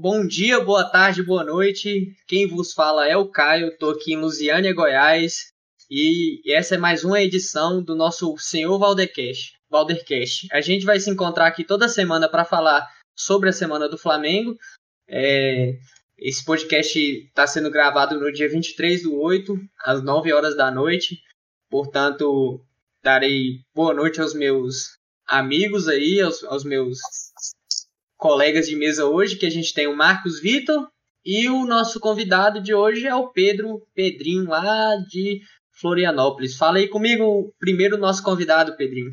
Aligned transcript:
Bom 0.00 0.24
dia, 0.24 0.60
boa 0.60 0.84
tarde, 0.84 1.24
boa 1.24 1.42
noite. 1.42 2.14
Quem 2.28 2.46
vos 2.46 2.72
fala 2.72 3.08
é 3.08 3.16
o 3.16 3.26
Caio, 3.26 3.66
estou 3.66 3.90
aqui 3.90 4.12
em 4.12 4.16
Lusiânia, 4.16 4.72
Goiás, 4.72 5.52
e 5.90 6.40
essa 6.46 6.76
é 6.76 6.78
mais 6.78 7.02
uma 7.02 7.20
edição 7.20 7.82
do 7.82 7.96
nosso 7.96 8.38
Senhor 8.38 8.78
Valdercast. 8.78 9.54
Valdercast. 9.68 10.46
A 10.52 10.60
gente 10.60 10.86
vai 10.86 11.00
se 11.00 11.10
encontrar 11.10 11.48
aqui 11.48 11.64
toda 11.64 11.88
semana 11.88 12.28
para 12.28 12.44
falar 12.44 12.88
sobre 13.12 13.48
a 13.48 13.52
semana 13.52 13.88
do 13.88 13.98
Flamengo. 13.98 14.56
É, 15.08 15.76
esse 16.16 16.44
podcast 16.44 16.96
está 16.96 17.44
sendo 17.44 17.68
gravado 17.68 18.20
no 18.20 18.32
dia 18.32 18.48
23 18.48 19.02
do 19.02 19.20
8, 19.20 19.58
às 19.80 20.00
9 20.00 20.32
horas 20.32 20.56
da 20.56 20.70
noite. 20.70 21.20
Portanto, 21.68 22.64
darei 23.02 23.64
boa 23.74 23.92
noite 23.92 24.20
aos 24.20 24.32
meus 24.32 24.96
amigos 25.26 25.88
aí, 25.88 26.20
aos, 26.20 26.44
aos 26.44 26.62
meus 26.62 27.00
colegas 28.18 28.66
de 28.66 28.76
mesa 28.76 29.06
hoje, 29.06 29.36
que 29.36 29.46
a 29.46 29.50
gente 29.50 29.72
tem 29.72 29.86
o 29.86 29.96
Marcos 29.96 30.40
Vitor 30.40 30.88
e 31.24 31.48
o 31.48 31.64
nosso 31.64 32.00
convidado 32.00 32.60
de 32.60 32.74
hoje 32.74 33.06
é 33.06 33.14
o 33.14 33.28
Pedro 33.28 33.80
Pedrinho, 33.94 34.48
lá 34.48 34.96
de 35.08 35.40
Florianópolis. 35.80 36.56
Fala 36.56 36.78
aí 36.78 36.88
comigo, 36.88 37.54
primeiro 37.60 37.96
o 37.96 38.00
nosso 38.00 38.22
convidado, 38.22 38.76
Pedrinho. 38.76 39.10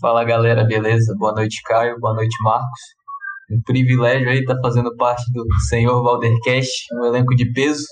Fala 0.00 0.24
galera, 0.24 0.64
beleza? 0.64 1.14
Boa 1.18 1.32
noite, 1.32 1.60
Caio. 1.64 1.98
Boa 1.98 2.14
noite, 2.14 2.36
Marcos. 2.42 2.80
Um 3.50 3.60
privilégio 3.62 4.28
aí 4.28 4.38
estar 4.38 4.54
tá 4.54 4.60
fazendo 4.62 4.94
parte 4.96 5.24
do 5.32 5.44
Senhor 5.68 6.02
Valdercast, 6.02 6.86
um 6.94 7.04
elenco 7.04 7.34
de 7.34 7.52
peso. 7.52 7.84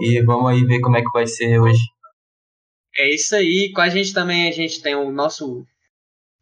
E 0.00 0.22
vamos 0.22 0.50
aí 0.50 0.64
ver 0.64 0.80
como 0.80 0.96
é 0.96 1.00
que 1.00 1.10
vai 1.12 1.26
ser 1.26 1.58
hoje. 1.58 1.82
É 2.96 3.12
isso 3.12 3.34
aí. 3.34 3.72
Com 3.74 3.80
a 3.80 3.88
gente 3.88 4.12
também 4.12 4.48
a 4.48 4.52
gente 4.52 4.80
tem 4.80 4.94
o 4.94 5.10
nosso 5.10 5.64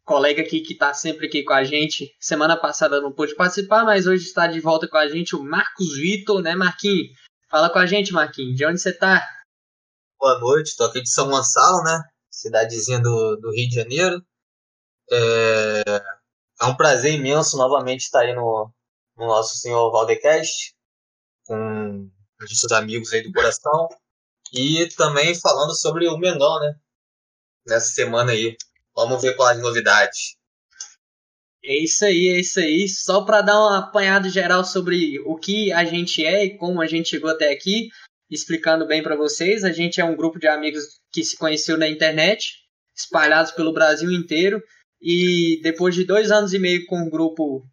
colega 0.09 0.41
aqui 0.41 0.61
que 0.61 0.73
está 0.73 0.91
sempre 0.91 1.27
aqui 1.27 1.43
com 1.43 1.53
a 1.53 1.63
gente. 1.63 2.15
Semana 2.19 2.57
passada 2.57 2.99
não 2.99 3.11
pôde 3.11 3.35
participar, 3.35 3.85
mas 3.85 4.07
hoje 4.07 4.25
está 4.25 4.47
de 4.47 4.59
volta 4.59 4.87
com 4.87 4.97
a 4.97 5.07
gente 5.07 5.35
o 5.35 5.43
Marcos 5.43 5.95
Vitor, 5.95 6.41
né, 6.41 6.55
Marquinhos? 6.55 7.11
Fala 7.47 7.69
com 7.69 7.77
a 7.77 7.85
gente, 7.85 8.11
Marquinhos. 8.11 8.57
De 8.57 8.65
onde 8.65 8.81
você 8.81 8.89
está? 8.89 9.23
Boa 10.19 10.39
noite, 10.39 10.69
estou 10.69 10.87
aqui 10.87 11.03
de 11.03 11.11
São 11.11 11.29
Gonçalo, 11.29 11.83
né? 11.83 12.01
Cidadezinha 12.31 12.99
do, 12.99 13.35
do 13.35 13.51
Rio 13.51 13.69
de 13.69 13.75
Janeiro. 13.75 14.19
É, 15.11 15.83
é 16.59 16.65
um 16.65 16.75
prazer 16.75 17.13
imenso 17.13 17.55
novamente 17.55 18.01
estar 18.01 18.21
aí 18.21 18.33
no, 18.33 18.73
no 19.15 19.27
nosso 19.27 19.57
senhor 19.57 19.91
Valdecast, 19.91 20.73
com 21.45 22.09
os 22.41 22.59
seus 22.59 22.71
amigos 22.71 23.13
aí 23.13 23.21
do 23.21 23.31
coração. 23.31 23.87
E 24.51 24.87
também 24.97 25.39
falando 25.39 25.75
sobre 25.75 26.07
o 26.07 26.17
Mengão, 26.17 26.59
né? 26.61 26.73
Nessa 27.67 27.93
semana 27.93 28.31
aí. 28.31 28.57
Vamos 28.99 29.21
ver 29.21 29.33
quais 29.37 29.57
novidades. 29.61 30.35
É 31.63 31.73
isso 31.73 32.03
aí, 32.03 32.27
é 32.27 32.39
isso 32.41 32.59
aí. 32.59 32.89
Só 32.89 33.21
para 33.21 33.41
dar 33.41 33.57
um 33.57 33.73
apanhado 33.73 34.29
geral 34.29 34.65
sobre 34.65 35.17
o 35.21 35.37
que 35.37 35.71
a 35.71 35.85
gente 35.85 36.25
é 36.25 36.43
e 36.43 36.57
como 36.57 36.81
a 36.81 36.85
gente 36.85 37.07
chegou 37.07 37.29
até 37.29 37.49
aqui, 37.49 37.87
explicando 38.29 38.85
bem 38.85 39.01
para 39.01 39.15
vocês, 39.15 39.63
a 39.63 39.71
gente 39.71 40.01
é 40.01 40.03
um 40.03 40.17
grupo 40.17 40.37
de 40.37 40.47
amigos 40.47 40.83
que 41.13 41.23
se 41.23 41.37
conheceu 41.37 41.77
na 41.77 41.87
internet, 41.87 42.55
espalhados 42.93 43.53
pelo 43.53 43.71
Brasil 43.71 44.11
inteiro, 44.11 44.61
e 45.01 45.61
depois 45.63 45.95
de 45.95 46.03
dois 46.03 46.29
anos 46.29 46.53
e 46.53 46.59
meio 46.59 46.85
com 46.85 46.97
um 46.97 47.09
grupo 47.09 47.65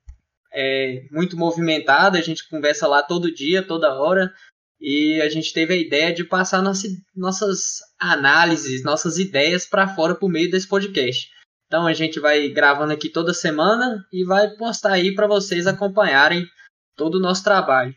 é, 0.52 1.02
muito 1.10 1.36
movimentado, 1.36 2.16
a 2.16 2.22
gente 2.22 2.48
conversa 2.48 2.86
lá 2.86 3.02
todo 3.02 3.34
dia, 3.34 3.66
toda 3.66 4.00
hora, 4.00 4.32
e 4.80 5.20
a 5.22 5.28
gente 5.28 5.52
teve 5.52 5.74
a 5.74 5.76
ideia 5.76 6.12
de 6.12 6.24
passar 6.24 6.62
nossa, 6.62 6.86
nossas 7.14 7.78
análises, 7.98 8.84
nossas 8.84 9.18
ideias 9.18 9.66
para 9.66 9.94
fora 9.94 10.14
por 10.14 10.30
meio 10.30 10.50
desse 10.50 10.68
podcast. 10.68 11.30
Então 11.66 11.86
a 11.86 11.92
gente 11.92 12.20
vai 12.20 12.48
gravando 12.48 12.92
aqui 12.92 13.08
toda 13.08 13.34
semana 13.34 14.04
e 14.12 14.24
vai 14.24 14.50
postar 14.56 14.92
aí 14.92 15.14
para 15.14 15.26
vocês 15.26 15.66
acompanharem 15.66 16.46
todo 16.94 17.16
o 17.16 17.20
nosso 17.20 17.42
trabalho. 17.42 17.94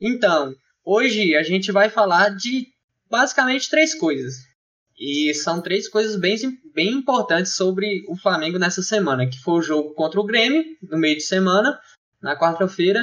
Então, 0.00 0.54
hoje 0.84 1.34
a 1.34 1.42
gente 1.42 1.72
vai 1.72 1.88
falar 1.88 2.30
de 2.30 2.66
basicamente 3.08 3.68
três 3.68 3.94
coisas. 3.94 4.34
E 4.98 5.32
são 5.32 5.62
três 5.62 5.88
coisas 5.88 6.16
bem, 6.16 6.36
bem 6.74 6.90
importantes 6.92 7.54
sobre 7.54 8.04
o 8.06 8.16
Flamengo 8.16 8.58
nessa 8.58 8.82
semana, 8.82 9.26
que 9.26 9.40
foi 9.40 9.54
o 9.54 9.62
jogo 9.62 9.94
contra 9.94 10.20
o 10.20 10.26
Grêmio, 10.26 10.62
no 10.82 10.98
meio 10.98 11.16
de 11.16 11.22
semana, 11.22 11.80
na 12.20 12.38
quarta-feira, 12.38 13.02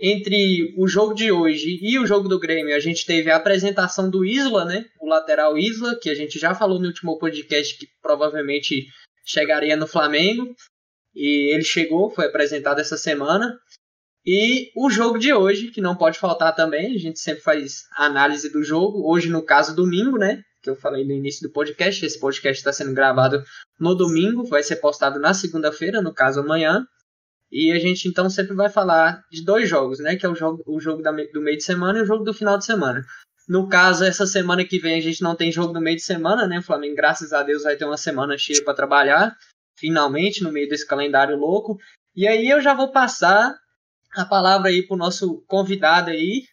entre 0.00 0.74
o 0.78 0.88
jogo 0.88 1.12
de 1.12 1.30
hoje 1.30 1.78
e 1.82 1.98
o 1.98 2.06
jogo 2.06 2.26
do 2.26 2.40
Grêmio, 2.40 2.74
a 2.74 2.80
gente 2.80 3.04
teve 3.04 3.30
a 3.30 3.36
apresentação 3.36 4.08
do 4.08 4.24
Isla, 4.24 4.64
né? 4.64 4.86
O 4.98 5.06
lateral 5.06 5.58
Isla, 5.58 5.98
que 6.00 6.08
a 6.08 6.14
gente 6.14 6.38
já 6.38 6.54
falou 6.54 6.80
no 6.80 6.86
último 6.86 7.18
podcast 7.18 7.76
que 7.76 7.86
provavelmente 8.00 8.86
chegaria 9.24 9.76
no 9.76 9.86
Flamengo. 9.86 10.54
E 11.14 11.52
ele 11.52 11.64
chegou, 11.64 12.10
foi 12.10 12.26
apresentado 12.26 12.80
essa 12.80 12.96
semana. 12.96 13.58
E 14.24 14.70
o 14.74 14.88
jogo 14.88 15.18
de 15.18 15.34
hoje, 15.34 15.70
que 15.70 15.80
não 15.80 15.96
pode 15.96 16.18
faltar 16.18 16.54
também, 16.54 16.94
a 16.94 16.98
gente 16.98 17.18
sempre 17.18 17.42
faz 17.42 17.82
análise 17.96 18.50
do 18.50 18.62
jogo. 18.62 19.10
Hoje, 19.10 19.28
no 19.28 19.42
caso, 19.42 19.74
domingo, 19.74 20.16
né? 20.16 20.42
Que 20.62 20.70
eu 20.70 20.76
falei 20.76 21.04
no 21.04 21.12
início 21.12 21.46
do 21.46 21.52
podcast. 21.52 22.04
Esse 22.04 22.18
podcast 22.18 22.58
está 22.58 22.72
sendo 22.72 22.94
gravado 22.94 23.42
no 23.78 23.94
domingo, 23.94 24.44
vai 24.44 24.62
ser 24.62 24.76
postado 24.76 25.18
na 25.18 25.34
segunda-feira, 25.34 26.00
no 26.00 26.14
caso 26.14 26.40
amanhã. 26.40 26.86
E 27.50 27.72
a 27.72 27.78
gente 27.78 28.08
então 28.08 28.30
sempre 28.30 28.54
vai 28.54 28.68
falar 28.68 29.24
de 29.30 29.44
dois 29.44 29.68
jogos, 29.68 29.98
né? 29.98 30.16
Que 30.16 30.24
é 30.24 30.28
o 30.28 30.34
jogo, 30.34 30.62
o 30.66 30.80
jogo 30.80 31.02
da, 31.02 31.10
do 31.10 31.40
meio 31.40 31.56
de 31.56 31.64
semana 31.64 31.98
e 31.98 32.02
o 32.02 32.06
jogo 32.06 32.24
do 32.24 32.32
final 32.32 32.56
de 32.56 32.64
semana. 32.64 33.04
No 33.48 33.68
caso, 33.68 34.04
essa 34.04 34.26
semana 34.26 34.64
que 34.64 34.78
vem 34.78 34.96
a 34.96 35.02
gente 35.02 35.22
não 35.22 35.34
tem 35.34 35.50
jogo 35.50 35.72
no 35.72 35.80
meio 35.80 35.96
de 35.96 36.02
semana, 36.02 36.46
né? 36.46 36.60
O 36.60 36.62
Flamengo, 36.62 36.94
graças 36.94 37.32
a 37.32 37.42
Deus, 37.42 37.64
vai 37.64 37.74
ter 37.74 37.84
uma 37.84 37.96
semana 37.96 38.38
cheia 38.38 38.62
para 38.62 38.74
trabalhar, 38.74 39.36
finalmente, 39.76 40.42
no 40.42 40.52
meio 40.52 40.68
desse 40.68 40.86
calendário 40.86 41.36
louco. 41.36 41.76
E 42.14 42.28
aí 42.28 42.48
eu 42.48 42.60
já 42.60 42.74
vou 42.74 42.92
passar 42.92 43.56
a 44.14 44.24
palavra 44.24 44.68
aí 44.68 44.86
pro 44.86 44.96
nosso 44.96 45.42
convidado 45.48 46.10
aí. 46.10 46.44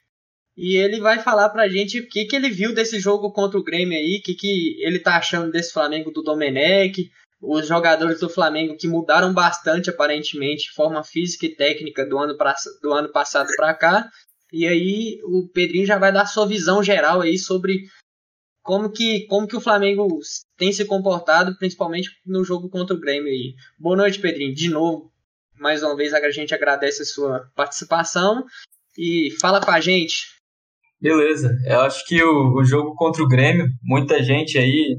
E 0.56 0.76
ele 0.76 1.00
vai 1.00 1.20
falar 1.20 1.50
pra 1.50 1.68
gente 1.68 2.00
o 2.00 2.10
que, 2.10 2.26
que 2.26 2.36
ele 2.36 2.50
viu 2.50 2.74
desse 2.74 3.00
jogo 3.00 3.32
contra 3.32 3.60
o 3.60 3.64
Grêmio 3.64 3.96
aí, 3.96 4.18
o 4.18 4.24
que, 4.24 4.34
que 4.34 4.84
ele 4.84 4.98
tá 4.98 5.18
achando 5.18 5.52
desse 5.52 5.72
Flamengo 5.72 6.10
do 6.10 6.24
Domenech, 6.24 7.12
os 7.42 7.68
jogadores 7.68 8.20
do 8.20 8.30
Flamengo 8.30 8.78
que 8.78 8.88
mudaram 8.88 9.34
bastante, 9.34 9.90
aparentemente, 9.90 10.72
forma 10.74 11.04
física 11.04 11.46
e 11.46 11.56
técnica 11.56 12.06
do 12.06 12.18
ano, 12.18 12.36
pra, 12.36 12.56
do 12.82 12.94
ano 12.94 13.12
passado 13.12 13.48
para 13.56 13.74
cá. 13.74 14.10
E 14.52 14.66
aí 14.68 15.20
o 15.24 15.48
Pedrinho 15.54 15.86
já 15.86 15.98
vai 15.98 16.12
dar 16.12 16.26
sua 16.26 16.48
visão 16.48 16.82
geral 16.82 17.22
aí 17.22 17.38
sobre 17.38 17.80
como 18.64 18.92
que, 18.92 19.26
como 19.28 19.48
que 19.48 19.56
o 19.56 19.62
Flamengo 19.62 20.08
tem 20.58 20.72
se 20.72 20.86
comportado, 20.86 21.56
principalmente 21.58 22.10
no 22.26 22.44
jogo 22.44 22.70
contra 22.70 22.96
o 22.96 23.00
Grêmio 23.00 23.32
aí. 23.32 23.54
Boa 23.78 23.96
noite, 23.96 24.20
Pedrinho. 24.20 24.54
De 24.54 24.70
novo, 24.70 25.12
mais 25.60 25.84
uma 25.84 25.96
vez 25.96 26.14
a 26.14 26.32
gente 26.32 26.54
agradece 26.54 27.04
a 27.04 27.06
sua 27.06 27.50
participação 27.56 28.44
e 28.98 29.30
fala 29.40 29.62
com 29.62 29.72
a 29.72 29.80
gente. 29.80 30.38
Beleza, 31.00 31.56
eu 31.66 31.82
acho 31.82 32.04
que 32.08 32.22
o, 32.24 32.56
o 32.56 32.64
jogo 32.66 32.96
contra 32.96 33.24
o 33.24 33.28
Grêmio, 33.28 33.68
muita 33.84 34.24
gente 34.24 34.58
aí 34.58 34.98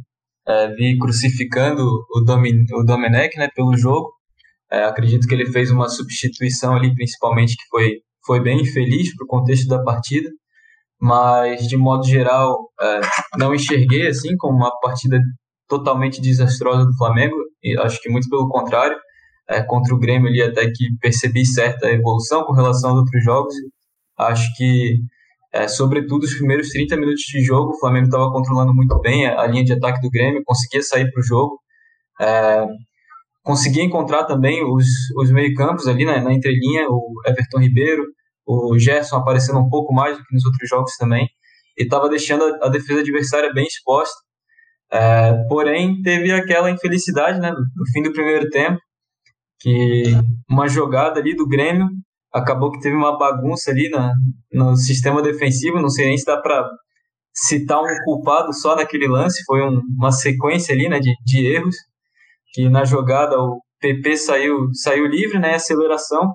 é, 0.48 0.68
vi 0.74 0.96
crucificando 0.98 1.84
o, 2.10 2.20
Domin, 2.24 2.64
o 2.72 2.82
Domenech 2.82 3.36
né, 3.36 3.48
pelo 3.54 3.76
jogo. 3.76 4.10
É, 4.70 4.84
acredito 4.84 5.26
que 5.28 5.34
ele 5.34 5.46
fez 5.46 5.70
uma 5.70 5.88
substituição 5.88 6.74
ali, 6.74 6.94
principalmente, 6.94 7.54
que 7.54 7.68
foi, 7.70 7.96
foi 8.24 8.42
bem 8.42 8.62
infeliz 8.62 9.14
para 9.14 9.24
o 9.24 9.28
contexto 9.28 9.68
da 9.68 9.82
partida, 9.82 10.28
mas 11.00 11.66
de 11.68 11.76
modo 11.76 12.06
geral 12.06 12.56
é, 12.80 13.00
não 13.38 13.54
enxerguei 13.54 14.08
assim 14.08 14.36
como 14.36 14.56
uma 14.56 14.72
partida 14.80 15.20
totalmente 15.68 16.20
desastrosa 16.20 16.86
do 16.86 16.96
Flamengo, 16.96 17.36
e 17.62 17.78
acho 17.78 18.00
que 18.00 18.08
muito 18.08 18.28
pelo 18.28 18.48
contrário. 18.48 18.96
É, 19.50 19.62
contra 19.62 19.94
o 19.94 19.98
Grêmio 19.98 20.28
ali 20.28 20.42
até 20.42 20.66
que 20.66 20.84
percebi 21.00 21.42
certa 21.46 21.90
evolução 21.90 22.44
com 22.44 22.52
relação 22.52 22.90
aos 22.90 22.98
outros 22.98 23.24
jogos. 23.24 23.54
Acho 24.18 24.46
que 24.58 24.98
é, 25.52 25.66
sobretudo 25.66 26.24
os 26.24 26.34
primeiros 26.34 26.68
30 26.68 26.96
minutos 26.96 27.22
de 27.22 27.42
jogo, 27.42 27.72
o 27.72 27.78
Flamengo 27.78 28.06
estava 28.06 28.30
controlando 28.30 28.74
muito 28.74 28.98
bem 29.00 29.26
a, 29.26 29.40
a, 29.40 29.46
linha 29.46 29.64
de 29.64 29.72
ataque 29.72 30.00
do 30.00 30.10
Grêmio, 30.10 30.42
conseguia 30.44 30.82
sair 30.82 31.10
para 31.10 31.20
o 31.20 31.24
jogo, 31.24 31.58
é, 32.20 32.66
conseguia 33.42 33.82
encontrar 33.82 34.24
também 34.24 34.62
os, 34.62 34.84
os 35.16 35.30
meio-campos 35.30 35.86
ali 35.86 36.04
né, 36.04 36.20
na 36.20 36.32
entrelinha, 36.32 36.86
o 36.88 37.14
Everton 37.26 37.60
Ribeiro, 37.60 38.04
o 38.46 38.78
Gerson 38.78 39.16
aparecendo 39.16 39.58
um 39.58 39.68
pouco 39.68 39.92
mais 39.92 40.16
do 40.16 40.24
que 40.24 40.34
nos 40.34 40.44
outros 40.44 40.68
jogos 40.68 40.92
também, 40.98 41.26
e 41.78 41.84
estava 41.84 42.08
deixando 42.08 42.44
a, 42.44 42.66
a, 42.66 42.68
defesa 42.68 43.00
adversária 43.00 43.52
bem 43.52 43.64
exposta. 43.64 44.16
É, 44.90 45.34
porém, 45.48 46.00
teve 46.02 46.32
aquela 46.32 46.70
infelicidade 46.70 47.40
né, 47.40 47.50
no 47.50 47.86
fim 47.92 48.02
do 48.02 48.12
primeiro 48.12 48.48
tempo, 48.50 48.78
que 49.60 50.04
uma 50.48 50.68
jogada 50.68 51.20
ali 51.20 51.34
do 51.34 51.46
Grêmio 51.46 51.88
acabou 52.32 52.70
que 52.70 52.80
teve 52.80 52.94
uma 52.94 53.16
bagunça 53.16 53.70
ali 53.70 53.88
na, 53.88 54.12
no 54.52 54.76
sistema 54.76 55.22
defensivo, 55.22 55.80
não 55.80 55.88
sei 55.88 56.06
nem 56.06 56.18
se 56.18 56.24
dá 56.24 56.40
para 56.40 56.68
citar 57.32 57.80
um 57.80 58.04
culpado 58.04 58.52
só 58.52 58.74
naquele 58.76 59.06
lance, 59.06 59.44
foi 59.44 59.62
um, 59.62 59.80
uma 59.96 60.10
sequência 60.10 60.74
ali 60.74 60.88
né, 60.88 60.98
de, 60.98 61.12
de 61.24 61.46
erros, 61.46 61.76
que 62.52 62.68
na 62.68 62.84
jogada 62.84 63.38
o 63.38 63.60
PP 63.80 64.16
saiu, 64.16 64.68
saiu 64.74 65.06
livre, 65.06 65.38
né, 65.38 65.54
aceleração, 65.54 66.34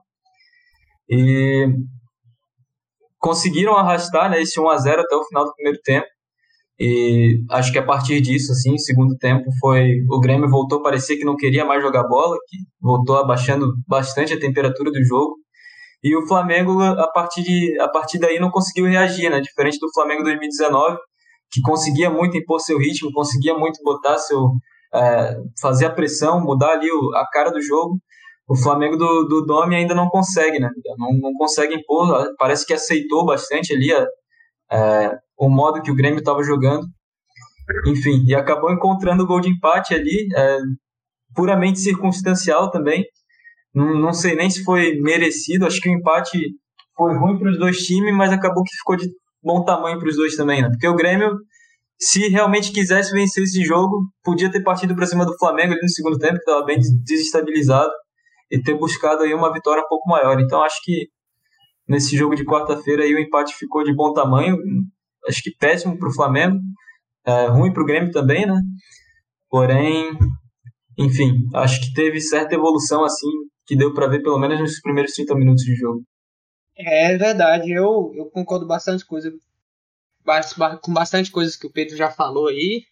e 1.09 1.67
conseguiram 3.19 3.75
arrastar 3.75 4.29
né, 4.29 4.41
esse 4.41 4.59
1 4.59 4.69
a 4.69 4.77
0 4.77 5.01
até 5.01 5.15
o 5.15 5.25
final 5.25 5.45
do 5.45 5.53
primeiro 5.53 5.79
tempo, 5.83 6.07
e 6.79 7.43
acho 7.51 7.71
que 7.71 7.77
a 7.77 7.85
partir 7.85 8.19
disso, 8.19 8.51
assim, 8.51 8.77
segundo 8.77 9.15
tempo, 9.17 9.45
foi 9.59 9.91
o 10.09 10.19
Grêmio 10.19 10.49
voltou 10.49 10.79
a 10.79 10.83
parecer 10.83 11.17
que 11.17 11.25
não 11.25 11.35
queria 11.35 11.63
mais 11.63 11.81
jogar 11.83 12.07
bola, 12.07 12.35
que 12.47 12.57
voltou 12.81 13.17
abaixando 13.17 13.73
bastante 13.87 14.33
a 14.33 14.39
temperatura 14.39 14.91
do 14.91 15.03
jogo, 15.03 15.35
E 16.03 16.15
o 16.15 16.27
Flamengo, 16.27 16.81
a 16.81 17.07
partir, 17.11 17.43
de, 17.43 17.79
a 17.79 17.87
partir 17.87 18.19
daí, 18.19 18.37
não 18.39 18.51
conseguiu 18.51 18.85
reagir, 18.85 19.29
né? 19.29 19.39
Diferente 19.39 19.79
do 19.79 19.91
Flamengo 19.93 20.23
2019, 20.23 20.97
que 21.51 21.61
conseguia 21.61 22.09
muito 22.09 22.35
impor 22.37 22.59
seu 22.59 22.77
ritmo, 22.77 23.11
conseguia 23.13 23.57
muito 23.57 23.81
botar 23.83 24.17
seu. 24.17 24.51
É, 24.95 25.35
fazer 25.59 25.87
a 25.87 25.89
pressão, 25.89 26.39
mudar 26.39 26.73
ali 26.73 26.91
o, 26.91 27.15
a 27.15 27.27
cara 27.31 27.49
do 27.49 27.59
jogo. 27.59 27.97
O 28.47 28.55
Flamengo 28.55 28.95
do, 28.95 29.23
do 29.23 29.45
Domi 29.45 29.75
ainda 29.75 29.95
não 29.95 30.07
consegue, 30.07 30.59
né? 30.59 30.69
Não, 30.97 31.13
não 31.19 31.33
consegue 31.33 31.73
impor, 31.73 32.27
parece 32.37 32.63
que 32.65 32.73
aceitou 32.73 33.25
bastante 33.25 33.73
ali 33.73 33.91
a, 33.91 34.05
é, 34.71 35.17
o 35.37 35.49
modo 35.49 35.81
que 35.81 35.89
o 35.89 35.95
Grêmio 35.95 36.19
estava 36.19 36.43
jogando. 36.43 36.85
Enfim, 37.87 38.23
e 38.27 38.35
acabou 38.35 38.71
encontrando 38.71 39.23
o 39.23 39.27
gol 39.27 39.39
de 39.39 39.49
empate 39.49 39.93
ali, 39.93 40.27
é, 40.35 40.59
puramente 41.33 41.79
circunstancial 41.79 42.69
também. 42.69 43.05
Não, 43.73 43.99
não 43.99 44.13
sei 44.13 44.35
nem 44.35 44.49
se 44.49 44.63
foi 44.63 44.99
merecido, 44.99 45.65
acho 45.65 45.81
que 45.81 45.89
o 45.89 45.93
empate 45.93 46.37
foi 46.95 47.17
ruim 47.17 47.37
para 47.39 47.49
os 47.49 47.57
dois 47.57 47.77
times, 47.77 48.15
mas 48.15 48.31
acabou 48.31 48.63
que 48.63 48.75
ficou 48.77 48.95
de 48.95 49.09
bom 49.41 49.63
tamanho 49.63 49.99
para 49.99 50.09
os 50.09 50.15
dois 50.15 50.35
também, 50.35 50.61
né? 50.61 50.69
Porque 50.69 50.87
o 50.87 50.95
Grêmio, 50.95 51.37
se 51.99 52.27
realmente 52.29 52.71
quisesse 52.71 53.11
vencer 53.11 53.43
esse 53.43 53.63
jogo, 53.63 54.07
podia 54.23 54.51
ter 54.51 54.61
partido 54.63 54.95
para 54.95 55.05
cima 55.05 55.25
do 55.25 55.37
Flamengo 55.37 55.73
ali 55.73 55.81
no 55.81 55.89
segundo 55.89 56.17
tempo, 56.17 56.35
que 56.35 56.39
estava 56.39 56.65
bem 56.65 56.79
desestabilizado, 57.03 57.91
e 58.51 58.61
ter 58.61 58.75
buscado 58.77 59.23
aí 59.23 59.33
uma 59.33 59.51
vitória 59.51 59.81
um 59.83 59.87
pouco 59.87 60.07
maior. 60.07 60.39
Então 60.39 60.63
acho 60.63 60.79
que 60.83 61.07
nesse 61.87 62.15
jogo 62.15 62.35
de 62.35 62.45
quarta-feira 62.45 63.03
aí 63.03 63.13
o 63.13 63.19
empate 63.19 63.55
ficou 63.55 63.83
de 63.83 63.93
bom 63.93 64.13
tamanho, 64.13 64.55
acho 65.27 65.41
que 65.41 65.55
péssimo 65.57 65.97
para 65.97 66.07
o 66.07 66.13
Flamengo, 66.13 66.59
é, 67.25 67.47
ruim 67.47 67.73
para 67.73 67.81
o 67.81 67.85
Grêmio 67.85 68.11
também, 68.11 68.45
né? 68.45 68.59
Porém, 69.49 70.11
enfim, 70.97 71.33
acho 71.55 71.81
que 71.81 71.93
teve 71.93 72.19
certa 72.21 72.53
evolução 72.53 73.03
assim, 73.03 73.31
que 73.65 73.75
deu 73.75 73.93
para 73.93 74.07
ver 74.07 74.21
pelo 74.21 74.39
menos 74.39 74.59
nos 74.59 74.81
primeiros 74.81 75.13
30 75.13 75.35
minutos 75.35 75.63
de 75.63 75.75
jogo. 75.75 76.03
É 76.75 77.15
verdade, 77.17 77.71
eu, 77.71 78.11
eu 78.15 78.25
concordo 78.31 78.65
bastante 78.65 79.05
coisa, 79.05 79.31
com 80.81 80.93
bastante 80.93 81.31
coisas 81.31 81.55
que 81.55 81.67
o 81.67 81.71
Pedro 81.71 81.95
já 81.95 82.09
falou 82.09 82.47
aí. 82.47 82.83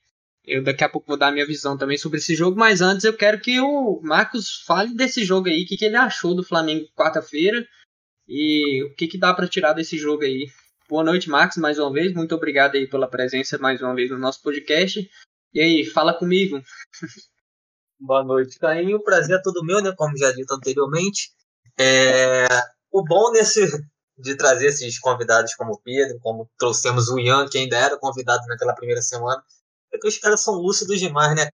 Eu 0.45 0.63
daqui 0.63 0.83
a 0.83 0.89
pouco 0.89 1.07
vou 1.07 1.18
dar 1.18 1.31
minha 1.31 1.45
visão 1.45 1.77
também 1.77 1.97
sobre 1.97 2.18
esse 2.18 2.35
jogo, 2.35 2.57
mas 2.57 2.81
antes 2.81 3.03
eu 3.03 3.15
quero 3.15 3.39
que 3.39 3.59
o 3.59 4.01
Marcos 4.01 4.63
fale 4.65 4.95
desse 4.95 5.23
jogo 5.23 5.47
aí, 5.47 5.63
o 5.63 5.68
que, 5.68 5.77
que 5.77 5.85
ele 5.85 5.95
achou 5.95 6.35
do 6.35 6.44
Flamengo 6.44 6.88
quarta-feira 6.95 7.68
e 8.27 8.83
o 8.83 8.95
que, 8.95 9.07
que 9.07 9.19
dá 9.19 9.33
para 9.33 9.47
tirar 9.47 9.73
desse 9.73 9.97
jogo 9.97 10.23
aí. 10.23 10.47
Boa 10.89 11.03
noite, 11.03 11.29
Marcos, 11.29 11.57
mais 11.57 11.79
uma 11.79 11.91
vez. 11.91 12.13
Muito 12.13 12.35
obrigado 12.35 12.75
aí 12.75 12.88
pela 12.88 13.07
presença 13.07 13.57
mais 13.57 13.81
uma 13.81 13.95
vez 13.95 14.09
no 14.09 14.18
nosso 14.18 14.41
podcast. 14.41 15.09
E 15.53 15.59
aí, 15.59 15.85
fala 15.85 16.13
comigo. 16.13 16.62
Boa 18.03 18.24
noite, 18.24 18.57
Caim. 18.57 18.95
O 18.95 19.03
prazer 19.03 19.38
é 19.38 19.42
todo 19.44 19.63
meu, 19.63 19.80
né? 19.80 19.94
Como 19.95 20.18
já 20.18 20.31
dito 20.31 20.51
anteriormente. 20.56 21.31
É... 21.80 22.48
O 22.92 23.03
bom 23.03 23.31
nesse 23.31 23.62
de 24.18 24.36
trazer 24.36 24.68
esses 24.68 25.00
convidados 25.00 25.53
como 25.53 25.74
o 25.74 25.81
Pedro, 25.81 26.19
como 26.19 26.50
trouxemos 26.57 27.09
o 27.09 27.19
Ian, 27.19 27.48
que 27.48 27.59
ainda 27.59 27.77
era 27.77 27.98
convidado 27.98 28.45
naquela 28.48 28.74
primeira 28.74 29.01
semana, 29.03 29.42
é 29.94 29.98
que 30.00 30.07
os 30.07 30.18
caras 30.18 30.42
são 30.42 30.56
lúcidos 30.56 31.00
demais, 31.00 31.36
né? 31.36 31.50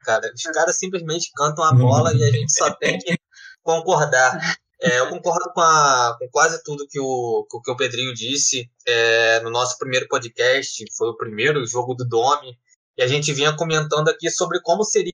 Cara, 0.00 0.28
os 0.34 0.42
caras 0.42 0.76
simplesmente 0.76 1.30
cantam 1.34 1.64
a 1.64 1.72
bola 1.72 2.12
e 2.12 2.24
a 2.24 2.30
gente 2.30 2.52
só 2.52 2.72
tem 2.74 2.98
que 2.98 3.16
concordar. 3.62 4.58
É, 4.80 4.98
eu 4.98 5.08
concordo 5.08 5.52
com, 5.54 5.60
a, 5.60 6.16
com, 6.18 6.28
quase 6.30 6.60
tudo 6.64 6.88
que 6.88 6.98
o, 6.98 7.46
que 7.64 7.70
o 7.70 7.76
Pedrinho 7.76 8.12
disse 8.12 8.68
é, 8.84 9.40
no 9.40 9.50
nosso 9.50 9.78
primeiro 9.78 10.08
podcast. 10.08 10.84
Foi 10.96 11.08
o 11.08 11.16
primeiro 11.16 11.64
jogo 11.66 11.94
do 11.94 12.04
Domi. 12.04 12.58
E 12.96 13.02
a 13.02 13.06
gente 13.06 13.32
vinha 13.32 13.56
comentando 13.56 14.08
aqui 14.08 14.28
sobre 14.30 14.60
como 14.60 14.84
seria 14.84 15.12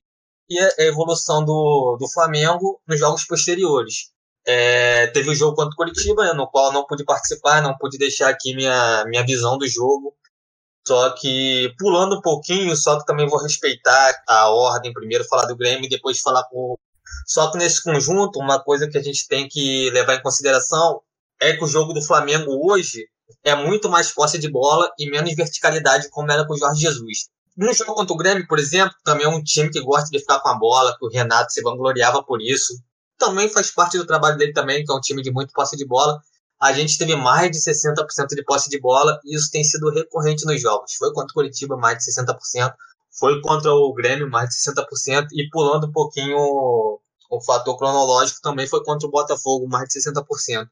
a 0.79 0.83
evolução 0.83 1.43
do, 1.43 1.97
do 1.99 2.09
Flamengo 2.09 2.81
nos 2.87 2.99
jogos 2.99 3.25
posteriores. 3.25 4.11
É, 4.45 5.07
teve 5.07 5.29
o 5.29 5.35
jogo 5.35 5.55
contra 5.55 5.71
o 5.71 5.75
Curitiba, 5.75 6.25
né, 6.25 6.33
no 6.33 6.47
qual 6.47 6.73
não 6.73 6.85
pude 6.85 7.05
participar, 7.05 7.61
não 7.61 7.77
pude 7.77 7.97
deixar 7.97 8.29
aqui 8.29 8.55
minha, 8.55 9.05
minha 9.05 9.25
visão 9.25 9.57
do 9.57 9.67
jogo. 9.67 10.15
Só 10.87 11.11
que 11.11 11.73
pulando 11.77 12.17
um 12.17 12.21
pouquinho, 12.21 12.75
só 12.75 12.99
que 12.99 13.05
também 13.05 13.27
vou 13.27 13.39
respeitar 13.39 14.15
a 14.27 14.49
ordem, 14.49 14.93
primeiro 14.93 15.23
falar 15.25 15.45
do 15.45 15.55
Grêmio 15.55 15.85
e 15.85 15.89
depois 15.89 16.19
falar 16.19 16.43
com. 16.49 16.75
Só 17.27 17.51
que 17.51 17.57
nesse 17.57 17.83
conjunto, 17.83 18.39
uma 18.39 18.59
coisa 18.59 18.89
que 18.89 18.97
a 18.97 19.03
gente 19.03 19.27
tem 19.27 19.47
que 19.47 19.89
levar 19.91 20.15
em 20.15 20.21
consideração 20.23 21.01
é 21.39 21.55
que 21.55 21.63
o 21.63 21.67
jogo 21.67 21.93
do 21.93 22.01
Flamengo 22.01 22.51
hoje 22.67 23.07
é 23.43 23.55
muito 23.55 23.89
mais 23.89 24.11
posse 24.11 24.39
de 24.39 24.49
bola 24.49 24.91
e 24.97 25.09
menos 25.09 25.35
verticalidade, 25.35 26.09
como 26.09 26.31
era 26.31 26.45
com 26.45 26.53
o 26.53 26.57
Jorge 26.57 26.81
Jesus. 26.81 27.29
No 27.61 27.71
jogo 27.73 27.93
contra 27.93 28.11
o 28.11 28.17
Grêmio, 28.17 28.47
por 28.47 28.57
exemplo, 28.57 28.95
também 29.05 29.23
é 29.23 29.29
um 29.29 29.43
time 29.43 29.69
que 29.69 29.79
gosta 29.81 30.09
de 30.09 30.17
ficar 30.17 30.39
com 30.39 30.49
a 30.49 30.57
bola, 30.57 30.97
que 30.97 31.05
o 31.05 31.09
Renato 31.09 31.53
se 31.53 31.61
vangloriava 31.61 32.23
por 32.23 32.41
isso. 32.41 32.73
Também 33.19 33.47
faz 33.47 33.69
parte 33.69 33.99
do 33.99 34.07
trabalho 34.07 34.35
dele 34.35 34.51
também, 34.51 34.83
que 34.83 34.91
é 34.91 34.95
um 34.95 34.99
time 34.99 35.21
de 35.21 35.31
muito 35.31 35.53
posse 35.53 35.77
de 35.77 35.85
bola. 35.85 36.19
A 36.59 36.73
gente 36.73 36.97
teve 36.97 37.15
mais 37.15 37.51
de 37.51 37.59
60% 37.59 38.29
de 38.29 38.43
posse 38.43 38.67
de 38.67 38.79
bola 38.79 39.19
e 39.23 39.35
isso 39.35 39.51
tem 39.51 39.63
sido 39.63 39.91
recorrente 39.91 40.43
nos 40.43 40.59
jogos. 40.59 40.95
Foi 40.95 41.13
contra 41.13 41.29
o 41.29 41.33
Curitiba, 41.35 41.77
mais 41.77 41.99
de 41.99 42.05
60%. 42.11 42.73
Foi 43.19 43.39
contra 43.41 43.71
o 43.71 43.93
Grêmio, 43.93 44.27
mais 44.27 44.49
de 44.49 44.55
60%. 44.55 45.27
E 45.31 45.47
pulando 45.51 45.85
um 45.85 45.91
pouquinho 45.91 46.39
o 46.39 47.41
fator 47.45 47.77
cronológico, 47.77 48.41
também 48.41 48.65
foi 48.65 48.83
contra 48.83 49.07
o 49.07 49.11
Botafogo, 49.11 49.69
mais 49.69 49.87
de 49.87 50.01
60%. 50.01 50.67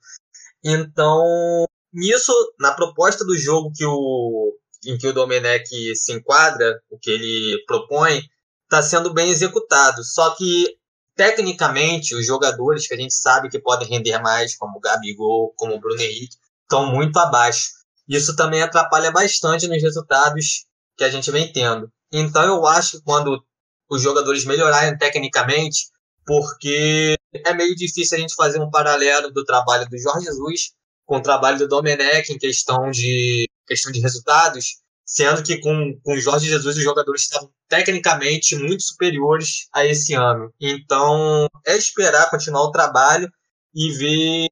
Então, 0.63 1.67
nisso, 1.93 2.33
na 2.59 2.71
proposta 2.71 3.23
do 3.23 3.37
jogo 3.37 3.71
que 3.75 3.85
o, 3.85 4.55
em 4.85 4.97
que 4.97 5.07
o 5.07 5.13
Domenech 5.13 5.95
se 5.95 6.13
enquadra, 6.13 6.81
o 6.89 6.97
que 6.97 7.09
ele 7.11 7.63
propõe, 7.65 8.21
está 8.63 8.81
sendo 8.81 9.13
bem 9.13 9.29
executado. 9.29 10.03
Só 10.03 10.35
que, 10.35 10.77
tecnicamente, 11.15 12.15
os 12.15 12.25
jogadores 12.25 12.87
que 12.87 12.93
a 12.93 12.97
gente 12.97 13.13
sabe 13.13 13.49
que 13.49 13.59
podem 13.59 13.87
render 13.87 14.19
mais, 14.19 14.55
como 14.55 14.77
o 14.77 14.79
Gabigol, 14.79 15.53
como 15.57 15.75
o 15.75 15.79
Bruno 15.79 16.01
Henrique, 16.01 16.37
estão 16.63 16.85
muito 16.85 17.17
abaixo. 17.17 17.69
Isso 18.07 18.35
também 18.35 18.61
atrapalha 18.61 19.11
bastante 19.11 19.67
nos 19.67 19.81
resultados 19.81 20.65
que 20.97 21.03
a 21.03 21.09
gente 21.09 21.29
vem 21.31 21.51
tendo. 21.51 21.91
Então, 22.11 22.43
eu 22.43 22.65
acho 22.65 22.97
que 22.97 23.03
quando 23.03 23.43
os 23.89 24.01
jogadores 24.01 24.45
melhorarem 24.45 24.97
tecnicamente, 24.97 25.87
porque 26.25 27.15
é 27.33 27.53
meio 27.53 27.75
difícil 27.75 28.17
a 28.17 28.21
gente 28.21 28.35
fazer 28.35 28.59
um 28.59 28.69
paralelo 28.69 29.31
do 29.31 29.43
trabalho 29.43 29.89
do 29.89 29.97
Jorge 29.97 30.25
Jesus 30.25 30.71
com 31.05 31.17
o 31.17 31.21
trabalho 31.21 31.57
do 31.57 31.67
Domenech 31.67 32.31
em 32.31 32.37
questão 32.37 32.91
de 32.91 33.48
questão 33.69 33.91
de 33.91 34.01
resultados, 34.01 34.77
sendo 35.05 35.43
que 35.43 35.59
com, 35.59 35.99
com 36.03 36.17
Jorge 36.17 36.47
Jesus 36.47 36.77
os 36.77 36.83
jogadores 36.83 37.21
estavam 37.21 37.51
tecnicamente 37.67 38.55
muito 38.55 38.83
superiores 38.83 39.67
a 39.73 39.85
esse 39.85 40.13
ano. 40.13 40.51
Então 40.59 41.47
é 41.65 41.77
esperar 41.77 42.29
continuar 42.29 42.63
o 42.63 42.71
trabalho 42.71 43.29
e 43.73 43.91
ver 43.91 44.49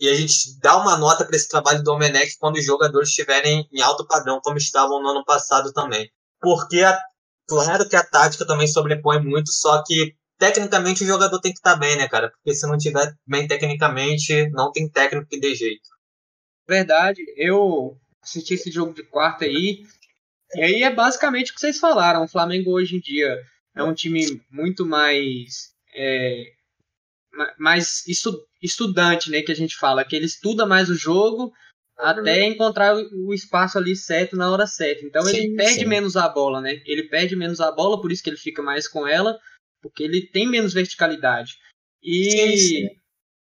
e 0.00 0.08
a 0.08 0.14
gente 0.14 0.58
dá 0.60 0.76
uma 0.76 0.96
nota 0.96 1.24
para 1.24 1.36
esse 1.36 1.48
trabalho 1.48 1.78
do 1.78 1.84
Domenech 1.84 2.36
quando 2.38 2.56
os 2.56 2.64
jogadores 2.64 3.08
estiverem 3.08 3.66
em 3.72 3.80
alto 3.80 4.06
padrão, 4.06 4.40
como 4.42 4.58
estavam 4.58 5.00
no 5.00 5.08
ano 5.08 5.24
passado 5.24 5.72
também. 5.72 6.10
Porque, 6.40 6.82
a, 6.82 6.98
claro 7.48 7.88
que 7.88 7.96
a 7.96 8.04
tática 8.04 8.46
também 8.46 8.66
sobrepõe 8.66 9.22
muito, 9.22 9.50
só 9.52 9.82
que 9.82 10.14
tecnicamente 10.38 11.04
o 11.04 11.06
jogador 11.06 11.40
tem 11.40 11.52
que 11.52 11.58
estar 11.58 11.74
tá 11.74 11.78
bem, 11.78 11.96
né, 11.96 12.08
cara? 12.08 12.30
Porque 12.30 12.54
se 12.54 12.66
não 12.66 12.76
tiver 12.76 13.14
bem 13.26 13.46
tecnicamente, 13.46 14.50
não 14.50 14.72
tem 14.72 14.90
técnico 14.90 15.28
que 15.28 15.40
dê 15.40 15.54
jeito. 15.54 15.88
Verdade, 16.66 17.22
eu 17.36 17.96
assisti 18.22 18.54
esse 18.54 18.70
jogo 18.70 18.94
de 18.94 19.02
quarta 19.02 19.44
aí, 19.44 19.84
e 20.54 20.62
aí 20.62 20.82
é 20.82 20.90
basicamente 20.90 21.50
o 21.50 21.54
que 21.54 21.60
vocês 21.60 21.78
falaram. 21.78 22.24
O 22.24 22.28
Flamengo 22.28 22.72
hoje 22.72 22.96
em 22.96 23.00
dia 23.00 23.38
é 23.74 23.82
um 23.82 23.94
time 23.94 24.40
muito 24.50 24.86
mais. 24.86 25.74
É, 25.94 26.52
mais 27.58 28.06
estu, 28.06 28.46
estudante, 28.62 29.30
né? 29.30 29.42
Que 29.42 29.52
a 29.52 29.56
gente 29.56 29.76
fala, 29.76 30.04
que 30.04 30.14
ele 30.14 30.26
estuda 30.26 30.64
mais 30.64 30.88
o 30.88 30.94
jogo 30.94 31.52
até 31.96 32.44
encontrar 32.44 32.96
o 32.96 33.32
espaço 33.32 33.78
ali 33.78 33.94
certo 33.94 34.36
na 34.36 34.50
hora 34.50 34.66
certa. 34.66 35.04
Então 35.04 35.22
sim, 35.22 35.36
ele 35.36 35.56
perde 35.56 35.80
sim. 35.80 35.86
menos 35.86 36.16
a 36.16 36.28
bola, 36.28 36.60
né? 36.60 36.82
Ele 36.86 37.04
perde 37.04 37.36
menos 37.36 37.60
a 37.60 37.70
bola, 37.70 38.00
por 38.00 38.10
isso 38.10 38.22
que 38.22 38.30
ele 38.30 38.36
fica 38.36 38.62
mais 38.62 38.88
com 38.88 39.06
ela 39.06 39.38
porque 39.84 40.02
ele 40.02 40.26
tem 40.26 40.48
menos 40.48 40.72
verticalidade. 40.72 41.58
E, 42.02 42.30
sim, 42.30 42.56
sim. 42.56 42.88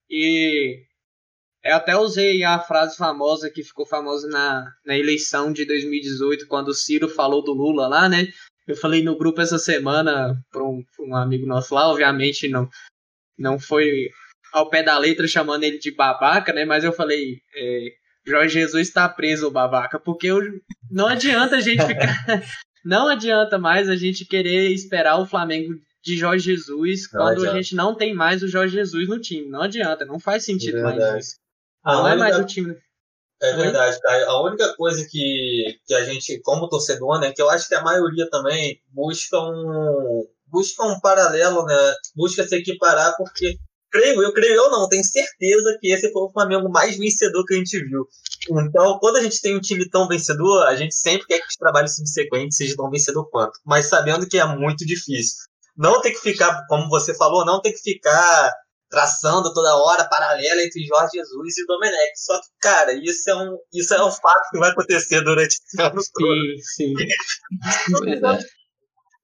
e 0.07 0.85
eu 1.63 1.75
até 1.75 1.95
usei 1.95 2.43
a 2.43 2.59
frase 2.59 2.95
famosa 2.95 3.49
que 3.49 3.63
ficou 3.63 3.85
famosa 3.85 4.27
na, 4.27 4.65
na 4.85 4.97
eleição 4.97 5.51
de 5.51 5.65
2018, 5.65 6.47
quando 6.47 6.69
o 6.69 6.73
Ciro 6.73 7.09
falou 7.09 7.43
do 7.43 7.53
Lula 7.53 7.87
lá, 7.87 8.07
né? 8.07 8.27
Eu 8.67 8.75
falei 8.75 9.03
no 9.03 9.17
grupo 9.17 9.41
essa 9.41 9.57
semana 9.57 10.35
para 10.51 10.63
um, 10.63 10.83
um, 10.99 11.15
amigo 11.15 11.45
nosso 11.45 11.73
lá, 11.73 11.89
obviamente 11.89 12.49
não, 12.49 12.69
não 13.37 13.57
foi 13.57 14.09
ao 14.53 14.69
pé 14.69 14.83
da 14.83 14.97
letra 14.97 15.27
chamando 15.27 15.63
ele 15.63 15.77
de 15.77 15.91
babaca, 15.91 16.53
né? 16.53 16.65
Mas 16.65 16.83
eu 16.83 16.91
falei, 16.91 17.37
é, 17.55 17.87
Jorge 18.25 18.59
Jesus 18.59 18.87
está 18.87 19.07
preso, 19.07 19.49
babaca, 19.49 19.99
porque 19.99 20.27
eu, 20.27 20.41
não 20.91 21.07
adianta 21.07 21.55
a 21.55 21.61
gente 21.61 21.85
ficar. 21.85 22.07
não 22.83 23.07
adianta 23.07 23.57
mais 23.57 23.89
a 23.89 23.95
gente 23.95 24.25
querer 24.25 24.71
esperar 24.71 25.17
o 25.17 25.25
Flamengo 25.25 25.73
de 26.03 26.17
Jorge 26.17 26.45
Jesus 26.45 27.09
não 27.11 27.21
quando 27.21 27.37
adianta. 27.39 27.51
a 27.51 27.61
gente 27.61 27.75
não 27.75 27.95
tem 27.95 28.13
mais 28.13 28.43
o 28.43 28.47
Jorge 28.47 28.73
Jesus 28.73 29.07
no 29.07 29.19
time. 29.19 29.49
Não 29.49 29.61
adianta, 29.61 30.05
não 30.05 30.19
faz 30.19 30.45
sentido 30.45 30.77
é 30.77 30.81
mais 30.81 31.25
isso. 31.25 31.46
Não 31.93 32.03
única... 32.03 32.15
é 32.15 32.17
mais 32.17 32.39
o 32.39 32.45
time. 32.45 32.75
É 33.41 33.53
verdade, 33.53 33.99
cara. 33.99 34.25
A 34.25 34.43
única 34.43 34.75
coisa 34.75 35.05
que, 35.09 35.79
que 35.85 35.93
a 35.93 36.03
gente, 36.03 36.39
como 36.41 36.67
torcedor, 36.69 37.19
né, 37.19 37.31
que 37.31 37.41
eu 37.41 37.49
acho 37.49 37.67
que 37.67 37.75
a 37.75 37.83
maioria 37.83 38.27
também 38.31 38.81
busca 38.91 39.39
um, 39.39 40.25
busca 40.47 40.83
um 40.83 40.99
paralelo, 40.99 41.63
né, 41.65 41.93
busca 42.15 42.47
se 42.47 42.55
equiparar, 42.55 43.15
porque 43.15 43.57
creio, 43.91 44.21
eu 44.21 44.33
creio, 44.33 44.55
eu 44.55 44.71
não, 44.71 44.89
tenho 44.89 45.03
certeza 45.03 45.77
que 45.79 45.91
esse 45.91 46.11
foi 46.11 46.23
o 46.23 46.31
Flamengo 46.31 46.69
mais 46.69 46.97
vencedor 46.97 47.45
que 47.45 47.53
a 47.53 47.57
gente 47.57 47.79
viu. 47.83 48.07
Então, 48.49 48.97
quando 48.99 49.17
a 49.17 49.21
gente 49.21 49.41
tem 49.41 49.55
um 49.55 49.61
time 49.61 49.87
tão 49.89 50.07
vencedor, 50.07 50.65
a 50.67 50.75
gente 50.75 50.95
sempre 50.95 51.27
quer 51.27 51.39
que 51.39 51.47
os 51.47 51.55
trabalhos 51.55 51.95
subsequentes 51.95 52.57
sejam 52.57 52.77
tão 52.77 52.89
vencedor 52.89 53.29
quanto. 53.29 53.59
Mas 53.65 53.85
sabendo 53.85 54.27
que 54.27 54.39
é 54.39 54.45
muito 54.45 54.85
difícil. 54.85 55.35
Não 55.75 56.01
tem 56.01 56.11
que 56.11 56.19
ficar, 56.19 56.65
como 56.67 56.89
você 56.89 57.13
falou, 57.13 57.45
não 57.45 57.61
tem 57.61 57.71
que 57.71 57.81
ficar 57.81 58.51
traçando 58.89 59.53
toda 59.53 59.75
hora 59.75 60.07
paralela 60.07 60.61
entre 60.61 60.85
Jorge 60.85 61.17
Jesus 61.17 61.57
e 61.57 61.65
Domenech. 61.65 62.11
Só 62.15 62.39
que, 62.39 62.47
cara, 62.61 62.93
isso 62.93 63.29
é 63.29 63.35
um, 63.35 63.57
isso 63.73 63.93
é 63.93 64.03
um 64.03 64.11
fato 64.11 64.49
que 64.51 64.59
vai 64.59 64.71
acontecer 64.71 65.21
durante 65.21 65.55
esse 65.55 65.81
ano 65.81 66.01
todo. 66.13 66.35
Sim, 66.75 66.93
sim. 66.95 66.95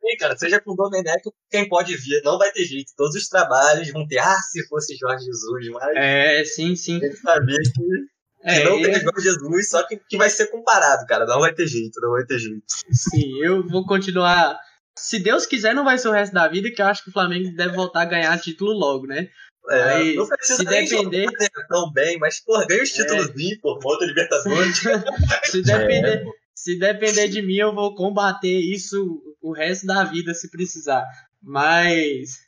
Sim, 0.06 0.18
cara, 0.20 0.38
seja 0.38 0.60
com 0.60 0.74
o 0.74 0.76
Domenech 0.76 1.22
quem 1.50 1.68
pode 1.70 1.96
vir, 1.96 2.22
não 2.26 2.38
vai 2.38 2.52
ter 2.52 2.66
jeito. 2.66 2.92
Todos 2.98 3.16
os 3.16 3.30
trabalhos 3.30 3.90
vão 3.92 4.06
ter, 4.06 4.20
ah, 4.20 4.38
se 4.52 4.68
fosse 4.68 4.98
Jorge 4.98 5.24
Jesus, 5.24 5.70
mas. 5.70 5.96
É, 5.96 6.44
sim, 6.44 6.76
sim. 6.76 7.00
Tem 7.00 7.10
que 7.10 7.18
saber 7.18 7.58
que. 7.58 8.14
É, 8.46 8.66
não 8.66 8.82
tem 8.82 8.96
Jorge 8.96 9.22
Jesus, 9.22 9.70
só 9.70 9.88
que, 9.88 9.96
que 9.96 10.18
vai 10.18 10.30
ser 10.30 10.48
comparado, 10.48 11.06
cara. 11.08 11.26
Não 11.26 11.40
vai 11.40 11.54
ter 11.54 11.66
jeito, 11.68 12.02
não 12.02 12.12
vai 12.12 12.26
ter 12.26 12.38
jeito. 12.38 12.66
Sim, 12.92 13.42
eu 13.42 13.66
vou 13.66 13.86
continuar. 13.86 14.60
Se 15.00 15.18
Deus 15.20 15.46
quiser, 15.46 15.74
não 15.74 15.86
vai 15.86 15.98
ser 15.98 16.10
o 16.10 16.12
resto 16.12 16.34
da 16.34 16.50
vida, 16.50 16.70
que 16.70 16.82
eu 16.82 16.86
acho 16.86 17.04
que 17.04 17.10
o 17.10 17.14
Flamengo 17.14 17.56
deve 17.56 17.74
voltar 17.74 18.02
a 18.02 18.06
ganhar 18.06 18.38
título 18.42 18.74
logo, 18.74 19.08
né? 19.08 19.30
É, 19.70 19.84
Aí, 19.84 20.16
não 20.16 20.28
precisa 20.28 20.58
se 20.58 20.66
depender 20.66 21.30
tão 21.70 21.92
bem, 21.92 22.18
mas 22.20 22.40
pô, 22.42 22.66
ganha 22.68 22.84
os 22.84 22.92
títulos 22.92 23.30
é. 23.30 23.56
por 23.62 23.80
outra 23.84 24.06
Libertadores. 24.06 24.78
se 25.46 25.62
depender, 25.62 26.18
é. 26.18 26.26
se 26.54 26.78
depender 26.78 27.28
de 27.30 27.42
mim, 27.42 27.56
eu 27.56 27.74
vou 27.74 27.96
combater 27.96 28.60
isso 28.60 29.22
o 29.42 29.54
resto 29.54 29.86
da 29.86 30.04
vida 30.04 30.34
se 30.34 30.50
precisar. 30.50 31.06
Mas 31.42 32.40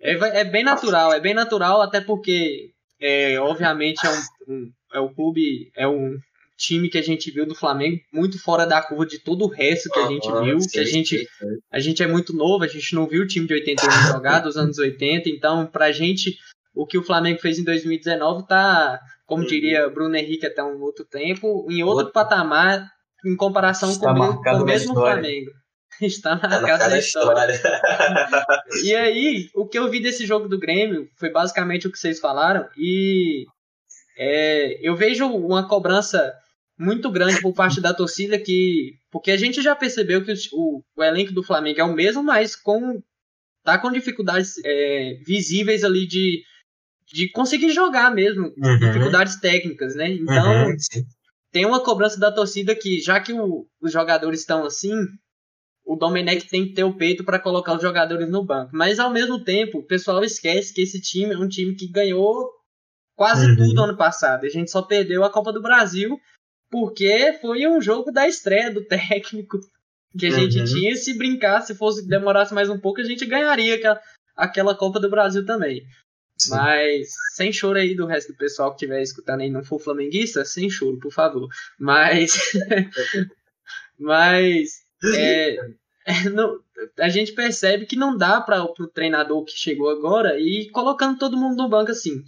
é, 0.00 0.12
é 0.40 0.44
bem 0.44 0.64
natural, 0.64 1.12
é 1.12 1.20
bem 1.20 1.34
natural, 1.34 1.82
até 1.82 2.00
porque 2.00 2.72
é, 3.00 3.40
obviamente 3.40 4.06
é 4.06 4.10
um, 4.10 4.22
um 4.48 4.72
é 4.92 5.00
o 5.00 5.10
clube, 5.10 5.70
é 5.76 5.86
um 5.86 6.18
time 6.56 6.90
que 6.90 6.98
a 6.98 7.02
gente 7.02 7.30
viu 7.30 7.46
do 7.46 7.54
Flamengo 7.54 7.98
muito 8.12 8.38
fora 8.42 8.66
da 8.66 8.82
curva 8.82 9.06
de 9.06 9.18
todo 9.18 9.44
o 9.44 9.48
resto 9.48 9.88
que 9.88 9.98
a 9.98 10.08
gente 10.08 10.30
viu, 10.42 10.60
sim, 10.60 10.68
que 10.68 10.78
a 10.78 10.84
gente, 10.84 11.18
sim, 11.18 11.24
sim. 11.24 11.58
a 11.70 11.80
gente 11.80 12.02
é 12.02 12.06
muito 12.06 12.34
novo, 12.34 12.64
a 12.64 12.68
gente 12.68 12.94
não 12.94 13.06
viu 13.06 13.22
o 13.22 13.26
time 13.26 13.46
de 13.46 13.54
81 13.54 13.90
jogar 14.08 14.40
dos 14.40 14.56
anos 14.56 14.78
80, 14.78 15.28
então 15.30 15.66
pra 15.66 15.90
gente 15.90 16.36
o 16.74 16.86
que 16.86 16.98
o 16.98 17.02
Flamengo 17.02 17.40
fez 17.40 17.58
em 17.58 17.64
2019 17.64 18.46
tá, 18.46 19.00
como 19.26 19.46
diria 19.46 19.88
Bruno 19.88 20.16
Henrique 20.16 20.46
até 20.46 20.62
um 20.62 20.80
outro 20.80 21.04
tempo, 21.04 21.66
em 21.70 21.82
outro, 21.82 22.06
outro. 22.06 22.12
patamar 22.12 22.88
em 23.24 23.36
comparação 23.36 23.90
Está 23.90 24.14
com, 24.14 24.20
o, 24.20 24.42
com 24.42 24.50
o 24.50 24.64
mesmo 24.64 24.94
Flamengo. 24.94 25.50
Está 26.00 26.36
na 26.36 26.62
casa 26.62 26.88
da 26.88 26.98
história. 26.98 27.52
história. 27.52 27.84
e 28.84 28.94
aí, 28.94 29.50
o 29.54 29.66
que 29.66 29.78
eu 29.78 29.90
vi 29.90 30.00
desse 30.00 30.24
jogo 30.24 30.48
do 30.48 30.58
Grêmio 30.58 31.08
foi 31.16 31.30
basicamente 31.30 31.86
o 31.86 31.92
que 31.92 31.98
vocês 31.98 32.18
falaram. 32.18 32.66
E 32.76 33.44
é, 34.16 34.78
eu 34.80 34.96
vejo 34.96 35.26
uma 35.26 35.68
cobrança 35.68 36.32
muito 36.78 37.10
grande 37.10 37.40
por 37.42 37.52
parte 37.52 37.80
da 37.80 37.92
torcida 37.92 38.38
que. 38.38 38.94
Porque 39.10 39.30
a 39.30 39.36
gente 39.36 39.60
já 39.60 39.76
percebeu 39.76 40.24
que 40.24 40.32
o, 40.52 40.82
o 40.96 41.04
elenco 41.04 41.32
do 41.32 41.42
Flamengo 41.42 41.80
é 41.80 41.84
o 41.84 41.92
mesmo, 41.92 42.22
mas 42.22 42.56
com. 42.56 43.02
tá 43.62 43.76
com 43.76 43.92
dificuldades 43.92 44.54
é, 44.64 45.18
visíveis 45.26 45.84
ali 45.84 46.06
de 46.06 46.42
de 47.12 47.30
conseguir 47.30 47.70
jogar 47.70 48.14
mesmo, 48.14 48.52
uhum. 48.56 48.78
dificuldades 48.78 49.40
técnicas, 49.40 49.94
né? 49.94 50.10
Então, 50.10 50.66
uhum. 50.66 50.76
tem 51.50 51.66
uma 51.66 51.82
cobrança 51.82 52.18
da 52.18 52.30
torcida 52.30 52.74
que, 52.74 53.00
já 53.00 53.20
que 53.20 53.32
o, 53.32 53.66
os 53.80 53.92
jogadores 53.92 54.40
estão 54.40 54.64
assim, 54.64 54.94
o 55.84 55.96
Domenech 55.96 56.48
tem 56.48 56.68
que 56.68 56.74
ter 56.74 56.84
o 56.84 56.96
peito 56.96 57.24
para 57.24 57.40
colocar 57.40 57.74
os 57.74 57.82
jogadores 57.82 58.30
no 58.30 58.44
banco. 58.44 58.70
Mas, 58.72 58.98
ao 59.00 59.10
mesmo 59.10 59.42
tempo, 59.42 59.78
o 59.78 59.86
pessoal 59.86 60.22
esquece 60.22 60.72
que 60.72 60.82
esse 60.82 61.00
time 61.00 61.34
é 61.34 61.38
um 61.38 61.48
time 61.48 61.74
que 61.74 61.90
ganhou 61.90 62.48
quase 63.16 63.46
uhum. 63.46 63.56
tudo 63.56 63.82
ano 63.82 63.96
passado. 63.96 64.46
A 64.46 64.48
gente 64.48 64.70
só 64.70 64.82
perdeu 64.82 65.24
a 65.24 65.30
Copa 65.30 65.52
do 65.52 65.60
Brasil 65.60 66.16
porque 66.70 67.36
foi 67.40 67.66
um 67.66 67.82
jogo 67.82 68.12
da 68.12 68.28
estreia 68.28 68.72
do 68.72 68.84
técnico 68.86 69.58
que 70.16 70.26
a 70.26 70.30
gente 70.30 70.58
uhum. 70.60 70.64
tinha. 70.64 70.94
Se 70.94 71.18
brincar, 71.18 71.60
se 71.62 71.74
fosse 71.74 72.06
demorasse 72.06 72.54
mais 72.54 72.70
um 72.70 72.78
pouco, 72.78 73.00
a 73.00 73.04
gente 73.04 73.26
ganharia 73.26 73.74
aquela, 73.74 74.00
aquela 74.36 74.74
Copa 74.76 75.00
do 75.00 75.10
Brasil 75.10 75.44
também. 75.44 75.82
Mas 76.48 77.08
sem 77.34 77.52
choro 77.52 77.78
aí 77.78 77.94
do 77.94 78.06
resto 78.06 78.32
do 78.32 78.38
pessoal 78.38 78.70
que 78.70 78.76
estiver 78.76 79.02
escutando 79.02 79.40
aí 79.40 79.50
não 79.50 79.62
for 79.62 79.78
flamenguista, 79.78 80.44
sem 80.44 80.70
choro, 80.70 80.98
por 80.98 81.12
favor. 81.12 81.48
Mas. 81.78 82.32
mas. 83.98 84.70
É, 85.16 85.56
é, 86.06 86.30
não, 86.30 86.58
a 86.98 87.08
gente 87.08 87.32
percebe 87.32 87.86
que 87.86 87.96
não 87.96 88.16
dá 88.16 88.40
para 88.40 88.62
o 88.64 88.72
treinador 88.88 89.44
que 89.44 89.52
chegou 89.52 89.90
agora 89.90 90.38
e 90.38 90.68
colocando 90.70 91.18
todo 91.18 91.36
mundo 91.36 91.56
no 91.56 91.68
banco 91.68 91.90
assim. 91.90 92.22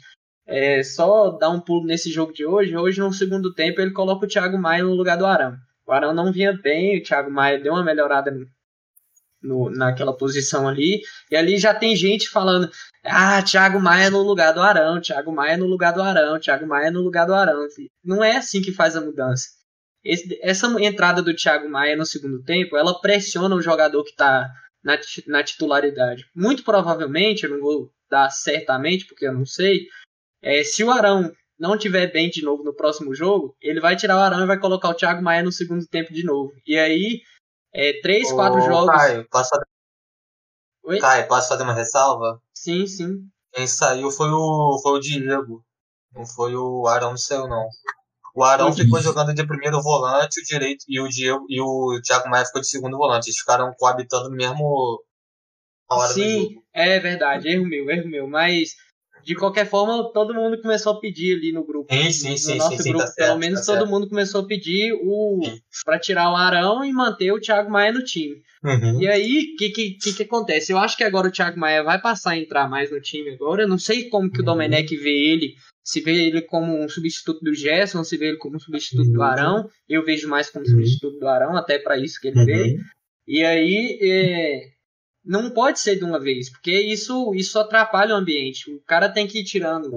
É 0.46 0.82
só 0.82 1.30
dar 1.30 1.50
um 1.50 1.60
pulo 1.60 1.86
nesse 1.86 2.10
jogo 2.10 2.32
de 2.32 2.44
hoje. 2.44 2.76
Hoje, 2.76 3.00
no 3.00 3.12
segundo 3.12 3.54
tempo, 3.54 3.80
ele 3.80 3.92
coloca 3.92 4.26
o 4.26 4.28
Thiago 4.28 4.58
Maia 4.58 4.84
no 4.84 4.94
lugar 4.94 5.16
do 5.16 5.26
Arão. 5.26 5.56
O 5.86 5.92
Arão 5.92 6.12
não 6.12 6.32
vinha 6.32 6.52
bem, 6.52 6.98
o 6.98 7.02
Thiago 7.02 7.30
Maia 7.30 7.58
deu 7.58 7.72
uma 7.72 7.84
melhorada 7.84 8.30
no, 9.42 9.70
naquela 9.70 10.16
posição 10.16 10.68
ali. 10.68 11.02
E 11.30 11.36
ali 11.36 11.58
já 11.58 11.74
tem 11.74 11.96
gente 11.96 12.28
falando: 12.28 12.70
ah, 13.04 13.42
Thiago 13.42 13.80
Maia 13.80 14.10
no 14.10 14.22
lugar 14.22 14.52
do 14.52 14.60
Arão, 14.60 15.00
Thiago 15.00 15.32
Maia 15.32 15.56
no 15.56 15.66
lugar 15.66 15.92
do 15.92 16.02
Arão, 16.02 16.38
Thiago 16.38 16.66
Maia 16.66 16.90
no 16.90 17.00
lugar 17.00 17.26
do 17.26 17.34
Arão. 17.34 17.66
Não 18.04 18.22
é 18.22 18.36
assim 18.36 18.62
que 18.62 18.72
faz 18.72 18.96
a 18.96 19.00
mudança. 19.00 19.48
Esse, 20.04 20.38
essa 20.42 20.66
entrada 20.82 21.22
do 21.22 21.34
Thiago 21.34 21.68
Maia 21.68 21.96
no 21.96 22.04
segundo 22.04 22.42
tempo, 22.42 22.76
ela 22.76 23.00
pressiona 23.00 23.54
o 23.54 23.62
jogador 23.62 24.02
que 24.04 24.10
está 24.10 24.50
na, 24.82 24.98
na 25.26 25.42
titularidade. 25.42 26.26
Muito 26.34 26.64
provavelmente, 26.64 27.44
eu 27.44 27.50
não 27.50 27.60
vou 27.60 27.90
dar 28.10 28.28
certamente, 28.30 29.06
porque 29.06 29.26
eu 29.26 29.32
não 29.32 29.46
sei, 29.46 29.86
é, 30.42 30.64
se 30.64 30.82
o 30.82 30.90
Arão 30.90 31.32
não 31.58 31.78
tiver 31.78 32.10
bem 32.12 32.28
de 32.28 32.42
novo 32.42 32.64
no 32.64 32.74
próximo 32.74 33.14
jogo, 33.14 33.56
ele 33.60 33.80
vai 33.80 33.94
tirar 33.94 34.16
o 34.16 34.20
Arão 34.20 34.42
e 34.42 34.46
vai 34.46 34.58
colocar 34.58 34.88
o 34.88 34.94
Thiago 34.94 35.22
Maia 35.22 35.42
no 35.42 35.52
segundo 35.52 35.86
tempo 35.86 36.12
de 36.12 36.24
novo. 36.24 36.52
E 36.66 36.76
aí, 36.76 37.22
é, 37.74 38.00
três, 38.00 38.30
Ô, 38.30 38.36
quatro 38.36 38.60
jogos. 38.60 38.94
Caio, 38.94 39.28
posso 39.30 39.50
fazer... 39.50 39.66
Oi? 40.84 40.98
Caio, 40.98 41.28
posso 41.28 41.48
fazer 41.48 41.62
uma 41.62 41.74
ressalva? 41.74 42.40
Sim, 42.54 42.86
sim. 42.86 43.28
Quem 43.52 43.66
saiu 43.66 44.10
foi 44.10 44.30
o, 44.30 44.78
foi 44.82 44.92
o 44.92 45.00
Diego. 45.00 45.64
Não 46.12 46.26
foi 46.26 46.54
o 46.54 46.86
Arão, 46.86 47.10
não 47.10 47.16
saiu, 47.16 47.48
não. 47.48 47.68
O 48.34 48.42
Arão 48.42 48.72
ficou 48.72 49.00
jogando 49.00 49.34
de 49.34 49.46
primeiro 49.46 49.80
volante, 49.82 50.40
o 50.40 50.44
direito 50.44 50.84
e 50.88 50.98
o 51.00 51.08
Diego 51.08 51.44
e 51.48 51.60
o 51.60 52.00
Thiago 52.02 52.28
Maia 52.30 52.46
ficou 52.46 52.62
de 52.62 52.68
segundo 52.68 52.96
volante. 52.96 53.28
Eles 53.28 53.38
ficaram 53.38 53.72
coabitando 53.78 54.30
no 54.30 54.36
mesmo 54.36 55.02
hora 55.90 56.12
Sim, 56.12 56.62
é 56.72 56.98
verdade, 56.98 57.48
erro 57.48 57.66
meu, 57.66 57.90
erro 57.90 58.08
meu. 58.08 58.26
Mas 58.26 58.70
de 59.24 59.34
qualquer 59.34 59.66
forma, 59.68 60.12
todo 60.12 60.34
mundo 60.34 60.60
começou 60.60 60.92
a 60.92 61.00
pedir 61.00 61.36
ali 61.36 61.52
no 61.52 61.64
grupo. 61.64 61.92
Sim, 61.94 62.10
sim, 62.10 62.30
no 62.30 62.38
sim, 62.38 62.58
nosso 62.58 62.82
sim, 62.82 62.90
grupo, 62.90 63.04
tá 63.04 63.12
pelo 63.12 63.26
certo, 63.28 63.38
menos 63.38 63.60
tá 63.60 63.66
todo 63.66 63.78
certo. 63.78 63.90
mundo 63.90 64.08
começou 64.08 64.40
a 64.42 64.46
pedir 64.46 64.92
o 64.94 65.40
para 65.84 65.98
tirar 65.98 66.30
o 66.30 66.36
Arão 66.36 66.84
e 66.84 66.92
manter 66.92 67.32
o 67.32 67.40
Thiago 67.40 67.70
Maia 67.70 67.92
no 67.92 68.02
time. 68.04 68.42
Uhum. 68.64 69.00
E 69.00 69.08
aí, 69.08 69.52
o 69.54 69.56
que, 69.56 69.70
que, 69.70 69.90
que, 69.92 70.12
que 70.12 70.22
acontece? 70.22 70.72
Eu 70.72 70.78
acho 70.78 70.96
que 70.96 71.02
agora 71.02 71.28
o 71.28 71.32
Thiago 71.32 71.58
Maia 71.58 71.82
vai 71.82 72.00
passar 72.00 72.32
a 72.32 72.38
entrar 72.38 72.68
mais 72.68 72.90
no 72.90 73.00
time 73.00 73.30
agora. 73.30 73.62
Eu 73.62 73.68
não 73.68 73.78
sei 73.78 74.08
como 74.08 74.30
que 74.30 74.38
o 74.38 74.40
Uhum. 74.40 74.46
Domenech 74.46 74.96
vê 74.96 75.10
ele. 75.10 75.54
Se 75.84 76.00
vê 76.00 76.26
ele 76.26 76.42
como 76.42 76.80
um 76.80 76.88
substituto 76.88 77.40
do 77.42 77.52
Gerson, 77.52 78.04
se 78.04 78.16
vê 78.16 78.28
ele 78.28 78.36
como 78.36 78.56
um 78.56 78.60
substituto 78.60 79.10
do 79.10 79.18
Uhum. 79.18 79.24
Arão. 79.24 79.68
Eu 79.88 80.04
vejo 80.04 80.28
mais 80.28 80.48
como 80.48 80.64
Uhum. 80.64 80.70
substituto 80.70 81.18
do 81.18 81.26
Arão, 81.26 81.56
até 81.56 81.76
para 81.78 81.98
isso 81.98 82.20
que 82.20 82.28
ele 82.28 82.44
vê. 82.44 82.62
Uhum. 82.62 82.76
E 83.26 83.44
aí, 83.44 83.98
é, 84.00 84.60
não 85.24 85.50
pode 85.50 85.78
ser 85.80 85.96
de 85.96 86.04
uma 86.04 86.18
vez, 86.18 86.50
porque 86.50 86.72
isso, 86.72 87.32
isso 87.34 87.58
atrapalha 87.58 88.14
o 88.14 88.18
ambiente. 88.18 88.70
O 88.72 88.80
cara 88.80 89.08
tem 89.08 89.26
que 89.26 89.40
ir 89.40 89.44
tirando, 89.44 89.90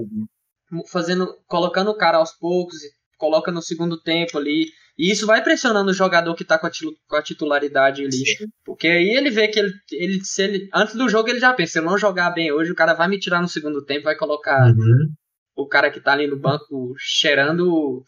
fazendo, 0.90 1.36
colocando 1.46 1.90
o 1.90 1.96
cara 1.96 2.18
aos 2.18 2.32
poucos, 2.32 2.76
coloca 3.18 3.50
no 3.50 3.62
segundo 3.62 4.00
tempo 4.00 4.38
ali. 4.38 4.66
E 4.98 5.10
isso 5.10 5.26
vai 5.26 5.42
pressionando 5.44 5.90
o 5.90 5.94
jogador 5.94 6.34
que 6.34 6.44
tá 6.44 6.58
com 6.58 6.66
a, 6.66 6.70
com 7.06 7.16
a 7.16 7.22
titularidade 7.22 8.02
ali. 8.02 8.22
Porque 8.64 8.88
aí 8.88 9.08
ele 9.10 9.28
vê 9.30 9.46
que 9.48 9.58
ele, 9.58 9.72
ele, 9.92 10.24
se 10.24 10.42
ele. 10.42 10.68
Antes 10.72 10.94
do 10.94 11.06
jogo 11.08 11.28
ele 11.28 11.38
já 11.38 11.52
pensa, 11.52 11.72
se 11.72 11.78
eu 11.80 11.82
não 11.82 11.98
jogar 11.98 12.30
bem 12.30 12.50
hoje, 12.50 12.72
o 12.72 12.74
cara 12.74 12.94
vai 12.94 13.06
me 13.08 13.18
tirar 13.18 13.42
no 13.42 13.48
segundo 13.48 13.84
tempo, 13.84 14.04
vai 14.04 14.16
colocar 14.16 14.66
Uhum. 14.68 15.12
o 15.54 15.66
cara 15.66 15.90
que 15.90 16.00
tá 16.00 16.12
ali 16.12 16.26
no 16.26 16.38
banco 16.38 16.94
cheirando 16.98 18.02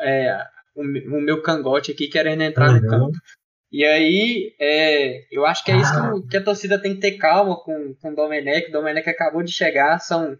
é, 0.00 0.42
o, 0.74 0.82
o 0.82 1.20
meu 1.20 1.42
cangote 1.42 1.92
aqui 1.92 2.08
querendo 2.08 2.42
entrar 2.42 2.72
no 2.72 2.80
Uhum. 2.82 2.88
campo. 2.88 3.18
E 3.72 3.84
aí, 3.84 4.54
é, 4.60 5.24
eu 5.30 5.44
acho 5.44 5.64
que 5.64 5.70
é 5.72 5.76
isso 5.76 5.92
que, 5.92 5.98
o- 6.18 6.26
que 6.28 6.36
a 6.36 6.42
torcida 6.44 6.80
tem 6.80 6.94
que 6.94 7.00
ter 7.00 7.18
calma 7.18 7.56
com, 7.62 7.94
com 8.00 8.12
o 8.12 8.14
Domenech. 8.14 8.68
O 8.68 8.72
Domenech 8.72 9.08
acabou 9.08 9.42
de 9.42 9.52
chegar, 9.52 9.98
são 9.98 10.36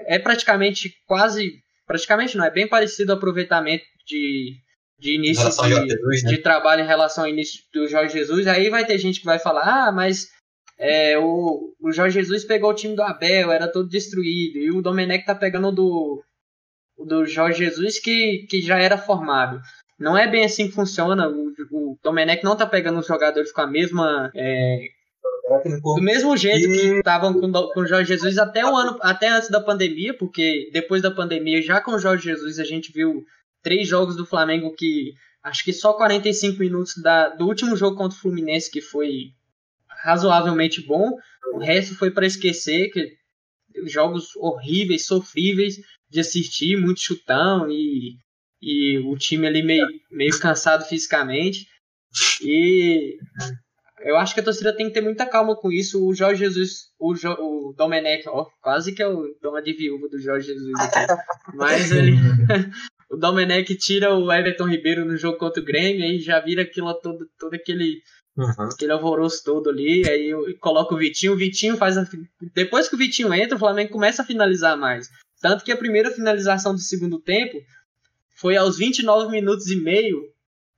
é 0.00 0.18
praticamente 0.18 0.92
quase, 1.06 1.52
praticamente 1.86 2.36
não, 2.36 2.44
é 2.44 2.50
bem 2.50 2.66
parecido 2.68 3.12
o 3.12 3.16
aproveitamento 3.16 3.84
de, 4.06 4.54
de 4.98 5.14
início 5.14 5.44
de, 5.44 5.74
Jesus, 5.90 6.22
né? 6.22 6.30
de 6.30 6.38
trabalho 6.38 6.82
em 6.82 6.86
relação 6.86 7.24
ao 7.24 7.30
início 7.30 7.62
do 7.72 7.86
Jorge 7.88 8.12
Jesus. 8.18 8.46
Aí 8.46 8.68
vai 8.70 8.84
ter 8.86 8.98
gente 8.98 9.20
que 9.20 9.26
vai 9.26 9.38
falar, 9.38 9.88
ah, 9.88 9.92
mas 9.92 10.28
é, 10.78 11.18
o, 11.18 11.74
o 11.80 11.92
Jorge 11.92 12.20
Jesus 12.20 12.44
pegou 12.44 12.70
o 12.70 12.74
time 12.74 12.94
do 12.94 13.02
Abel, 13.02 13.50
era 13.52 13.66
todo 13.70 13.88
destruído, 13.88 14.58
e 14.58 14.70
o 14.70 14.82
Domenech 14.82 15.24
tá 15.24 15.34
pegando 15.34 15.68
o 15.68 15.72
do, 15.72 16.22
do 17.06 17.26
Jorge 17.26 17.64
Jesus 17.64 17.98
que, 17.98 18.46
que 18.48 18.60
já 18.60 18.78
era 18.78 18.98
formado. 18.98 19.60
Não 19.98 20.16
é 20.16 20.28
bem 20.28 20.44
assim 20.44 20.66
que 20.68 20.74
funciona. 20.74 21.28
O, 21.28 21.52
o 21.70 21.98
Domenech 22.02 22.44
não 22.44 22.56
tá 22.56 22.66
pegando 22.66 22.98
os 22.98 23.06
jogadores 23.06 23.52
com 23.52 23.60
a 23.62 23.66
mesma. 23.66 24.30
é. 24.34 24.88
Do 25.80 26.02
mesmo 26.02 26.36
jeito 26.36 26.66
que 26.66 26.98
estavam 26.98 27.32
com, 27.40 27.52
com 27.52 27.80
o 27.80 27.86
Jorge 27.86 28.08
Jesus 28.08 28.36
até 28.36 28.66
o 28.66 28.76
ano, 28.76 28.98
até 29.00 29.28
antes 29.28 29.48
da 29.48 29.60
pandemia, 29.60 30.12
porque 30.12 30.68
depois 30.72 31.00
da 31.00 31.10
pandemia, 31.10 31.62
já 31.62 31.80
com 31.80 31.92
o 31.92 31.98
Jorge 32.00 32.24
Jesus, 32.24 32.58
a 32.58 32.64
gente 32.64 32.92
viu 32.92 33.24
três 33.62 33.86
jogos 33.86 34.16
do 34.16 34.26
Flamengo 34.26 34.74
que 34.74 35.12
acho 35.44 35.64
que 35.64 35.72
só 35.72 35.92
45 35.92 36.58
minutos 36.58 36.94
da, 37.00 37.28
do 37.28 37.46
último 37.46 37.76
jogo 37.76 37.96
contra 37.96 38.18
o 38.18 38.20
Fluminense, 38.20 38.70
que 38.70 38.80
foi 38.80 39.30
razoavelmente 40.02 40.84
bom. 40.84 41.12
O 41.54 41.58
resto 41.58 41.94
foi 41.94 42.10
para 42.10 42.26
esquecer, 42.26 42.90
que 42.90 43.16
jogos 43.84 44.34
horríveis, 44.36 45.06
sofríveis 45.06 45.76
de 46.10 46.20
assistir, 46.20 46.76
muito 46.76 47.00
chutão 47.00 47.70
e, 47.70 48.16
e 48.66 48.98
o 48.98 49.16
time 49.16 49.46
ali 49.46 49.62
meio, 49.62 49.86
meio 50.10 50.36
cansado 50.40 50.84
fisicamente. 50.84 51.68
E 52.42 53.16
eu 54.00 54.16
acho 54.16 54.34
que 54.34 54.40
a 54.40 54.42
torcida 54.42 54.74
tem 54.74 54.88
que 54.88 54.94
ter 54.94 55.00
muita 55.00 55.24
calma 55.24 55.54
com 55.54 55.70
isso. 55.70 56.04
O 56.04 56.12
Jorge 56.12 56.40
Jesus, 56.40 56.88
o, 56.98 57.14
jo, 57.14 57.30
o 57.30 57.72
Domenech, 57.76 58.28
ó, 58.28 58.44
quase 58.60 58.92
que 58.92 59.00
é 59.00 59.06
o 59.06 59.32
doma 59.40 59.62
de 59.62 59.72
viúva 59.72 60.08
do 60.08 60.18
Jorge 60.18 60.48
Jesus 60.48 60.80
aqui. 60.80 61.12
Mas 61.54 61.92
ele. 61.92 62.10
o 63.08 63.16
Domenech 63.16 63.72
tira 63.76 64.12
o 64.12 64.32
Everton 64.32 64.66
Ribeiro 64.66 65.04
no 65.04 65.16
jogo 65.16 65.38
contra 65.38 65.62
o 65.62 65.64
Grêmio, 65.64 66.02
aí 66.02 66.18
já 66.18 66.40
vira 66.40 66.62
aquilo 66.62 66.92
todo, 66.94 67.24
todo 67.38 67.54
aquele. 67.54 68.02
Uhum. 68.36 68.68
Aquele 68.70 68.92
alvoroço 68.92 69.42
todo 69.44 69.70
ali, 69.70 70.06
aí 70.06 70.28
eu 70.28 70.44
coloco 70.58 70.94
o 70.94 70.98
Vitinho, 70.98 71.32
o 71.32 71.36
Vitinho 71.36 71.76
faz 71.76 71.96
a, 71.96 72.06
Depois 72.52 72.86
que 72.86 72.94
o 72.94 72.98
Vitinho 72.98 73.32
entra, 73.32 73.56
o 73.56 73.58
Flamengo 73.58 73.92
começa 73.92 74.20
a 74.22 74.26
finalizar 74.26 74.76
mais. 74.76 75.08
Tanto 75.40 75.64
que 75.64 75.72
a 75.72 75.76
primeira 75.76 76.10
finalização 76.10 76.74
do 76.74 76.80
segundo 76.80 77.18
tempo 77.18 77.56
foi 78.36 78.56
aos 78.56 78.78
29 78.78 79.30
minutos 79.30 79.66
e 79.70 79.76
meio 79.76 80.22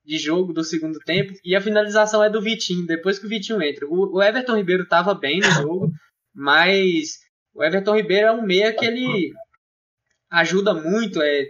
de 0.05 0.17
jogo 0.17 0.53
do 0.53 0.65
segundo 0.65 0.99
tempo. 1.00 1.35
E 1.45 1.55
a 1.55 1.61
finalização 1.61 2.23
é 2.25 2.31
do 2.31 2.41
Vitinho, 2.41 2.87
depois 2.87 3.19
que 3.19 3.27
o 3.27 3.29
Vitinho 3.29 3.62
entra. 3.62 3.87
O, 3.87 4.17
o 4.17 4.23
Everton 4.23 4.57
Ribeiro 4.57 4.85
estava 4.85 5.15
bem 5.15 5.41
no 5.41 5.50
jogo, 5.50 5.93
mas 6.35 7.19
o 7.53 7.62
Everton 7.62 7.97
Ribeiro 7.97 8.29
é 8.29 8.33
um 8.33 8.43
meia 8.43 8.73
que 8.73 8.85
ele 8.85 9.33
ajuda 10.31 10.73
muito, 10.73 11.21
é, 11.21 11.47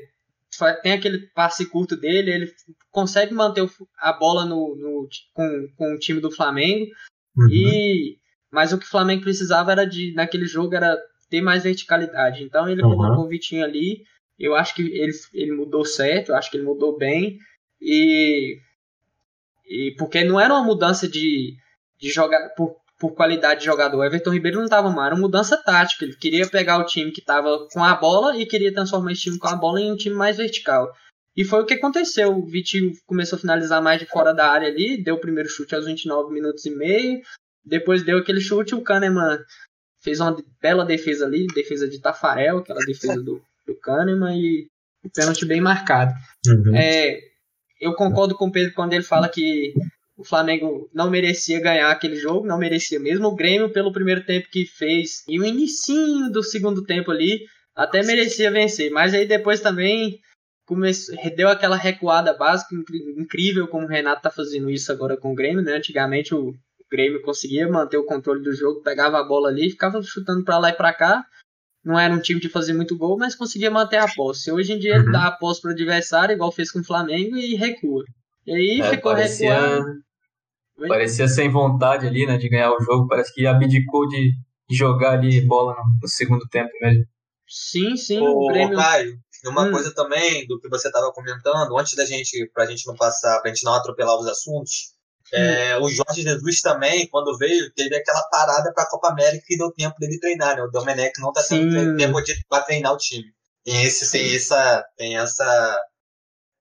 tem 0.82 0.92
aquele 0.92 1.18
passe 1.34 1.66
curto 1.66 1.96
dele, 1.96 2.32
ele 2.32 2.52
consegue 2.90 3.34
manter 3.34 3.68
a 3.98 4.12
bola 4.12 4.44
no, 4.44 4.74
no 4.76 5.08
com, 5.32 5.68
com 5.76 5.94
o 5.94 5.98
time 5.98 6.20
do 6.20 6.30
Flamengo. 6.30 6.90
Uhum. 7.36 7.48
E 7.50 8.18
mas 8.50 8.72
o 8.72 8.78
que 8.78 8.86
o 8.86 8.90
Flamengo 8.90 9.22
precisava 9.22 9.72
era 9.72 9.84
de 9.84 10.14
naquele 10.14 10.46
jogo 10.46 10.74
era 10.74 10.98
ter 11.28 11.40
mais 11.40 11.62
verticalidade. 11.62 12.42
Então 12.42 12.68
ele 12.68 12.82
uhum. 12.82 12.96
colocou 12.96 13.24
o 13.24 13.28
Vitinho 13.28 13.64
ali. 13.64 14.04
Eu 14.38 14.54
acho 14.54 14.74
que 14.74 14.82
ele, 14.82 15.12
ele 15.34 15.52
mudou 15.52 15.84
certo, 15.84 16.30
eu 16.30 16.36
acho 16.36 16.50
que 16.50 16.56
ele 16.56 16.64
mudou 16.64 16.96
bem. 16.96 17.38
E, 17.80 18.58
e 19.66 19.94
porque 19.98 20.24
não 20.24 20.38
era 20.38 20.54
uma 20.54 20.64
mudança 20.64 21.08
de, 21.08 21.56
de 21.98 22.08
jogar 22.10 22.50
por, 22.50 22.76
por 22.98 23.14
qualidade 23.14 23.60
de 23.60 23.66
jogador. 23.66 23.98
O 23.98 24.04
Everton 24.04 24.30
Ribeiro 24.30 24.58
não 24.58 24.64
estava 24.64 24.90
mal, 24.90 25.06
era 25.06 25.14
uma 25.14 25.22
mudança 25.22 25.56
tática. 25.56 26.04
Ele 26.04 26.16
queria 26.16 26.46
pegar 26.48 26.78
o 26.78 26.84
time 26.84 27.10
que 27.10 27.20
estava 27.20 27.66
com 27.72 27.82
a 27.82 27.94
bola 27.94 28.36
e 28.36 28.46
queria 28.46 28.72
transformar 28.72 29.12
esse 29.12 29.22
time 29.22 29.38
com 29.38 29.48
a 29.48 29.56
bola 29.56 29.80
em 29.80 29.90
um 29.90 29.96
time 29.96 30.14
mais 30.14 30.36
vertical. 30.36 30.92
E 31.36 31.44
foi 31.44 31.62
o 31.62 31.66
que 31.66 31.74
aconteceu. 31.74 32.36
O 32.36 32.46
Vitinho 32.46 32.92
começou 33.06 33.36
a 33.36 33.40
finalizar 33.40 33.82
mais 33.82 34.00
de 34.00 34.06
fora 34.06 34.32
da 34.32 34.50
área 34.50 34.68
ali, 34.68 35.02
deu 35.02 35.14
o 35.16 35.20
primeiro 35.20 35.48
chute 35.48 35.74
aos 35.74 35.86
29 35.86 36.32
minutos 36.32 36.64
e 36.66 36.70
meio. 36.70 37.20
Depois 37.64 38.02
deu 38.02 38.18
aquele 38.18 38.40
chute, 38.40 38.74
o 38.74 38.82
Kahneman 38.82 39.38
fez 40.00 40.20
uma 40.20 40.36
bela 40.60 40.84
defesa 40.84 41.26
ali, 41.26 41.46
defesa 41.48 41.88
de 41.88 42.00
Tafarel, 42.00 42.58
aquela 42.58 42.80
defesa 42.80 43.22
do, 43.22 43.42
do 43.68 43.78
Kahneman, 43.78 44.36
e 44.36 44.68
o 45.04 45.10
pênalti 45.10 45.44
bem 45.44 45.60
marcado. 45.60 46.12
Uhum. 46.46 46.74
É, 46.74 47.20
eu 47.80 47.94
concordo 47.94 48.34
com 48.34 48.46
o 48.46 48.52
Pedro 48.52 48.74
quando 48.74 48.94
ele 48.94 49.04
fala 49.04 49.28
que 49.28 49.74
o 50.16 50.24
Flamengo 50.24 50.90
não 50.92 51.08
merecia 51.08 51.60
ganhar 51.60 51.90
aquele 51.90 52.16
jogo, 52.16 52.46
não 52.46 52.58
merecia 52.58 52.98
mesmo. 52.98 53.28
O 53.28 53.36
Grêmio, 53.36 53.72
pelo 53.72 53.92
primeiro 53.92 54.24
tempo 54.24 54.48
que 54.50 54.66
fez, 54.66 55.22
e 55.28 55.38
o 55.38 55.44
inicinho 55.44 56.30
do 56.30 56.42
segundo 56.42 56.84
tempo 56.84 57.10
ali, 57.12 57.44
até 57.76 58.02
merecia 58.02 58.50
vencer. 58.50 58.90
Mas 58.90 59.14
aí 59.14 59.26
depois 59.26 59.60
também 59.60 60.18
começou, 60.66 61.14
deu 61.36 61.48
aquela 61.48 61.76
recuada 61.76 62.34
básica 62.34 62.74
incrível, 63.16 63.68
como 63.68 63.86
o 63.86 63.88
Renato 63.88 64.22
tá 64.22 64.30
fazendo 64.30 64.68
isso 64.68 64.90
agora 64.90 65.16
com 65.16 65.32
o 65.32 65.34
Grêmio, 65.34 65.62
né? 65.62 65.74
Antigamente 65.74 66.34
o 66.34 66.52
Grêmio 66.90 67.22
conseguia 67.22 67.68
manter 67.68 67.96
o 67.96 68.04
controle 68.04 68.42
do 68.42 68.52
jogo, 68.52 68.82
pegava 68.82 69.18
a 69.18 69.24
bola 69.24 69.48
ali, 69.48 69.70
ficava 69.70 70.02
chutando 70.02 70.44
para 70.44 70.58
lá 70.58 70.70
e 70.70 70.74
para 70.74 70.92
cá 70.92 71.24
não 71.84 71.98
era 71.98 72.12
um 72.12 72.20
time 72.20 72.40
de 72.40 72.48
fazer 72.48 72.72
muito 72.72 72.96
gol, 72.96 73.16
mas 73.16 73.34
conseguia 73.34 73.70
manter 73.70 73.98
a 73.98 74.08
posse. 74.08 74.50
Hoje 74.50 74.72
em 74.72 74.78
dia 74.78 74.96
uhum. 74.96 75.02
ele 75.02 75.12
dá 75.12 75.28
a 75.28 75.32
posse 75.32 75.60
pro 75.60 75.70
adversário, 75.70 76.34
igual 76.34 76.52
fez 76.52 76.70
com 76.70 76.80
o 76.80 76.84
Flamengo, 76.84 77.36
e 77.36 77.54
recua. 77.54 78.04
E 78.46 78.52
aí 78.52 78.80
é, 78.80 78.90
ficou 78.90 79.12
parecia, 79.12 79.58
recuando. 79.58 80.08
Parecia 80.88 81.28
sem 81.28 81.50
vontade 81.50 82.06
ali, 82.06 82.26
né, 82.26 82.36
de 82.36 82.48
ganhar 82.48 82.72
o 82.72 82.80
jogo. 82.80 83.08
Parece 83.08 83.32
que 83.34 83.46
abdicou 83.46 84.06
de, 84.08 84.32
jogar 84.70 85.12
ali 85.12 85.40
bola 85.46 85.74
no, 85.74 85.82
no 86.02 86.08
segundo 86.08 86.46
tempo 86.48 86.70
mesmo. 86.80 87.04
Sim, 87.46 87.96
sim. 87.96 88.20
Ô, 88.20 88.44
o 88.44 88.46
Grêmio... 88.48 88.76
Caio, 88.76 89.18
uma 89.46 89.64
hum. 89.64 89.70
coisa 89.70 89.94
também 89.94 90.46
do 90.46 90.58
que 90.60 90.68
você 90.68 90.88
estava 90.88 91.12
comentando, 91.12 91.78
antes 91.78 91.94
da 91.94 92.04
gente, 92.04 92.50
pra 92.52 92.66
gente 92.66 92.86
não 92.86 92.94
passar, 92.94 93.40
pra 93.40 93.50
gente 93.50 93.64
não 93.64 93.74
atropelar 93.74 94.18
os 94.18 94.26
assuntos, 94.26 94.94
é, 95.32 95.76
o 95.78 95.88
Jorge 95.88 96.22
Jesus 96.22 96.60
também, 96.60 97.08
quando 97.08 97.36
veio, 97.36 97.72
teve 97.74 97.94
aquela 97.94 98.22
parada 98.30 98.72
para 98.72 98.84
a 98.84 98.88
Copa 98.88 99.08
América 99.08 99.44
que 99.46 99.58
deu 99.58 99.72
tempo 99.72 99.96
dele 99.98 100.18
treinar, 100.18 100.56
né? 100.56 100.62
O 100.62 100.70
Domenech 100.70 101.20
não 101.20 101.30
está 101.30 101.42
tendo 101.42 101.96
tempo 101.96 102.18
para 102.48 102.62
treinar 102.62 102.92
o 102.92 102.96
time. 102.96 103.32
Tem 103.64 103.84
esse, 103.84 104.10
tem 104.10 104.34
essa, 104.34 104.84
tem 104.96 105.18
essa, 105.18 105.78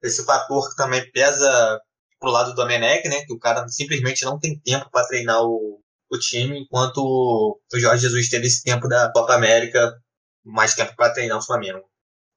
esse 0.04 0.26
fator 0.26 0.70
que 0.70 0.76
também 0.76 1.10
pesa 1.12 1.80
pro 2.20 2.32
lado 2.32 2.52
do 2.52 2.56
Domenech, 2.56 3.08
né? 3.08 3.24
Que 3.26 3.34
o 3.34 3.40
cara 3.40 3.68
simplesmente 3.70 4.26
não 4.26 4.40
tem 4.40 4.60
tempo 4.60 4.90
para 4.92 5.08
treinar 5.08 5.42
o, 5.44 5.82
o 6.10 6.18
time, 6.18 6.60
enquanto 6.60 6.98
o 6.98 7.80
Jorge 7.80 8.02
Jesus 8.02 8.30
teve 8.30 8.48
esse 8.48 8.64
tempo 8.64 8.88
da 8.90 9.12
Copa 9.12 9.34
América, 9.34 9.98
mais 10.44 10.76
tempo 10.76 10.96
para 10.96 11.14
treinar 11.14 11.38
o 11.38 11.46
Flamengo. 11.46 11.90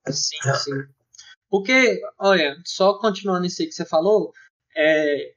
Sim, 0.09 0.39
sim. 0.55 0.85
Porque, 1.49 2.01
olha, 2.19 2.57
só 2.65 2.99
continuando 2.99 3.47
isso 3.47 3.61
aí 3.61 3.69
que 3.69 3.75
você 3.75 3.85
falou, 3.85 4.33
é, 4.77 5.33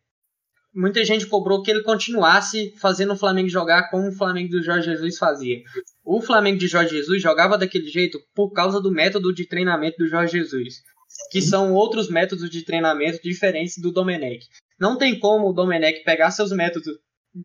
muita 0.73 1.03
gente 1.05 1.27
cobrou 1.27 1.61
que 1.61 1.69
ele 1.69 1.83
continuasse 1.83 2.73
fazendo 2.79 3.13
o 3.13 3.17
Flamengo 3.17 3.49
jogar 3.49 3.89
como 3.89 4.09
o 4.09 4.11
Flamengo 4.11 4.49
do 4.49 4.63
Jorge 4.63 4.89
Jesus 4.89 5.17
fazia. 5.17 5.61
O 6.03 6.21
Flamengo 6.21 6.57
de 6.57 6.67
Jorge 6.67 6.95
Jesus 6.95 7.21
jogava 7.21 7.57
daquele 7.57 7.87
jeito 7.87 8.19
por 8.33 8.51
causa 8.51 8.81
do 8.81 8.91
método 8.91 9.33
de 9.33 9.47
treinamento 9.47 9.97
do 9.97 10.07
Jorge 10.07 10.39
Jesus, 10.39 10.81
que 11.31 11.41
são 11.41 11.73
outros 11.73 12.09
métodos 12.09 12.49
de 12.49 12.63
treinamento 12.63 13.21
diferentes 13.21 13.77
do 13.77 13.91
Domenech. 13.91 14.45
Não 14.79 14.97
tem 14.97 15.19
como 15.19 15.49
o 15.49 15.53
Domenech 15.53 16.03
pegar 16.03 16.31
seus 16.31 16.51
métodos 16.51 16.93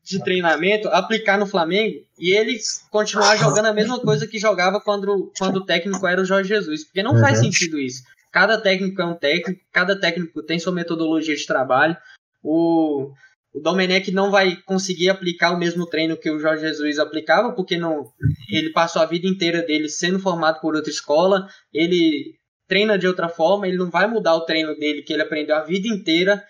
de 0.03 0.23
treinamento, 0.23 0.89
aplicar 0.89 1.39
no 1.39 1.47
Flamengo 1.47 1.97
e 2.19 2.31
ele 2.33 2.59
continuar 2.91 3.37
jogando 3.37 3.67
a 3.67 3.73
mesma 3.73 3.99
coisa 3.99 4.27
que 4.27 4.39
jogava 4.39 4.81
quando, 4.81 5.33
quando 5.39 5.57
o 5.57 5.65
técnico 5.65 6.07
era 6.07 6.21
o 6.21 6.25
Jorge 6.25 6.49
Jesus, 6.49 6.85
porque 6.85 7.03
não 7.03 7.19
faz 7.19 7.39
uhum. 7.39 7.45
sentido 7.45 7.79
isso. 7.79 8.03
Cada 8.31 8.61
técnico 8.61 9.01
é 9.01 9.07
um 9.07 9.15
técnico, 9.15 9.61
cada 9.73 9.99
técnico 9.99 10.43
tem 10.43 10.59
sua 10.59 10.73
metodologia 10.73 11.35
de 11.35 11.47
trabalho 11.47 11.97
o, 12.43 13.11
o 13.55 13.61
Domenech 13.61 14.11
não 14.13 14.31
vai 14.31 14.57
conseguir 14.65 15.09
aplicar 15.09 15.53
o 15.53 15.59
mesmo 15.59 15.87
treino 15.87 16.17
que 16.17 16.31
o 16.31 16.39
Jorge 16.39 16.63
Jesus 16.63 16.99
aplicava, 16.99 17.53
porque 17.55 17.77
não, 17.77 18.05
ele 18.51 18.71
passou 18.71 19.03
a 19.03 19.07
vida 19.07 19.27
inteira 19.27 19.63
dele 19.63 19.89
sendo 19.89 20.19
formado 20.19 20.61
por 20.61 20.75
outra 20.75 20.91
escola, 20.91 21.47
ele 21.73 22.35
treina 22.69 22.99
de 22.99 23.07
outra 23.07 23.29
forma, 23.29 23.67
ele 23.67 23.79
não 23.79 23.91
vai 23.91 24.07
mudar 24.07 24.35
o 24.35 24.45
treino 24.45 24.77
dele 24.77 25.03
que 25.03 25.13
ele 25.13 25.23
aprendeu 25.23 25.57
a 25.57 25.65
vida 25.65 25.89
inteira 25.89 26.45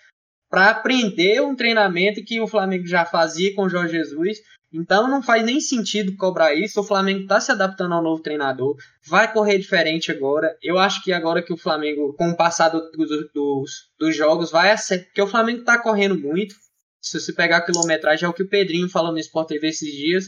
para 0.51 0.70
aprender 0.70 1.40
um 1.42 1.55
treinamento 1.55 2.24
que 2.24 2.40
o 2.40 2.48
Flamengo 2.48 2.87
já 2.87 3.05
fazia 3.05 3.55
com 3.55 3.62
o 3.62 3.68
Jorge 3.68 3.92
Jesus. 3.92 4.38
Então 4.72 5.09
não 5.09 5.22
faz 5.22 5.44
nem 5.44 5.61
sentido 5.61 6.14
cobrar 6.16 6.54
isso. 6.54 6.81
O 6.81 6.85
Flamengo 6.85 7.22
está 7.22 7.40
se 7.40 7.50
adaptando 7.50 7.94
ao 7.94 8.02
novo 8.02 8.22
treinador, 8.22 8.76
vai 9.07 9.33
correr 9.33 9.59
diferente 9.59 10.11
agora. 10.11 10.57
Eu 10.62 10.78
acho 10.78 11.02
que 11.02 11.12
agora 11.12 11.42
que 11.42 11.52
o 11.52 11.57
Flamengo, 11.57 12.14
com 12.14 12.31
o 12.31 12.37
passar 12.37 12.68
do, 12.68 12.90
do, 12.90 13.31
dos, 13.35 13.70
dos 13.98 14.14
jogos, 14.14 14.50
vai 14.50 14.70
acertar. 14.70 15.07
Porque 15.07 15.22
o 15.22 15.26
Flamengo 15.26 15.61
está 15.61 15.81
correndo 15.81 16.18
muito. 16.18 16.54
Se 17.00 17.18
você 17.18 17.33
pegar 17.33 17.59
a 17.59 17.64
quilometragem, 17.64 18.26
é 18.26 18.28
o 18.28 18.35
que 18.35 18.42
o 18.42 18.48
Pedrinho 18.48 18.88
falou 18.88 19.12
no 19.12 19.18
Sport 19.18 19.48
TV 19.48 19.68
esses 19.68 19.90
dias. 19.90 20.26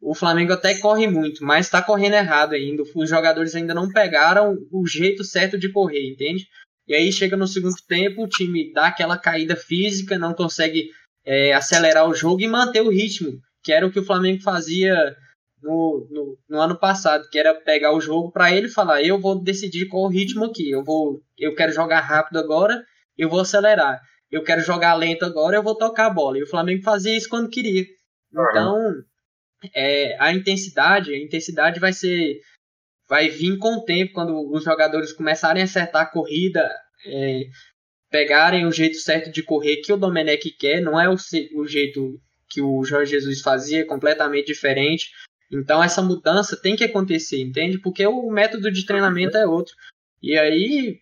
O 0.00 0.14
Flamengo 0.14 0.52
até 0.52 0.78
corre 0.78 1.08
muito, 1.08 1.44
mas 1.44 1.66
está 1.66 1.82
correndo 1.82 2.14
errado 2.14 2.52
ainda. 2.52 2.82
Os 2.94 3.08
jogadores 3.08 3.54
ainda 3.54 3.74
não 3.74 3.88
pegaram 3.88 4.56
o 4.70 4.86
jeito 4.86 5.24
certo 5.24 5.58
de 5.58 5.72
correr, 5.72 6.12
entende? 6.12 6.46
E 6.86 6.94
aí 6.94 7.10
chega 7.10 7.36
no 7.36 7.46
segundo 7.46 7.74
tempo, 7.86 8.22
o 8.22 8.28
time 8.28 8.72
dá 8.72 8.86
aquela 8.86 9.18
caída 9.18 9.56
física, 9.56 10.18
não 10.18 10.34
consegue 10.34 10.88
é, 11.24 11.52
acelerar 11.52 12.08
o 12.08 12.14
jogo 12.14 12.40
e 12.40 12.48
manter 12.48 12.80
o 12.80 12.90
ritmo 12.90 13.40
que 13.68 13.72
era 13.74 13.86
o 13.86 13.92
que 13.92 13.98
o 13.98 14.04
Flamengo 14.04 14.42
fazia 14.42 15.14
no, 15.62 16.08
no, 16.10 16.38
no 16.48 16.58
ano 16.58 16.78
passado, 16.78 17.28
que 17.30 17.38
era 17.38 17.54
pegar 17.54 17.92
o 17.92 18.00
jogo 18.00 18.32
para 18.32 18.50
ele 18.50 18.66
falar, 18.66 19.02
eu 19.02 19.20
vou 19.20 19.38
decidir 19.38 19.88
qual 19.88 20.04
o 20.04 20.08
ritmo 20.08 20.46
aqui, 20.46 20.70
eu 20.70 20.82
vou, 20.82 21.20
eu 21.36 21.54
quero 21.54 21.70
jogar 21.70 22.00
rápido 22.00 22.38
agora, 22.38 22.82
eu 23.14 23.28
vou 23.28 23.40
acelerar, 23.40 24.00
eu 24.30 24.42
quero 24.42 24.62
jogar 24.62 24.94
lento 24.94 25.26
agora, 25.26 25.54
eu 25.54 25.62
vou 25.62 25.76
tocar 25.76 26.06
a 26.06 26.10
bola. 26.10 26.38
E 26.38 26.44
o 26.44 26.48
Flamengo 26.48 26.82
fazia 26.82 27.14
isso 27.14 27.28
quando 27.28 27.50
queria. 27.50 27.84
Então, 28.32 28.74
é, 29.74 30.16
a 30.18 30.32
intensidade, 30.32 31.12
a 31.12 31.18
intensidade 31.18 31.78
vai 31.78 31.92
ser, 31.92 32.40
vai 33.06 33.28
vir 33.28 33.58
com 33.58 33.74
o 33.74 33.84
tempo 33.84 34.14
quando 34.14 34.50
os 34.50 34.64
jogadores 34.64 35.12
começarem 35.12 35.60
a 35.60 35.66
acertar 35.66 36.04
a 36.04 36.10
corrida. 36.10 36.74
É, 37.04 37.42
pegarem 38.10 38.64
o 38.64 38.72
jeito 38.72 38.96
certo 38.96 39.30
de 39.30 39.42
correr 39.42 39.82
que 39.82 39.92
o 39.92 39.98
Domenech 39.98 40.50
quer, 40.52 40.80
não 40.80 40.98
é 40.98 41.06
o, 41.06 41.16
o 41.54 41.66
jeito 41.66 42.18
que 42.48 42.60
o 42.60 42.84
Jorge 42.84 43.12
Jesus 43.12 43.40
fazia 43.40 43.86
completamente 43.86 44.46
diferente. 44.46 45.10
Então 45.50 45.82
essa 45.82 46.02
mudança 46.02 46.56
tem 46.56 46.76
que 46.76 46.84
acontecer, 46.84 47.40
entende? 47.40 47.78
Porque 47.78 48.06
o 48.06 48.30
método 48.30 48.70
de 48.70 48.86
treinamento 48.86 49.36
é 49.36 49.46
outro. 49.46 49.74
E 50.22 50.36
aí 50.36 51.00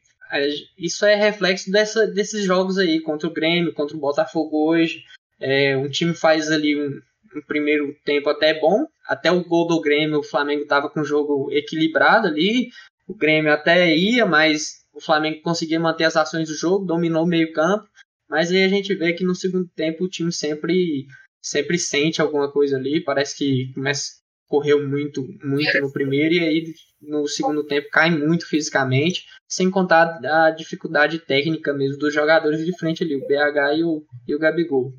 isso 0.77 1.05
é 1.05 1.15
reflexo 1.15 1.71
dessa, 1.71 2.07
desses 2.07 2.45
jogos 2.45 2.79
aí 2.79 3.01
contra 3.01 3.29
o 3.29 3.33
Grêmio, 3.33 3.73
contra 3.73 3.97
o 3.97 4.01
Botafogo 4.01 4.71
hoje. 4.71 5.03
É, 5.39 5.77
um 5.77 5.89
time 5.89 6.15
faz 6.15 6.51
ali 6.51 6.81
um, 6.81 7.01
um, 7.37 7.43
primeiro 7.47 7.95
tempo 8.05 8.29
até 8.29 8.59
bom, 8.59 8.87
até 9.07 9.31
o 9.31 9.45
gol 9.45 9.67
do 9.67 9.81
Grêmio 9.81 10.21
o 10.21 10.25
Flamengo 10.25 10.63
estava 10.63 10.89
com 10.89 11.01
o 11.01 11.05
jogo 11.05 11.51
equilibrado 11.53 12.27
ali. 12.27 12.71
O 13.07 13.15
Grêmio 13.15 13.53
até 13.53 13.95
ia, 13.95 14.27
mas 14.27 14.85
o 14.93 15.01
Flamengo 15.01 15.43
conseguia 15.43 15.79
manter 15.79 16.05
as 16.05 16.17
ações 16.17 16.49
do 16.49 16.55
jogo, 16.55 16.87
dominou 16.87 17.25
o 17.25 17.29
meio 17.29 17.53
campo. 17.53 17.89
Mas 18.29 18.51
aí 18.51 18.65
a 18.65 18.69
gente 18.69 18.93
vê 18.95 19.13
que 19.13 19.25
no 19.25 19.35
segundo 19.35 19.69
tempo 19.77 20.05
o 20.05 20.09
time 20.09 20.33
sempre 20.33 21.07
sempre 21.47 21.79
sente 21.79 22.21
alguma 22.21 22.51
coisa 22.51 22.77
ali, 22.77 23.03
parece 23.03 23.37
que 23.37 23.73
começa 23.73 24.17
correu 24.49 24.87
muito 24.87 25.27
muito 25.45 25.81
no 25.81 25.93
primeiro 25.93 26.35
e 26.35 26.39
aí 26.39 26.65
no 27.03 27.27
segundo 27.27 27.65
tempo 27.65 27.89
cai 27.91 28.11
muito 28.11 28.49
fisicamente, 28.49 29.25
sem 29.49 29.71
contar 29.71 30.21
a 30.25 30.51
dificuldade 30.51 31.19
técnica 31.19 31.73
mesmo 31.73 31.99
dos 31.99 32.15
jogadores 32.15 32.65
de 32.65 32.77
frente 32.79 33.03
ali, 33.03 33.17
o 33.17 33.27
BH 33.27 33.79
e 33.79 33.85
o, 33.85 34.03
e 34.27 34.35
o 34.35 34.39
Gabigol. 34.39 34.93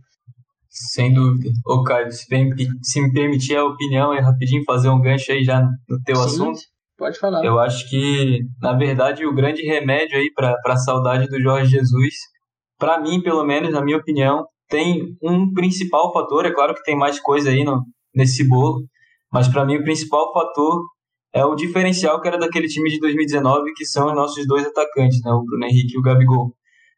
Sem 0.70 1.14
dúvida. 1.14 1.50
Ô, 1.66 1.82
Caio, 1.84 2.12
se, 2.12 2.26
se 2.84 3.02
me 3.02 3.12
permitir 3.12 3.56
a 3.56 3.64
opinião 3.66 4.12
aí 4.12 4.20
rapidinho, 4.20 4.64
fazer 4.66 4.90
um 4.90 5.02
gancho 5.02 5.32
aí 5.32 5.44
já 5.44 5.62
no 5.62 6.02
teu 6.04 6.18
Sim, 6.18 6.26
assunto. 6.26 6.60
Pode 6.98 7.18
falar. 7.18 7.44
Eu 7.44 7.58
acho 7.58 7.90
que, 7.90 8.42
na 8.62 8.74
verdade, 8.74 9.26
o 9.26 9.34
grande 9.34 9.64
remédio 9.64 10.18
aí 10.18 10.30
para 10.36 10.56
a 10.66 10.78
saudade 10.78 11.28
do 11.28 11.42
Jorge 11.42 11.72
Jesus 11.72 12.14
para 12.78 13.00
mim, 13.00 13.22
pelo 13.22 13.44
menos, 13.44 13.72
na 13.72 13.84
minha 13.84 13.98
opinião, 13.98 14.46
tem 14.70 15.16
um 15.22 15.52
principal 15.54 16.12
fator. 16.14 16.46
É 16.46 16.54
claro 16.54 16.74
que 16.74 16.84
tem 16.84 16.96
mais 16.96 17.20
coisa 17.20 17.50
aí 17.50 17.64
no, 17.64 17.84
nesse 18.14 18.48
bolo, 18.48 18.84
mas 19.32 19.48
para 19.48 19.66
mim 19.66 19.78
o 19.78 19.84
principal 19.84 20.32
fator 20.34 20.84
é 21.34 21.46
o 21.46 21.56
diferencial 21.56 22.22
que 22.22 22.28
era 22.28 22.38
daquele 22.38 22.68
time 22.68 22.90
de 22.90 23.00
2019, 23.00 23.74
que 23.76 23.86
são 23.86 24.08
os 24.08 24.16
nossos 24.16 24.46
dois 24.48 24.66
atacantes, 24.66 25.22
né, 25.24 25.32
o 25.32 25.44
Bruno 25.44 25.66
Henrique 25.66 25.96
e 25.96 26.00
o 26.00 26.02
Gabigol. 26.02 26.54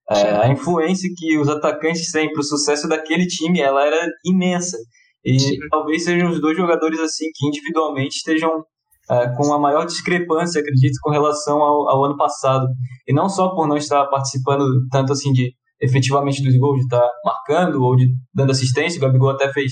É, 0.09 0.31
a 0.37 0.49
influência 0.49 1.07
que 1.15 1.37
os 1.37 1.47
atacantes 1.47 2.11
têm 2.11 2.31
para 2.31 2.39
o 2.39 2.43
sucesso 2.43 2.87
daquele 2.87 3.27
time, 3.27 3.59
ela 3.59 3.85
era 3.85 4.07
imensa. 4.25 4.77
E 5.23 5.39
Sim. 5.39 5.57
talvez 5.69 6.03
sejam 6.03 6.31
os 6.31 6.41
dois 6.41 6.57
jogadores 6.57 6.99
assim 6.99 7.25
que 7.35 7.47
individualmente 7.47 8.15
estejam 8.15 8.63
é, 9.09 9.27
com 9.35 9.53
a 9.53 9.59
maior 9.59 9.85
discrepância, 9.85 10.61
acredito, 10.61 10.97
com 11.01 11.11
relação 11.11 11.61
ao, 11.61 11.89
ao, 11.89 12.05
ano 12.05 12.17
passado. 12.17 12.67
E 13.07 13.13
não 13.13 13.27
só 13.27 13.49
por 13.49 13.67
não 13.67 13.77
estar 13.77 14.05
participando 14.07 14.65
tanto 14.89 15.13
assim 15.13 15.31
de 15.31 15.53
efetivamente 15.81 16.43
dos 16.43 16.57
gols, 16.57 16.77
de 16.77 16.83
estar 16.83 16.99
tá 16.99 17.09
marcando 17.23 17.81
ou 17.81 17.95
de 17.95 18.07
dando 18.33 18.51
assistência. 18.51 18.97
O 18.97 19.01
Gabigol 19.01 19.31
até 19.31 19.51
fez 19.51 19.71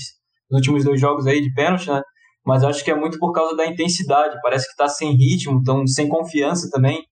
nos 0.50 0.58
últimos 0.58 0.84
dois 0.84 1.00
jogos 1.00 1.26
aí 1.26 1.40
de 1.40 1.52
pênalti, 1.52 1.88
né? 1.88 2.02
Mas 2.44 2.64
acho 2.64 2.82
que 2.82 2.90
é 2.90 2.94
muito 2.94 3.18
por 3.18 3.32
causa 3.32 3.54
da 3.54 3.66
intensidade. 3.66 4.38
Parece 4.42 4.66
que 4.66 4.72
está 4.72 4.88
sem 4.88 5.12
ritmo, 5.12 5.62
tão 5.62 5.86
sem 5.86 6.08
confiança 6.08 6.68
também. 6.70 7.02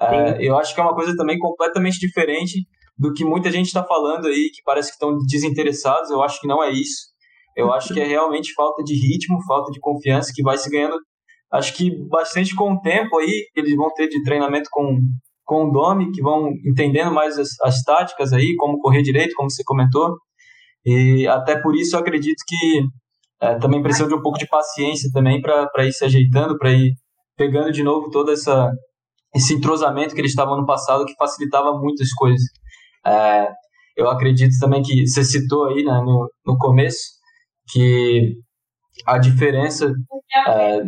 É, 0.00 0.36
eu 0.40 0.56
acho 0.56 0.74
que 0.74 0.80
é 0.80 0.84
uma 0.84 0.94
coisa 0.94 1.14
também 1.16 1.38
completamente 1.38 1.98
diferente 1.98 2.66
do 2.98 3.12
que 3.12 3.24
muita 3.24 3.50
gente 3.50 3.66
está 3.66 3.84
falando 3.84 4.26
aí, 4.26 4.50
que 4.54 4.62
parece 4.64 4.88
que 4.88 4.94
estão 4.94 5.16
desinteressados. 5.26 6.10
Eu 6.10 6.22
acho 6.22 6.40
que 6.40 6.46
não 6.46 6.62
é 6.62 6.70
isso. 6.70 7.14
Eu 7.54 7.72
acho 7.72 7.92
que 7.92 8.00
é 8.00 8.04
realmente 8.06 8.52
falta 8.54 8.82
de 8.82 8.94
ritmo, 8.94 9.42
falta 9.46 9.70
de 9.70 9.80
confiança 9.80 10.32
que 10.34 10.42
vai 10.42 10.58
se 10.58 10.70
ganhando. 10.70 10.96
Acho 11.52 11.74
que 11.74 11.90
bastante 12.08 12.54
com 12.54 12.72
o 12.72 12.80
tempo 12.80 13.18
aí, 13.18 13.46
eles 13.54 13.74
vão 13.76 13.92
ter 13.94 14.08
de 14.08 14.22
treinamento 14.22 14.68
com 14.70 14.98
com 15.46 15.68
o 15.68 15.70
Domi, 15.70 16.10
que 16.10 16.20
vão 16.20 16.50
entendendo 16.64 17.12
mais 17.12 17.38
as, 17.38 17.50
as 17.62 17.82
táticas 17.82 18.32
aí, 18.32 18.54
como 18.56 18.80
correr 18.80 19.02
direito, 19.02 19.34
como 19.34 19.50
você 19.50 19.62
comentou. 19.64 20.16
E 20.84 21.26
até 21.28 21.60
por 21.60 21.74
isso 21.74 21.96
eu 21.96 22.00
acredito 22.00 22.42
que 22.46 22.82
é, 23.40 23.54
também 23.58 23.82
precisa 23.82 24.08
de 24.08 24.14
um 24.14 24.20
pouco 24.20 24.38
de 24.38 24.46
paciência 24.46 25.08
também 25.12 25.40
para 25.40 25.86
ir 25.86 25.92
se 25.92 26.04
ajeitando, 26.04 26.58
para 26.58 26.72
ir 26.72 26.92
pegando 27.36 27.70
de 27.70 27.82
novo 27.82 28.10
todo 28.10 28.32
essa, 28.32 28.70
esse 29.34 29.54
entrosamento 29.54 30.14
que 30.14 30.20
eles 30.20 30.32
estavam 30.32 30.56
no 30.56 30.66
passado, 30.66 31.04
que 31.04 31.14
facilitava 31.14 31.78
muitas 31.78 32.12
coisas. 32.12 32.42
É, 33.06 33.48
eu 33.96 34.10
acredito 34.10 34.52
também 34.60 34.82
que 34.82 35.06
você 35.06 35.24
citou 35.24 35.66
aí 35.66 35.84
né, 35.84 36.00
no, 36.04 36.28
no 36.44 36.58
começo 36.58 37.04
que 37.70 38.34
a 39.06 39.18
diferença 39.18 39.92
é, 40.48 40.80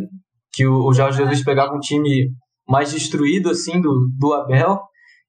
que 0.51 0.65
o, 0.65 0.85
o 0.85 0.93
Jorge 0.93 1.17
Jesus 1.17 1.43
pegava 1.43 1.73
um 1.73 1.79
time 1.79 2.29
mais 2.69 2.91
destruído 2.91 3.49
assim 3.49 3.81
do, 3.81 4.07
do 4.17 4.33
Abel, 4.33 4.79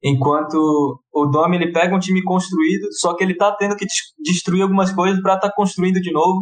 enquanto 0.03 1.01
o 1.13 1.27
Domi 1.27 1.57
ele 1.57 1.73
pega 1.73 1.97
um 1.97 1.99
time 1.99 2.23
construído, 2.23 2.89
só 2.93 3.15
que 3.15 3.25
ele 3.25 3.35
tá 3.35 3.51
tendo 3.57 3.75
que 3.77 3.87
destruir 4.23 4.63
algumas 4.63 4.93
coisas 4.93 5.21
para 5.23 5.35
estar 5.35 5.49
tá 5.49 5.55
construindo 5.55 6.01
de 6.01 6.13
novo. 6.13 6.41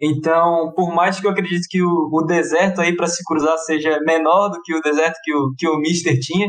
Então, 0.00 0.72
por 0.74 0.94
mais 0.94 1.20
que 1.20 1.26
eu 1.26 1.30
acredite 1.30 1.68
que 1.68 1.82
o, 1.82 2.08
o 2.10 2.22
deserto 2.22 2.80
aí 2.80 2.96
para 2.96 3.06
se 3.06 3.22
cruzar 3.22 3.58
seja 3.58 4.00
menor 4.00 4.48
do 4.48 4.60
que 4.62 4.74
o 4.74 4.80
deserto 4.80 5.18
que 5.22 5.34
o, 5.34 5.52
que 5.58 5.68
o 5.68 5.78
Mister 5.78 6.18
tinha, 6.18 6.48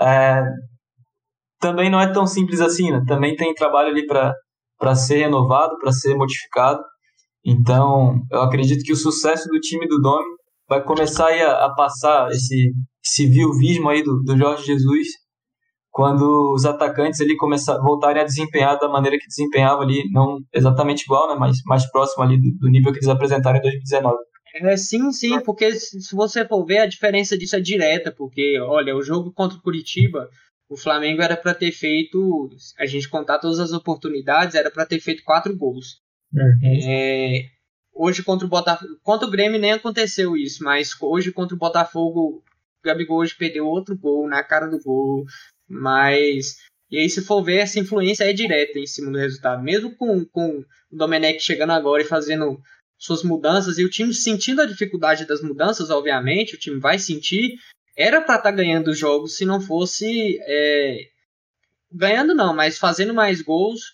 é, 0.00 0.42
também 1.60 1.90
não 1.90 2.00
é 2.00 2.10
tão 2.10 2.26
simples 2.26 2.60
assim, 2.62 2.90
né? 2.90 3.02
Também 3.06 3.36
tem 3.36 3.52
trabalho 3.52 3.90
ali 3.90 4.06
para 4.06 4.94
ser 4.94 5.18
renovado, 5.18 5.76
para 5.78 5.92
ser 5.92 6.14
modificado. 6.14 6.80
Então, 7.44 8.18
eu 8.32 8.40
acredito 8.40 8.82
que 8.82 8.92
o 8.92 8.96
sucesso 8.96 9.46
do 9.48 9.60
time 9.60 9.86
do 9.86 10.00
Domi 10.00 10.39
vai 10.70 10.84
começar 10.84 11.28
a, 11.28 11.66
a 11.66 11.74
passar 11.74 12.30
esse, 12.30 12.72
esse 13.04 13.26
viuvismo 13.26 13.88
aí 13.88 14.04
do, 14.04 14.22
do 14.22 14.38
Jorge 14.38 14.64
Jesus 14.64 15.08
quando 15.90 16.52
os 16.54 16.64
atacantes 16.64 17.20
ali 17.20 17.36
começar, 17.36 17.76
voltarem 17.78 18.22
a 18.22 18.24
desempenhar 18.24 18.78
da 18.78 18.88
maneira 18.88 19.18
que 19.18 19.26
desempenhava 19.26 19.82
ali, 19.82 20.08
não 20.12 20.38
exatamente 20.54 21.02
igual, 21.02 21.28
né, 21.28 21.36
mas 21.36 21.56
mais 21.66 21.84
próximo 21.90 22.22
ali 22.22 22.40
do, 22.40 22.56
do 22.60 22.70
nível 22.70 22.92
que 22.92 22.98
eles 22.98 23.08
apresentaram 23.08 23.58
em 23.58 23.62
2019. 23.62 24.16
É, 24.54 24.76
sim, 24.76 25.10
sim, 25.10 25.40
porque 25.40 25.72
se 25.72 26.14
você 26.14 26.46
for 26.46 26.64
ver, 26.64 26.78
a 26.78 26.86
diferença 26.86 27.36
disso 27.36 27.56
é 27.56 27.60
direta, 27.60 28.12
porque, 28.16 28.58
olha, 28.60 28.96
o 28.96 29.02
jogo 29.02 29.32
contra 29.32 29.58
o 29.58 29.62
Curitiba, 29.62 30.28
o 30.68 30.76
Flamengo 30.76 31.22
era 31.22 31.36
para 31.36 31.54
ter 31.54 31.72
feito, 31.72 32.48
a 32.78 32.86
gente 32.86 33.08
contar 33.08 33.40
todas 33.40 33.58
as 33.58 33.72
oportunidades, 33.72 34.54
era 34.54 34.70
para 34.70 34.86
ter 34.86 35.00
feito 35.00 35.24
quatro 35.24 35.56
gols. 35.56 35.98
Uhum. 36.32 36.58
É, 36.62 37.42
hoje 38.00 38.22
contra 38.22 38.46
o 38.46 38.48
Botafogo, 38.48 38.98
contra 39.02 39.28
o 39.28 39.30
Grêmio 39.30 39.60
nem 39.60 39.72
aconteceu 39.72 40.34
isso, 40.34 40.64
mas 40.64 40.96
hoje 40.98 41.30
contra 41.30 41.54
o 41.54 41.58
Botafogo 41.58 42.20
o 42.20 42.42
Gabigol 42.82 43.18
hoje 43.18 43.36
perdeu 43.36 43.66
outro 43.66 43.94
gol 43.94 44.26
na 44.26 44.42
cara 44.42 44.66
do 44.66 44.80
gol, 44.80 45.26
mas. 45.68 46.56
E 46.90 46.98
aí, 46.98 47.10
se 47.10 47.22
for 47.22 47.42
ver, 47.42 47.58
essa 47.58 47.78
influência 47.78 48.24
é 48.24 48.32
direta 48.32 48.78
em 48.78 48.86
cima 48.86 49.12
do 49.12 49.18
resultado. 49.18 49.62
Mesmo 49.62 49.94
com, 49.94 50.24
com 50.24 50.64
o 50.90 50.96
Domenech 50.96 51.40
chegando 51.40 51.70
agora 51.70 52.02
e 52.02 52.06
fazendo 52.06 52.58
suas 52.98 53.22
mudanças, 53.22 53.78
e 53.78 53.84
o 53.84 53.90
time 53.90 54.12
sentindo 54.12 54.62
a 54.62 54.66
dificuldade 54.66 55.26
das 55.26 55.42
mudanças, 55.42 55.90
obviamente, 55.90 56.54
o 56.54 56.58
time 56.58 56.80
vai 56.80 56.98
sentir. 56.98 57.58
Era 57.96 58.22
para 58.22 58.36
estar 58.36 58.50
tá 58.50 58.56
ganhando 58.56 58.94
jogos 58.94 59.36
se 59.36 59.44
não 59.44 59.60
fosse. 59.60 60.38
É, 60.40 61.10
ganhando 61.92 62.34
não, 62.34 62.54
mas 62.54 62.78
fazendo 62.78 63.12
mais 63.12 63.42
gols 63.42 63.92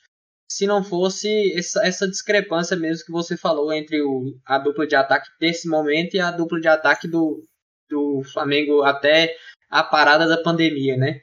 se 0.51 0.67
não 0.67 0.83
fosse 0.83 1.53
essa, 1.57 1.87
essa 1.87 2.09
discrepância 2.09 2.77
mesmo 2.77 3.05
que 3.05 3.13
você 3.13 3.37
falou 3.37 3.73
entre 3.73 4.01
o, 4.03 4.39
a 4.45 4.59
dupla 4.59 4.87
de 4.87 4.95
ataque 4.95 5.29
desse 5.41 5.69
momento 5.69 6.15
e 6.15 6.21
a 6.21 6.31
dupla 6.31 6.61
de 6.61 6.69
ataque 6.69 7.09
do, 7.09 7.43
do 7.89 8.23
Flamengo 8.33 8.83
até 8.83 9.37
a 9.69 9.83
parada 9.83 10.27
da 10.29 10.43
pandemia, 10.43 10.97
né? 10.97 11.21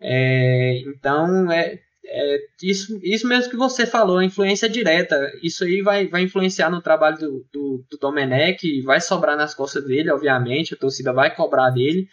É, 0.00 0.78
então, 0.86 1.50
é, 1.52 1.78
é, 2.04 2.38
isso, 2.62 2.98
isso 3.02 3.28
mesmo 3.28 3.50
que 3.50 3.56
você 3.56 3.86
falou, 3.86 4.18
a 4.18 4.24
influência 4.24 4.68
direta. 4.68 5.30
Isso 5.42 5.64
aí 5.64 5.82
vai, 5.82 6.08
vai 6.08 6.22
influenciar 6.22 6.70
no 6.70 6.82
trabalho 6.82 7.18
do, 7.18 7.46
do, 7.52 7.84
do 7.90 7.98
Domenech, 7.98 8.82
vai 8.82 9.00
sobrar 9.00 9.36
nas 9.36 9.54
costas 9.54 9.84
dele, 9.84 10.10
obviamente, 10.10 10.74
a 10.74 10.76
torcida 10.76 11.12
vai 11.12 11.34
cobrar 11.34 11.70
dele. 11.70 12.08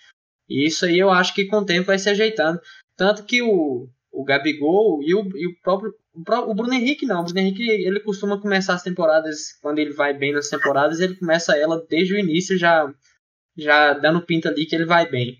E 0.47 0.65
isso 0.65 0.85
aí 0.85 0.99
eu 0.99 1.09
acho 1.09 1.33
que 1.33 1.45
com 1.45 1.57
o 1.57 1.65
tempo 1.65 1.87
vai 1.87 1.99
se 1.99 2.09
ajeitando. 2.09 2.59
Tanto 2.95 3.23
que 3.23 3.41
o, 3.41 3.87
o 4.11 4.23
Gabigol 4.23 5.01
e 5.03 5.13
o, 5.13 5.27
e 5.35 5.47
o 5.47 5.55
próprio. 5.61 5.93
O 6.47 6.53
Bruno 6.53 6.73
Henrique 6.73 7.05
não. 7.05 7.21
O 7.21 7.23
Bruno 7.23 7.39
Henrique 7.39 7.63
ele 7.69 7.99
costuma 7.99 8.39
começar 8.39 8.73
as 8.73 8.83
temporadas, 8.83 9.53
quando 9.61 9.79
ele 9.79 9.93
vai 9.93 10.13
bem 10.13 10.33
nas 10.33 10.49
temporadas, 10.49 10.99
ele 10.99 11.15
começa 11.15 11.57
ela 11.57 11.85
desde 11.89 12.13
o 12.13 12.19
início 12.19 12.57
já 12.57 12.91
já 13.57 13.93
dando 13.93 14.25
pinta 14.25 14.49
ali 14.49 14.65
que 14.65 14.75
ele 14.75 14.85
vai 14.85 15.09
bem. 15.09 15.37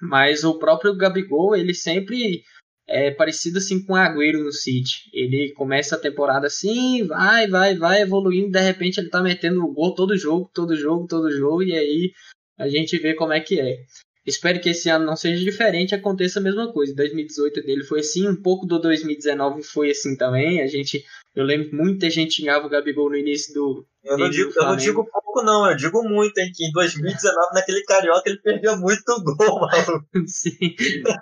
Mas 0.00 0.44
o 0.44 0.58
próprio 0.58 0.96
Gabigol, 0.96 1.56
ele 1.56 1.72
sempre 1.72 2.42
é 2.88 3.10
parecido 3.10 3.58
assim 3.58 3.84
com 3.84 3.94
o 3.94 3.96
Agüero 3.96 4.42
no 4.42 4.52
City. 4.52 5.10
Ele 5.12 5.52
começa 5.52 5.96
a 5.96 6.00
temporada 6.00 6.46
assim, 6.46 7.04
vai, 7.06 7.48
vai, 7.48 7.76
vai 7.76 8.02
evoluindo, 8.02 8.50
de 8.50 8.60
repente 8.60 8.98
ele 8.98 9.10
tá 9.10 9.20
metendo 9.20 9.66
gol 9.72 9.94
todo 9.94 10.16
jogo, 10.16 10.50
todo 10.54 10.76
jogo, 10.76 11.06
todo 11.06 11.30
jogo, 11.30 11.62
e 11.62 11.72
aí 11.72 12.12
a 12.58 12.68
gente 12.68 12.98
vê 12.98 13.14
como 13.14 13.32
é 13.32 13.40
que 13.40 13.60
é. 13.60 13.78
Espero 14.26 14.60
que 14.60 14.70
esse 14.70 14.90
ano 14.90 15.06
não 15.06 15.14
seja 15.14 15.42
diferente, 15.44 15.94
aconteça 15.94 16.40
a 16.40 16.42
mesma 16.42 16.72
coisa. 16.72 16.94
2018 16.96 17.62
dele 17.62 17.84
foi 17.84 18.00
assim, 18.00 18.26
um 18.26 18.34
pouco 18.34 18.66
do 18.66 18.80
2019 18.80 19.62
foi 19.62 19.90
assim 19.90 20.16
também. 20.16 20.60
A 20.60 20.66
gente, 20.66 21.04
eu 21.34 21.44
lembro 21.44 21.70
que 21.70 21.76
muita 21.76 22.10
gente 22.10 22.34
xingava 22.34 22.66
o 22.66 22.68
Gabigol 22.68 23.08
no 23.08 23.16
início 23.16 23.54
do. 23.54 23.86
Eu 24.02 24.18
não, 24.18 24.28
digo, 24.28 24.52
eu 24.56 24.64
não 24.64 24.76
digo 24.76 25.04
pouco, 25.04 25.42
não, 25.42 25.70
eu 25.70 25.76
digo 25.76 26.02
muito, 26.02 26.36
hein? 26.38 26.50
Que 26.52 26.64
em 26.66 26.72
2019, 26.72 27.54
naquele 27.54 27.82
carioca, 27.84 28.28
ele 28.28 28.40
perdeu 28.40 28.76
muito 28.76 29.04
gol, 29.22 29.60
mano. 29.62 30.26
Sim, 30.26 30.74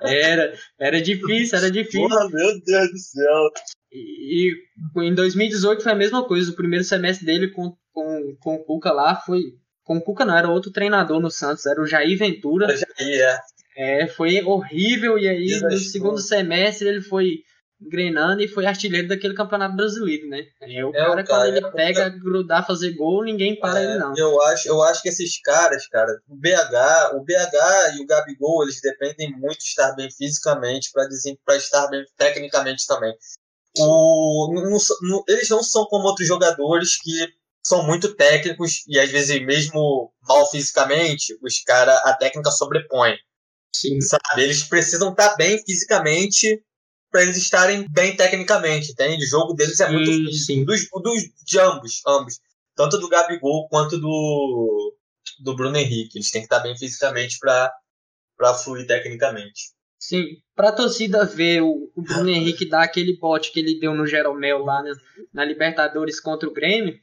era, 0.03 0.55
era 0.79 1.01
difícil, 1.03 1.59
era 1.59 1.71
difícil. 1.71 2.09
Porra, 2.09 2.29
meu 2.31 2.61
Deus 2.63 2.91
do 2.91 2.99
céu. 2.99 3.51
E, 3.93 4.51
e 4.51 5.09
em 5.09 5.15
2018 5.15 5.83
foi 5.83 5.93
a 5.93 5.97
mesma 5.97 6.27
coisa. 6.27 6.51
O 6.51 6.57
primeiro 6.57 6.85
semestre 6.85 7.27
dele 7.27 7.49
com, 7.49 7.77
com, 7.93 8.37
com 8.41 8.55
o 8.55 8.65
Cuca 8.65 8.93
lá 8.93 9.15
foi. 9.15 9.41
Com 9.85 9.99
o 9.99 10.03
Cuca 10.03 10.25
não, 10.25 10.37
era 10.37 10.51
outro 10.51 10.73
treinador 10.73 11.21
no 11.21 11.31
Santos, 11.31 11.67
era 11.67 11.81
o 11.81 11.87
Jair 11.87 12.19
Ventura. 12.19 12.67
O 12.67 12.77
Jair, 12.77 13.21
é. 13.21 13.41
É, 13.77 14.07
foi 14.07 14.43
horrível. 14.43 15.19
E 15.19 15.29
aí, 15.29 15.61
no 15.61 15.77
segundo 15.79 16.19
semestre, 16.19 16.89
ele 16.89 17.03
foi 17.03 17.41
engrenando 17.81 18.43
e 18.43 18.49
foi 18.49 18.67
artilheiro 18.67 19.09
daquele 19.09 19.35
campeonato 19.35 19.77
brasileiro, 19.77 20.29
né? 20.29 20.45
É, 20.63 20.85
o, 20.85 20.91
é, 20.91 20.93
cara, 20.93 21.09
cara, 21.09 21.27
quando 21.27 21.47
ele 21.49 21.67
é, 21.67 21.71
pega, 21.71 22.09
grudar, 22.09 22.67
fazer 22.67 22.93
gol, 22.93 23.25
ninguém 23.25 23.59
para 23.59 23.81
é, 23.81 23.85
ele, 23.85 23.99
não. 23.99 24.15
Eu 24.17 24.41
acho, 24.45 24.69
eu 24.69 24.83
acho 24.83 25.03
que 25.03 25.09
esses 25.09 25.41
caras, 25.43 25.87
cara, 25.89 26.11
o 26.29 26.37
BH, 26.37 27.15
o 27.15 27.21
BH 27.21 27.97
e 27.97 28.03
o 28.03 28.07
Gabigol, 28.07 28.63
eles 28.63 28.81
dependem 28.81 29.33
muito 29.33 29.59
de 29.59 29.65
estar 29.65 29.93
bem 29.95 30.11
fisicamente 30.11 30.91
para 30.93 31.57
estar 31.57 31.89
bem 31.89 32.05
tecnicamente 32.17 32.87
também. 32.87 33.15
O, 33.77 34.53
não, 34.55 34.79
não, 35.03 35.25
eles 35.29 35.49
não 35.49 35.63
são 35.63 35.85
como 35.87 36.07
outros 36.07 36.29
jogadores 36.29 36.97
que 36.97 37.29
são 37.65 37.87
muito 37.87 38.15
técnicos 38.15 38.85
e 38.87 38.99
às 38.99 39.11
vezes 39.11 39.41
mesmo 39.45 40.13
mal 40.23 40.49
fisicamente, 40.51 41.37
os 41.43 41.61
caras 41.61 41.99
a 42.05 42.13
técnica 42.15 42.51
sobrepõe. 42.51 43.17
Sim. 43.75 44.01
Sabe? 44.01 44.43
Eles 44.43 44.63
precisam 44.63 45.11
estar 45.11 45.35
bem 45.37 45.59
fisicamente 45.65 46.63
para 47.11 47.23
eles 47.23 47.37
estarem 47.37 47.89
bem 47.91 48.17
tecnicamente, 48.17 48.93
entende? 48.93 49.25
O 49.25 49.29
jogo 49.29 49.55
deles 49.55 49.81
é 49.81 49.89
muito 49.89 50.11
sim, 50.11 50.33
sim. 50.33 50.65
Dos, 50.65 50.89
dos, 51.03 51.23
de 51.45 51.59
ambos, 51.59 52.03
ambos. 52.07 52.41
Tanto 52.77 52.99
do 52.99 53.09
Gabigol 53.09 53.69
quanto 53.69 53.99
do, 53.99 54.97
do 55.41 55.57
Bruno 55.57 55.77
Henrique. 55.77 56.19
Eles 56.19 56.31
têm 56.31 56.43
que 56.43 56.47
estar 56.47 56.61
bem 56.61 56.77
fisicamente 56.77 57.39
para 57.39 58.55
fluir 58.55 58.87
tecnicamente. 58.87 59.73
Sim, 59.99 60.25
para 60.55 60.69
a 60.69 60.75
torcida 60.75 61.25
ver 61.25 61.63
o, 61.63 61.91
o, 61.95 62.03
Bruno 62.03 62.29
Henrique 62.29 62.69
dar 62.69 62.83
aquele 62.83 63.17
bote 63.17 63.51
que 63.51 63.61
ele 63.61 63.79
deu 63.79 63.95
no 63.95 64.07
Jeromel 64.07 64.59
lá 64.59 64.83
na, 64.83 64.93
na 65.33 65.45
Libertadores 65.45 66.21
contra 66.21 66.49
o 66.49 66.53
Grêmio, 66.53 66.99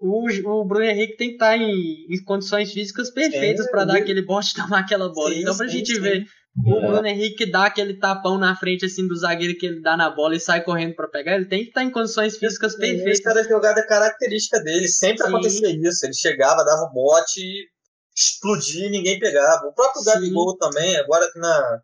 o, 0.00 0.26
o 0.28 0.64
Bruno 0.64 0.84
Henrique 0.84 1.16
tem 1.16 1.28
que 1.28 1.34
estar 1.34 1.56
em, 1.56 2.06
em 2.08 2.24
condições 2.24 2.72
físicas 2.72 3.10
perfeitas 3.10 3.68
para 3.70 3.84
dar 3.84 3.96
aquele 3.96 4.22
bote 4.22 4.52
e 4.52 4.54
tomar 4.62 4.80
aquela 4.80 5.12
bola. 5.12 5.34
Sim, 5.34 5.40
então, 5.40 5.56
para 5.56 5.66
a 5.66 5.68
gente 5.68 5.94
sim. 5.94 6.00
ver 6.00 6.26
o 6.64 6.76
é. 6.76 6.86
Bruno 6.86 7.06
Henrique 7.06 7.50
dá 7.50 7.66
aquele 7.66 7.94
tapão 7.94 8.36
na 8.36 8.56
frente 8.56 8.84
assim 8.84 9.06
do 9.06 9.16
zagueiro 9.16 9.56
que 9.56 9.66
ele 9.66 9.80
dá 9.80 9.96
na 9.96 10.10
bola 10.10 10.34
e 10.34 10.40
sai 10.40 10.62
correndo 10.62 10.94
para 10.94 11.08
pegar, 11.08 11.36
ele 11.36 11.46
tem 11.46 11.62
que 11.62 11.68
estar 11.68 11.82
tá 11.82 11.86
em 11.86 11.90
condições 11.90 12.36
físicas 12.36 12.72
Sim, 12.72 12.80
perfeitas. 12.80 13.20
Essa 13.20 13.30
era 13.30 13.40
a 13.40 13.48
jogada 13.48 13.86
característica 13.86 14.60
dele, 14.60 14.88
sempre 14.88 15.18
Sim. 15.18 15.28
acontecia 15.28 15.70
isso. 15.70 16.06
Ele 16.06 16.14
chegava, 16.14 16.64
dava 16.64 16.88
um 16.90 16.92
bote, 16.92 17.40
explodia 18.16 18.86
e 18.86 18.90
ninguém 18.90 19.18
pegava. 19.20 19.66
O 19.66 19.72
próprio. 19.72 20.02
Gabigol 20.04 20.56
também, 20.56 20.96
agora 20.96 21.30
que 21.32 21.38
na, 21.38 21.80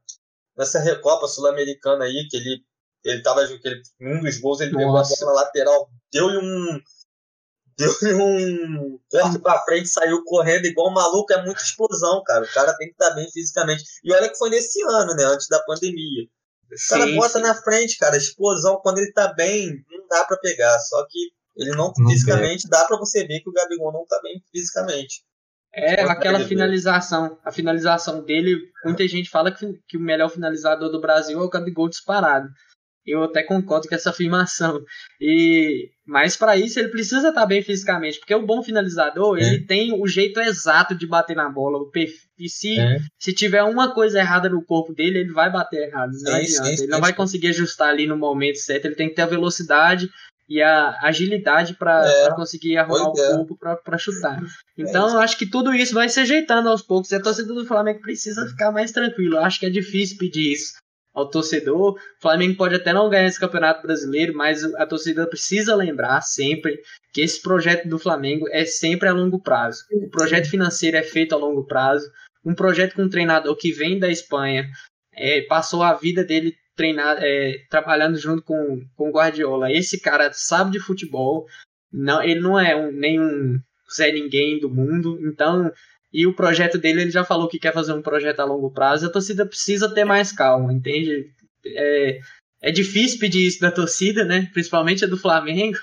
nessa 0.58 0.80
Recopa 0.80 1.28
Sul-Americana 1.28 2.04
aí, 2.04 2.26
que 2.28 2.36
ele, 2.36 2.58
ele 3.04 3.22
tava, 3.22 3.46
que 3.46 3.68
ele, 3.68 3.80
um 4.00 4.20
dos 4.20 4.38
gols 4.38 4.60
ele 4.60 4.72
Nossa. 4.72 4.84
pegou 4.84 4.98
a 4.98 5.02
bola 5.02 5.34
na 5.34 5.42
lateral, 5.42 5.88
deu-lhe 6.12 6.38
um 6.38 6.80
deu 7.76 7.90
um 8.18 8.98
corte 9.10 9.38
pra 9.38 9.60
frente, 9.62 9.88
saiu 9.88 10.22
correndo 10.24 10.66
igual 10.66 10.90
um 10.90 10.94
maluco, 10.94 11.32
é 11.32 11.44
muita 11.44 11.62
explosão, 11.62 12.22
cara. 12.24 12.44
O 12.44 12.52
cara 12.52 12.76
tem 12.76 12.88
que 12.88 12.94
estar 12.94 13.10
tá 13.10 13.14
bem 13.14 13.30
fisicamente. 13.30 13.84
E 14.02 14.12
olha 14.12 14.28
que 14.28 14.38
foi 14.38 14.50
nesse 14.50 14.82
ano, 14.82 15.14
né? 15.14 15.24
Antes 15.24 15.48
da 15.48 15.60
pandemia. 15.60 16.24
O 16.64 16.88
cara 16.88 17.04
sim, 17.06 17.14
bota 17.16 17.38
sim. 17.38 17.42
na 17.42 17.54
frente, 17.54 17.98
cara, 17.98 18.16
explosão, 18.16 18.80
quando 18.82 18.98
ele 18.98 19.12
tá 19.12 19.32
bem, 19.32 19.84
não 19.90 20.06
dá 20.08 20.24
para 20.24 20.38
pegar. 20.38 20.78
Só 20.80 21.06
que 21.08 21.30
ele 21.56 21.70
não, 21.70 21.92
não 21.96 22.10
fisicamente, 22.10 22.68
dá 22.68 22.84
para 22.84 22.96
você 22.96 23.26
ver 23.26 23.40
que 23.40 23.48
o 23.48 23.52
Gabigol 23.52 23.92
não 23.92 24.06
tá 24.06 24.20
bem 24.22 24.42
fisicamente. 24.50 25.22
É, 25.72 26.02
aquela 26.02 26.40
finalização. 26.40 27.38
A 27.44 27.50
finalização 27.50 28.22
dele, 28.22 28.60
muita 28.84 29.06
gente 29.08 29.28
fala 29.28 29.50
que, 29.50 29.80
que 29.88 29.96
o 29.96 30.00
melhor 30.00 30.28
finalizador 30.30 30.88
do 30.88 31.00
Brasil 31.00 31.40
é 31.40 31.42
o 31.42 31.48
Gabigol 31.48 31.88
disparado. 31.88 32.48
Eu 33.06 33.22
até 33.24 33.42
concordo 33.42 33.88
com 33.88 33.94
essa 33.94 34.10
afirmação. 34.10 34.82
E 35.20 35.90
mas 36.06 36.36
para 36.36 36.56
isso 36.56 36.78
ele 36.78 36.88
precisa 36.88 37.28
estar 37.28 37.46
bem 37.46 37.62
fisicamente, 37.62 38.18
porque 38.18 38.34
o 38.34 38.44
bom 38.44 38.62
finalizador, 38.62 39.38
é. 39.38 39.42
ele 39.42 39.66
tem 39.66 39.92
o 39.98 40.06
jeito 40.06 40.38
exato 40.38 40.94
de 40.94 41.06
bater 41.06 41.34
na 41.34 41.48
bola, 41.48 41.78
o 41.78 41.90
perfil. 41.90 42.24
E 42.38 42.48
se, 42.48 42.78
é. 42.78 42.98
se 43.18 43.32
tiver 43.32 43.62
uma 43.62 43.94
coisa 43.94 44.18
errada 44.18 44.48
no 44.48 44.64
corpo 44.64 44.92
dele, 44.92 45.20
ele 45.20 45.32
vai 45.32 45.50
bater 45.50 45.88
errado. 45.88 46.10
Não 46.22 46.34
adianta. 46.34 46.68
ele 46.68 46.86
não 46.88 47.00
vai 47.00 47.12
conseguir 47.12 47.48
ajustar 47.48 47.88
ali 47.88 48.06
no 48.06 48.16
momento 48.16 48.56
certo. 48.56 48.86
Ele 48.86 48.96
tem 48.96 49.08
que 49.08 49.14
ter 49.14 49.22
a 49.22 49.26
velocidade 49.26 50.10
e 50.48 50.60
a 50.60 50.98
agilidade 51.02 51.74
para 51.74 52.06
é. 52.06 52.34
conseguir 52.34 52.76
arrumar 52.76 53.10
o 53.10 53.18
é. 53.18 53.36
corpo 53.36 53.56
para 53.56 53.98
chutar. 53.98 54.42
É 54.42 54.82
então, 54.82 55.08
eu 55.08 55.20
acho 55.20 55.38
que 55.38 55.46
tudo 55.46 55.72
isso 55.72 55.94
vai 55.94 56.08
se 56.08 56.20
ajeitando 56.20 56.68
aos 56.68 56.82
poucos. 56.82 57.12
E 57.12 57.14
a 57.14 57.22
torcida 57.22 57.54
do 57.54 57.64
Flamengo 57.64 58.00
precisa 58.00 58.46
ficar 58.46 58.72
mais 58.72 58.90
tranquilo. 58.90 59.36
Eu 59.36 59.44
acho 59.44 59.60
que 59.60 59.66
é 59.66 59.70
difícil 59.70 60.18
pedir 60.18 60.52
isso 60.52 60.74
ao 61.14 61.30
torcedor. 61.30 61.92
O 61.92 61.98
Flamengo 62.20 62.56
pode 62.56 62.74
até 62.74 62.92
não 62.92 63.08
ganhar 63.08 63.26
esse 63.26 63.38
campeonato 63.38 63.82
brasileiro, 63.82 64.34
mas 64.34 64.64
a 64.74 64.84
torcida 64.84 65.26
precisa 65.26 65.74
lembrar 65.76 66.20
sempre 66.22 66.80
que 67.12 67.20
esse 67.20 67.40
projeto 67.40 67.88
do 67.88 67.98
Flamengo 67.98 68.46
é 68.50 68.64
sempre 68.64 69.08
a 69.08 69.12
longo 69.12 69.40
prazo. 69.40 69.84
O 69.92 70.10
projeto 70.10 70.50
financeiro 70.50 70.96
é 70.96 71.02
feito 71.02 71.34
a 71.34 71.38
longo 71.38 71.64
prazo. 71.64 72.10
Um 72.44 72.54
projeto 72.54 72.94
com 72.94 73.02
um 73.02 73.08
treinador 73.08 73.56
que 73.56 73.72
vem 73.72 73.98
da 73.98 74.10
Espanha, 74.10 74.68
é, 75.14 75.42
passou 75.42 75.82
a 75.82 75.94
vida 75.94 76.24
dele 76.24 76.54
treinar, 76.76 77.18
é, 77.20 77.58
trabalhando 77.70 78.18
junto 78.18 78.42
com, 78.42 78.84
com 78.96 79.10
Guardiola. 79.10 79.72
Esse 79.72 80.00
cara 80.00 80.30
sabe 80.32 80.72
de 80.72 80.80
futebol, 80.80 81.46
não, 81.92 82.22
ele 82.22 82.40
não 82.40 82.58
é 82.58 82.74
um, 82.74 82.90
nenhum 82.90 83.58
Zé 83.92 84.12
Ninguém 84.12 84.58
do 84.58 84.70
mundo, 84.70 85.18
então 85.22 85.72
e 86.14 86.28
o 86.28 86.32
projeto 86.32 86.78
dele, 86.78 87.02
ele 87.02 87.10
já 87.10 87.24
falou 87.24 87.48
que 87.48 87.58
quer 87.58 87.74
fazer 87.74 87.92
um 87.92 88.00
projeto 88.00 88.38
a 88.38 88.44
longo 88.44 88.70
prazo. 88.70 89.04
A 89.04 89.10
torcida 89.10 89.44
precisa 89.44 89.92
ter 89.92 90.04
mais 90.04 90.30
calma, 90.30 90.72
entende? 90.72 91.28
É, 91.66 92.20
é 92.62 92.70
difícil 92.70 93.18
pedir 93.18 93.44
isso 93.44 93.60
da 93.60 93.72
torcida, 93.72 94.24
né? 94.24 94.48
Principalmente 94.52 95.04
a 95.04 95.08
do 95.08 95.16
Flamengo. 95.16 95.76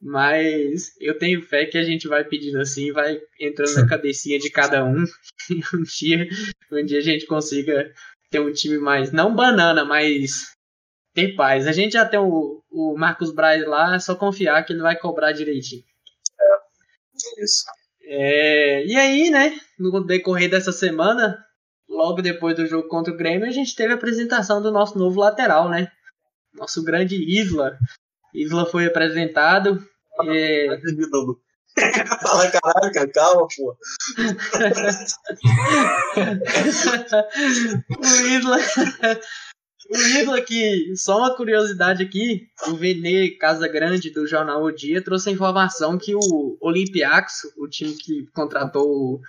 Mas 0.00 0.94
eu 0.98 1.18
tenho 1.18 1.42
fé 1.42 1.66
que 1.66 1.76
a 1.76 1.82
gente 1.82 2.08
vai 2.08 2.24
pedindo 2.24 2.58
assim, 2.58 2.90
vai 2.90 3.20
entrando 3.38 3.74
na 3.74 3.86
cabecinha 3.86 4.38
de 4.38 4.48
cada 4.48 4.82
um. 4.82 5.04
E 5.50 5.60
um 5.76 5.82
dia, 5.82 6.26
um 6.72 6.82
dia 6.82 6.98
a 6.98 7.02
gente 7.02 7.26
consiga 7.26 7.92
ter 8.30 8.40
um 8.40 8.52
time 8.52 8.78
mais. 8.78 9.12
Não 9.12 9.34
banana, 9.34 9.84
mas 9.84 10.54
ter 11.14 11.34
paz. 11.34 11.66
A 11.66 11.72
gente 11.72 11.92
já 11.92 12.06
tem 12.06 12.18
o, 12.18 12.62
o 12.70 12.96
Marcos 12.96 13.30
Braz 13.30 13.66
lá, 13.66 13.94
é 13.94 13.98
só 13.98 14.14
confiar 14.14 14.64
que 14.64 14.72
ele 14.72 14.80
vai 14.80 14.98
cobrar 14.98 15.32
direitinho. 15.32 15.84
Isso. 17.38 17.64
É, 18.08 18.86
e 18.86 18.96
aí, 18.96 19.30
né, 19.30 19.58
no 19.78 20.04
decorrer 20.04 20.48
dessa 20.48 20.72
semana, 20.72 21.36
logo 21.88 22.22
depois 22.22 22.56
do 22.56 22.66
jogo 22.66 22.88
contra 22.88 23.12
o 23.12 23.16
Grêmio, 23.16 23.48
a 23.48 23.52
gente 23.52 23.74
teve 23.74 23.92
a 23.92 23.96
apresentação 23.96 24.62
do 24.62 24.70
nosso 24.70 24.96
novo 24.98 25.20
lateral, 25.20 25.68
né? 25.68 25.90
Nosso 26.54 26.84
grande 26.84 27.16
Isla. 27.16 27.76
Isla 28.34 28.66
foi 28.66 28.86
apresentado. 28.86 29.84
É... 30.24 30.78
Fala 32.22 32.50
caralho, 32.50 32.92
cara, 32.92 33.08
calma, 33.12 33.46
pô. 33.54 33.76
o 37.98 38.06
Isla 38.26 38.56
o 39.90 39.96
livro 39.96 40.34
aqui, 40.34 40.94
só 40.96 41.18
uma 41.18 41.36
curiosidade 41.36 42.02
aqui, 42.02 42.48
o 42.68 42.76
Vene 42.76 43.30
Casa 43.32 43.68
Grande 43.68 44.10
do 44.10 44.26
jornal 44.26 44.62
O 44.62 44.72
Dia 44.72 45.02
trouxe 45.02 45.28
a 45.28 45.32
informação 45.32 45.98
que 45.98 46.14
o 46.14 46.56
Olympiacos, 46.60 47.34
o 47.56 47.68
time 47.68 47.94
que 47.94 48.26
contratou 48.32 48.86
o 48.86 49.20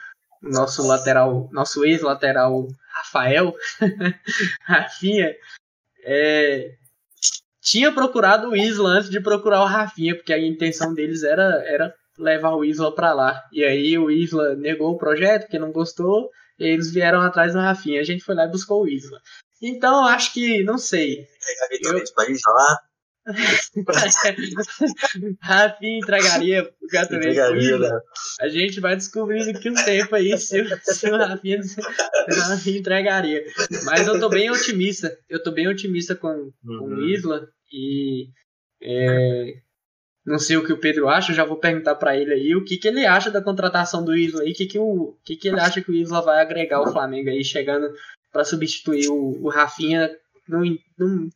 nosso 0.41 0.85
lateral, 0.85 1.49
nosso 1.51 1.85
ex-lateral 1.85 2.67
Rafael, 2.91 3.53
Rafinha, 4.63 5.35
é, 6.03 6.71
tinha 7.61 7.91
procurado 7.91 8.49
o 8.49 8.55
Isla 8.55 8.91
antes 8.91 9.09
de 9.09 9.19
procurar 9.19 9.61
o 9.61 9.67
Rafinha, 9.67 10.15
porque 10.15 10.33
a 10.33 10.39
intenção 10.39 10.93
deles 10.93 11.23
era, 11.23 11.63
era 11.65 11.93
levar 12.17 12.55
o 12.55 12.63
Isla 12.63 12.93
para 12.93 13.13
lá. 13.13 13.43
E 13.51 13.63
aí 13.63 13.97
o 13.97 14.09
Isla 14.09 14.55
negou 14.55 14.93
o 14.93 14.97
projeto, 14.97 15.43
porque 15.43 15.59
não 15.59 15.71
gostou, 15.71 16.29
e 16.57 16.65
eles 16.65 16.91
vieram 16.91 17.21
atrás 17.21 17.53
do 17.53 17.59
Rafinha. 17.59 17.99
A 17.99 18.03
gente 18.03 18.23
foi 18.23 18.35
lá 18.35 18.45
e 18.45 18.51
buscou 18.51 18.83
o 18.83 18.87
Isla. 18.87 19.19
Então, 19.61 20.05
acho 20.05 20.33
que, 20.33 20.63
não 20.63 20.77
sei. 20.77 21.27
Eu... 21.83 22.03
lá. 22.53 22.79
Rafinha 25.41 25.97
entregaria 25.97 26.63
também. 27.09 27.31
Entregaria, 27.31 27.77
né? 27.77 27.99
A 28.39 28.47
gente 28.47 28.79
vai 28.79 28.95
descobrindo 28.95 29.59
que 29.59 29.69
um 29.69 29.73
tempo 29.73 30.15
aí 30.15 30.37
se, 30.37 30.63
se 30.81 31.09
o 31.09 31.17
Rafinha, 31.17 31.59
Rafinha 32.29 32.79
entregaria. 32.79 33.43
Mas 33.83 34.07
eu 34.07 34.17
tô 34.17 34.29
bem 34.29 34.49
otimista. 34.49 35.13
Eu 35.27 35.43
tô 35.43 35.51
bem 35.51 35.67
otimista 35.67 36.15
com, 36.15 36.29
uhum. 36.29 36.79
com 36.79 36.85
o. 36.85 37.05
Isla. 37.05 37.49
E 37.69 38.29
é, 38.81 39.61
não 40.25 40.37
sei 40.37 40.57
o 40.57 40.65
que 40.65 40.73
o 40.73 40.79
Pedro 40.79 41.07
acha, 41.07 41.33
já 41.33 41.45
vou 41.45 41.57
perguntar 41.57 41.95
para 41.95 42.17
ele 42.17 42.33
aí 42.33 42.55
o 42.55 42.63
que, 42.63 42.77
que 42.77 42.87
ele 42.87 43.05
acha 43.05 43.31
da 43.31 43.41
contratação 43.41 44.03
do 44.03 44.15
Isla 44.15 44.41
aí, 44.41 44.51
o 44.51 44.53
que, 44.53 44.65
que, 44.65 44.79
o, 44.79 45.17
que, 45.23 45.35
que 45.35 45.47
ele 45.47 45.59
acha 45.59 45.81
que 45.81 45.89
o 45.89 45.95
Isla 45.95 46.21
vai 46.21 46.41
agregar 46.41 46.77
ao 46.77 46.91
Flamengo 46.91 47.29
aí, 47.29 47.43
chegando 47.43 47.89
para 48.37 48.45
substituir 48.45 49.09
o, 49.09 49.43
o 49.43 49.49
Rafinha 49.49 50.11
no, 50.47 50.59
no, 50.99 51.27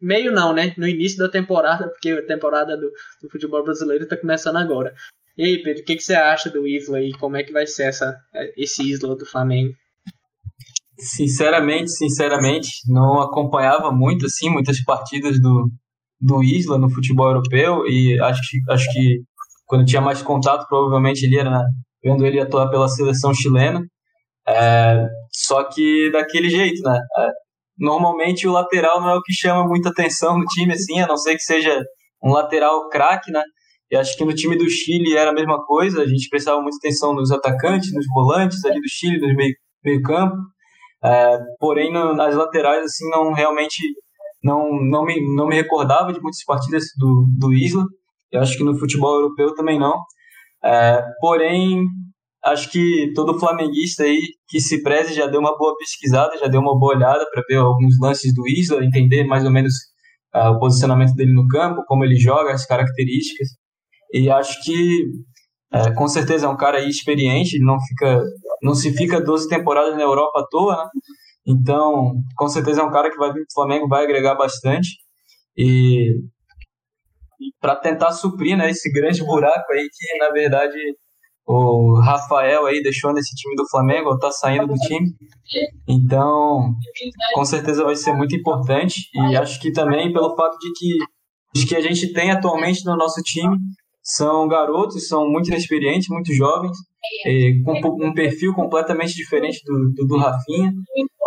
meio 0.00 0.32
não, 0.32 0.52
né? 0.52 0.74
No 0.76 0.88
início 0.88 1.16
da 1.16 1.28
temporada, 1.28 1.88
porque 1.88 2.10
a 2.10 2.26
temporada 2.26 2.76
do, 2.76 2.90
do 3.22 3.30
futebol 3.30 3.62
brasileiro 3.62 4.02
está 4.02 4.16
começando 4.16 4.56
agora. 4.56 4.92
E 5.38 5.44
aí, 5.44 5.62
Pedro, 5.62 5.82
o 5.82 5.84
que, 5.84 5.94
que 5.94 6.02
você 6.02 6.14
acha 6.14 6.50
do 6.50 6.66
Isla 6.66 7.00
e 7.00 7.12
como 7.12 7.36
é 7.36 7.44
que 7.44 7.52
vai 7.52 7.64
ser 7.64 7.84
essa, 7.84 8.18
esse 8.56 8.82
Isla 8.82 9.14
do 9.14 9.24
Flamengo? 9.24 9.72
Sinceramente, 10.98 11.92
sinceramente, 11.92 12.70
não 12.88 13.20
acompanhava 13.20 13.92
muito 13.92 14.26
assim 14.26 14.50
muitas 14.50 14.82
partidas 14.82 15.40
do, 15.40 15.70
do 16.20 16.42
Isla 16.42 16.76
no 16.76 16.90
futebol 16.90 17.28
europeu 17.28 17.86
e 17.86 18.20
acho 18.20 18.40
que, 18.50 18.72
acho 18.72 18.92
que 18.92 19.22
quando 19.64 19.86
tinha 19.86 20.02
mais 20.02 20.20
contato, 20.22 20.66
provavelmente 20.68 21.22
ele 21.24 21.38
era 21.38 21.62
vendo 22.02 22.26
ele 22.26 22.40
atuar 22.40 22.68
pela 22.68 22.88
seleção 22.88 23.32
chilena. 23.32 23.80
É, 24.46 25.06
só 25.34 25.64
que 25.64 26.10
daquele 26.10 26.50
jeito, 26.50 26.82
né? 26.82 26.98
É, 27.18 27.30
normalmente 27.78 28.46
o 28.46 28.52
lateral 28.52 29.00
não 29.00 29.10
é 29.10 29.16
o 29.16 29.22
que 29.22 29.32
chama 29.32 29.66
muita 29.66 29.88
atenção 29.88 30.38
no 30.38 30.44
time, 30.44 30.72
assim, 30.72 31.00
a 31.00 31.06
não 31.06 31.16
ser 31.16 31.34
que 31.34 31.42
seja 31.42 31.82
um 32.22 32.32
lateral 32.32 32.88
craque, 32.88 33.30
né? 33.30 33.42
E 33.90 33.96
acho 33.96 34.16
que 34.16 34.24
no 34.24 34.34
time 34.34 34.56
do 34.56 34.68
Chile 34.68 35.16
era 35.16 35.30
a 35.30 35.34
mesma 35.34 35.62
coisa, 35.64 36.02
a 36.02 36.06
gente 36.06 36.28
prestava 36.30 36.60
muita 36.62 36.78
atenção 36.78 37.14
nos 37.14 37.30
atacantes, 37.30 37.92
nos 37.92 38.06
volantes 38.14 38.64
ali 38.64 38.80
do 38.80 38.88
Chile, 38.88 39.20
no 39.20 39.34
meio, 39.34 39.54
meio 39.84 40.02
campo. 40.02 40.36
É, 41.04 41.38
porém, 41.58 41.92
no, 41.92 42.14
nas 42.14 42.34
laterais, 42.34 42.84
assim, 42.84 43.08
não 43.10 43.32
realmente 43.32 43.82
não, 44.42 44.70
não, 44.82 45.04
me, 45.04 45.20
não 45.34 45.46
me 45.46 45.54
recordava 45.54 46.12
de 46.12 46.20
muitas 46.20 46.44
partidas 46.44 46.84
do, 46.98 47.26
do 47.38 47.52
Isla. 47.52 47.84
Eu 48.30 48.40
acho 48.40 48.56
que 48.56 48.64
no 48.64 48.78
futebol 48.78 49.16
europeu 49.16 49.54
também 49.54 49.78
não. 49.78 50.00
É, 50.64 51.02
porém, 51.20 51.84
acho 52.44 52.70
que 52.70 53.12
todo 53.14 53.38
flamenguista 53.38 54.04
aí 54.04 54.20
que 54.48 54.60
se 54.60 54.82
preze 54.82 55.14
já 55.14 55.26
deu 55.26 55.40
uma 55.40 55.56
boa 55.56 55.76
pesquisada, 55.76 56.36
já 56.38 56.46
deu 56.48 56.60
uma 56.60 56.78
boa 56.78 56.96
olhada 56.96 57.24
para 57.32 57.42
ver 57.48 57.56
alguns 57.56 57.98
lances 58.00 58.34
do 58.34 58.46
Isla, 58.48 58.84
entender 58.84 59.24
mais 59.24 59.44
ou 59.44 59.50
menos 59.50 59.72
uh, 60.34 60.50
o 60.50 60.58
posicionamento 60.58 61.14
dele 61.14 61.32
no 61.32 61.46
campo, 61.48 61.84
como 61.86 62.04
ele 62.04 62.16
joga, 62.16 62.52
as 62.52 62.66
características. 62.66 63.48
E 64.12 64.30
acho 64.30 64.62
que 64.64 65.04
uh, 65.74 65.94
com 65.96 66.08
certeza 66.08 66.46
é 66.46 66.48
um 66.48 66.56
cara 66.56 66.80
experiente, 66.80 67.58
não 67.60 67.76
fica 67.80 68.22
não 68.62 68.74
se 68.74 68.92
fica 68.96 69.20
12 69.20 69.48
temporadas 69.48 69.94
na 69.96 70.02
Europa 70.02 70.40
à 70.40 70.46
toa, 70.48 70.76
né? 70.76 70.90
Então, 71.44 72.12
com 72.36 72.48
certeza 72.48 72.80
é 72.80 72.84
um 72.84 72.92
cara 72.92 73.10
que 73.10 73.16
vai 73.16 73.32
vir 73.32 73.40
para 73.40 73.50
o 73.50 73.54
Flamengo, 73.54 73.88
vai 73.88 74.04
agregar 74.04 74.36
bastante. 74.36 74.88
E 75.56 76.20
para 77.60 77.76
tentar 77.76 78.12
suprir 78.12 78.56
né, 78.56 78.70
esse 78.70 78.90
grande 78.92 79.24
buraco 79.24 79.72
aí 79.72 79.88
que, 79.90 80.18
na 80.18 80.30
verdade, 80.30 80.78
o 81.46 82.00
Rafael 82.00 82.66
aí 82.66 82.82
deixou 82.82 83.12
nesse 83.12 83.34
time 83.34 83.54
do 83.56 83.68
Flamengo, 83.68 84.10
ou 84.10 84.18
tá 84.18 84.30
saindo 84.30 84.66
do 84.66 84.74
time. 84.74 85.08
Então, 85.88 86.74
com 87.34 87.44
certeza 87.44 87.84
vai 87.84 87.96
ser 87.96 88.12
muito 88.12 88.34
importante. 88.34 89.08
E 89.14 89.36
acho 89.36 89.60
que 89.60 89.72
também 89.72 90.12
pelo 90.12 90.34
fato 90.36 90.56
de 90.58 90.72
que 90.72 90.98
os 91.54 91.64
que 91.64 91.76
a 91.76 91.80
gente 91.80 92.12
tem 92.12 92.30
atualmente 92.30 92.84
no 92.84 92.96
nosso 92.96 93.20
time 93.22 93.56
são 94.02 94.48
garotos, 94.48 95.06
são 95.06 95.28
muito 95.28 95.48
inexperientes, 95.48 96.08
muito 96.08 96.32
jovens, 96.34 96.76
com 97.64 98.06
um 98.06 98.14
perfil 98.14 98.54
completamente 98.54 99.14
diferente 99.14 99.60
do, 99.64 99.92
do, 99.94 100.06
do 100.06 100.16
Rafinha. 100.18 100.72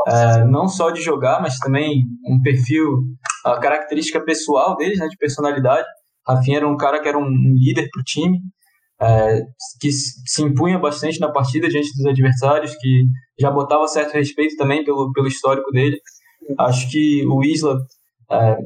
É, 0.08 0.46
não 0.46 0.68
só 0.68 0.92
de 0.92 1.02
jogar, 1.02 1.42
mas 1.42 1.58
também 1.58 2.04
um 2.28 2.40
perfil, 2.42 3.02
a 3.44 3.60
característica 3.60 4.24
pessoal 4.24 4.76
deles, 4.76 5.00
né, 5.00 5.08
de 5.08 5.18
personalidade. 5.18 5.88
Rafinha 6.28 6.58
era 6.58 6.68
um 6.68 6.78
cara 6.78 7.02
que 7.02 7.08
era 7.08 7.18
um, 7.18 7.28
líder 7.56 7.88
para 7.92 8.02
o 8.02 8.04
time, 8.04 8.40
é, 9.02 9.42
que 9.80 9.92
se 9.92 10.42
impunha 10.42 10.80
bastante 10.80 11.20
na 11.20 11.32
partida 11.32 11.68
diante 11.68 11.90
dos 11.96 12.06
adversários, 12.06 12.76
que 12.78 13.04
já 13.40 13.52
botava 13.52 13.88
certo 13.88 14.14
respeito 14.14 14.56
também 14.56 14.84
pelo, 14.84 15.12
pelo 15.12 15.28
histórico 15.28 15.72
dele. 15.72 16.00
Acho 16.60 16.90
que 16.90 17.26
o 17.28 17.44
Isla 17.44 17.78
é, 18.32 18.58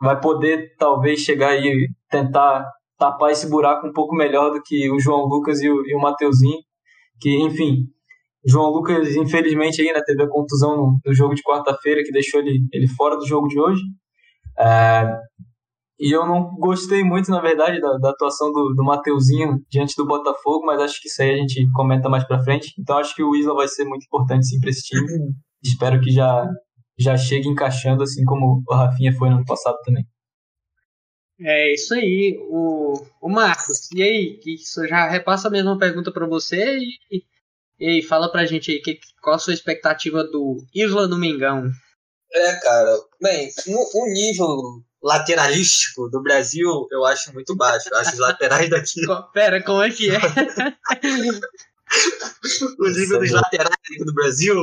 vai 0.00 0.20
poder 0.20 0.74
talvez 0.78 1.20
chegar 1.20 1.56
e 1.56 1.88
tentar 2.10 2.64
tapar 2.98 3.30
esse 3.30 3.48
buraco 3.48 3.86
um 3.86 3.92
pouco 3.92 4.14
melhor 4.14 4.50
do 4.50 4.62
que 4.62 4.90
o 4.90 4.98
João 4.98 5.26
Lucas 5.26 5.60
e 5.60 5.68
o, 5.68 5.86
e 5.86 5.94
o 5.94 6.00
Mateuzinho, 6.00 6.58
que 7.20 7.36
enfim, 7.42 7.84
João 8.46 8.70
Lucas 8.70 9.14
infelizmente 9.16 9.82
ainda 9.82 10.02
teve 10.04 10.22
a 10.22 10.28
contusão 10.28 10.76
no, 10.76 11.00
no 11.04 11.14
jogo 11.14 11.34
de 11.34 11.42
quarta-feira 11.42 12.02
que 12.04 12.12
deixou 12.12 12.40
ele, 12.40 12.60
ele 12.72 12.86
fora 12.86 13.16
do 13.16 13.26
jogo 13.26 13.48
de 13.48 13.58
hoje. 13.58 13.82
É, 14.58 15.18
e 15.98 16.14
eu 16.14 16.26
não 16.26 16.54
gostei 16.56 17.02
muito, 17.02 17.30
na 17.30 17.40
verdade, 17.40 17.80
da, 17.80 17.96
da 17.96 18.10
atuação 18.10 18.52
do, 18.52 18.74
do 18.74 18.84
Mateuzinho 18.84 19.64
diante 19.70 19.94
do 19.96 20.06
Botafogo, 20.06 20.66
mas 20.66 20.80
acho 20.80 21.00
que 21.00 21.08
isso 21.08 21.22
aí 21.22 21.30
a 21.30 21.36
gente 21.36 21.70
comenta 21.72 22.08
mais 22.08 22.24
pra 22.24 22.42
frente. 22.42 22.74
Então 22.78 22.98
acho 22.98 23.14
que 23.14 23.22
o 23.22 23.34
Isla 23.34 23.54
vai 23.54 23.66
ser 23.66 23.84
muito 23.86 24.04
importante 24.04 24.46
sim 24.46 24.60
pra 24.60 24.68
esse 24.68 24.82
time. 24.82 25.10
Uhum. 25.10 25.32
Espero 25.64 26.00
que 26.00 26.10
já, 26.10 26.46
já 26.98 27.16
chegue 27.16 27.48
encaixando, 27.48 28.02
assim 28.02 28.24
como 28.24 28.62
o 28.68 28.74
Rafinha 28.74 29.12
foi 29.14 29.30
no 29.30 29.36
ano 29.36 29.44
passado 29.46 29.78
também. 29.84 30.04
É 31.40 31.72
isso 31.72 31.94
aí, 31.94 32.38
o, 32.50 32.94
o 33.20 33.28
Marcos. 33.28 33.90
E 33.92 34.02
aí, 34.02 34.38
que 34.38 34.54
isso 34.54 34.86
já 34.86 35.08
repassa 35.08 35.48
a 35.48 35.50
mesma 35.50 35.78
pergunta 35.78 36.12
para 36.12 36.26
você 36.26 36.78
e, 36.78 37.22
e 37.78 37.86
aí, 37.86 38.02
fala 38.02 38.30
pra 38.30 38.46
gente 38.46 38.70
aí 38.70 38.80
que, 38.80 38.98
qual 39.22 39.36
a 39.36 39.38
sua 39.38 39.54
expectativa 39.54 40.24
do 40.24 40.58
Isla 40.74 41.08
no 41.08 41.18
Mingão. 41.18 41.70
É, 42.32 42.60
cara, 42.60 42.98
bem, 43.20 43.50
o 43.66 44.12
nível 44.12 44.82
lateralístico 45.02 46.08
do 46.08 46.22
Brasil 46.22 46.86
eu 46.90 47.04
acho 47.04 47.32
muito 47.32 47.56
baixo. 47.56 47.88
Eu 47.90 47.98
acho 47.98 48.12
os 48.12 48.18
laterais 48.18 48.70
daqui. 48.70 49.00
Pera, 49.32 49.62
como 49.62 49.82
é 49.82 49.90
que 49.90 50.10
é? 50.10 50.18
o 52.78 52.88
nível 52.88 53.20
dos 53.20 53.30
laterais 53.30 53.76
do 54.04 54.14
Brasil 54.14 54.56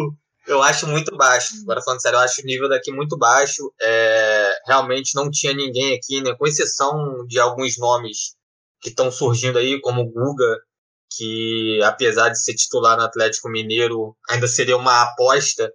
eu 0.45 0.61
acho 0.61 0.87
muito 0.87 1.15
baixo. 1.15 1.55
Agora 1.61 1.81
falando 1.81 2.01
sério, 2.01 2.17
eu 2.17 2.21
acho 2.21 2.41
o 2.41 2.45
nível 2.45 2.67
daqui 2.67 2.91
muito 2.91 3.17
baixo. 3.17 3.73
É, 3.81 4.59
realmente 4.67 5.15
não 5.15 5.31
tinha 5.31 5.53
ninguém 5.53 5.95
aqui, 5.95 6.21
né? 6.21 6.35
Com 6.35 6.45
exceção 6.45 7.25
de 7.27 7.39
alguns 7.39 7.77
nomes 7.77 8.35
que 8.81 8.89
estão 8.89 9.09
surgindo 9.11 9.57
aí, 9.57 9.79
como 9.79 10.01
o 10.01 10.11
Guga, 10.11 10.59
que 11.15 11.81
apesar 11.83 12.29
de 12.29 12.43
ser 12.43 12.55
titular 12.55 12.97
no 12.97 13.03
Atlético 13.03 13.49
Mineiro, 13.49 14.15
ainda 14.29 14.47
seria 14.47 14.75
uma 14.75 15.03
aposta 15.03 15.71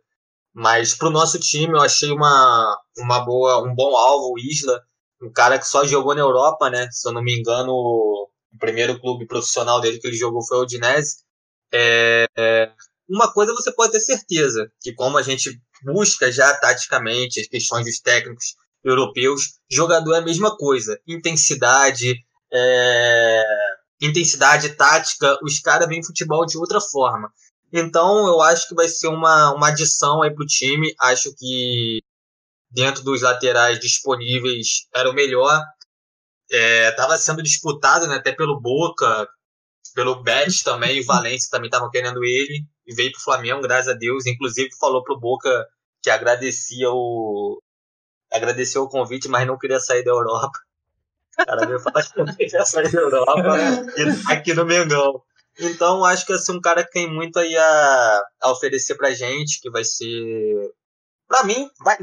mas 0.58 0.92
para 0.92 1.06
o 1.06 1.12
nosso 1.12 1.38
time 1.38 1.72
eu 1.74 1.80
achei 1.80 2.10
uma, 2.10 2.76
uma 2.98 3.20
boa, 3.20 3.62
um 3.62 3.72
bom 3.76 3.96
alvo, 3.96 4.32
o 4.32 4.38
Isla, 4.40 4.82
um 5.22 5.30
cara 5.30 5.56
que 5.56 5.68
só 5.68 5.86
jogou 5.86 6.16
na 6.16 6.20
Europa, 6.20 6.68
né? 6.68 6.88
Se 6.90 7.08
eu 7.08 7.12
não 7.12 7.22
me 7.22 7.38
engano, 7.38 7.70
o 7.72 8.28
primeiro 8.58 9.00
clube 9.00 9.24
profissional 9.24 9.80
dele 9.80 10.00
que 10.00 10.08
ele 10.08 10.16
jogou 10.16 10.44
foi 10.44 10.58
o 10.58 10.62
Udinese. 10.62 11.18
É, 11.72 12.26
é, 12.36 12.72
uma 13.08 13.32
coisa 13.32 13.54
você 13.54 13.72
pode 13.72 13.92
ter 13.92 14.00
certeza, 14.00 14.68
que 14.80 14.92
como 14.94 15.16
a 15.16 15.22
gente 15.22 15.60
busca 15.84 16.32
já 16.32 16.52
taticamente 16.54 17.38
as 17.38 17.46
questões 17.46 17.84
dos 17.86 18.00
técnicos 18.00 18.56
europeus, 18.82 19.60
jogador 19.70 20.14
é 20.14 20.18
a 20.18 20.22
mesma 20.22 20.56
coisa. 20.56 20.98
Intensidade, 21.06 22.16
é, 22.52 23.44
intensidade 24.02 24.70
tática, 24.70 25.38
os 25.40 25.60
caras 25.60 25.86
veem 25.86 26.04
futebol 26.04 26.44
de 26.44 26.58
outra 26.58 26.80
forma. 26.80 27.32
Então, 27.72 28.26
eu 28.26 28.40
acho 28.40 28.68
que 28.68 28.74
vai 28.74 28.88
ser 28.88 29.09
uma, 29.09 29.52
uma 29.54 29.68
adição 29.68 30.22
aí 30.22 30.35
pro 30.35 30.46
time. 30.46 30.94
Acho 31.00 31.35
que 31.37 32.02
dentro 32.70 33.02
dos 33.02 33.22
laterais 33.22 33.78
disponíveis 33.78 34.87
era 34.94 35.11
o 35.11 35.14
melhor. 35.14 35.62
Estava 36.50 37.14
é, 37.14 37.18
sendo 37.18 37.42
disputado 37.42 38.07
né, 38.07 38.16
até 38.16 38.33
pelo 38.33 38.61
Boca, 38.61 39.28
pelo 39.94 40.22
Betis 40.22 40.62
também, 40.62 40.98
e 40.98 41.04
Valência 41.04 41.50
também 41.50 41.68
estavam 41.68 41.90
querendo 41.90 42.24
ele. 42.24 42.64
E 42.87 42.94
veio 42.94 43.12
pro 43.12 43.20
Flamengo, 43.20 43.61
graças 43.61 43.88
a 43.88 43.94
Deus. 43.96 44.26
Inclusive 44.26 44.70
falou 44.81 45.02
pro 45.02 45.18
Boca 45.18 45.66
que 46.02 46.11
agradecia 46.11 46.90
o. 46.90 47.62
Agradeceu 48.33 48.83
o 48.83 48.88
convite, 48.88 49.28
mas 49.28 49.46
não 49.46 49.59
queria 49.59 49.81
sair 49.81 50.04
da 50.04 50.11
Europa. 50.11 50.59
O 51.40 51.46
cara 51.46 51.66
veio 51.66 51.81
falar 51.81 52.02
que 52.02 52.18
não 52.18 52.35
queria 52.35 52.64
sair 52.64 52.90
da 52.90 53.00
Europa 53.00 53.57
né, 53.57 53.87
aqui 54.28 54.52
no 54.54 54.64
Mengão. 54.64 55.22
Então, 55.60 56.04
acho 56.04 56.24
que 56.24 56.32
assim, 56.32 56.52
um 56.52 56.60
cara 56.60 56.84
que 56.84 56.90
tem 56.90 57.12
muito 57.12 57.38
aí 57.38 57.56
a, 57.56 58.22
a 58.42 58.50
oferecer 58.52 58.94
pra 58.96 59.10
gente, 59.10 59.60
que 59.60 59.70
vai 59.70 59.84
ser. 59.84 60.72
Pra 61.26 61.44
mim, 61.44 61.68
vai. 61.84 61.98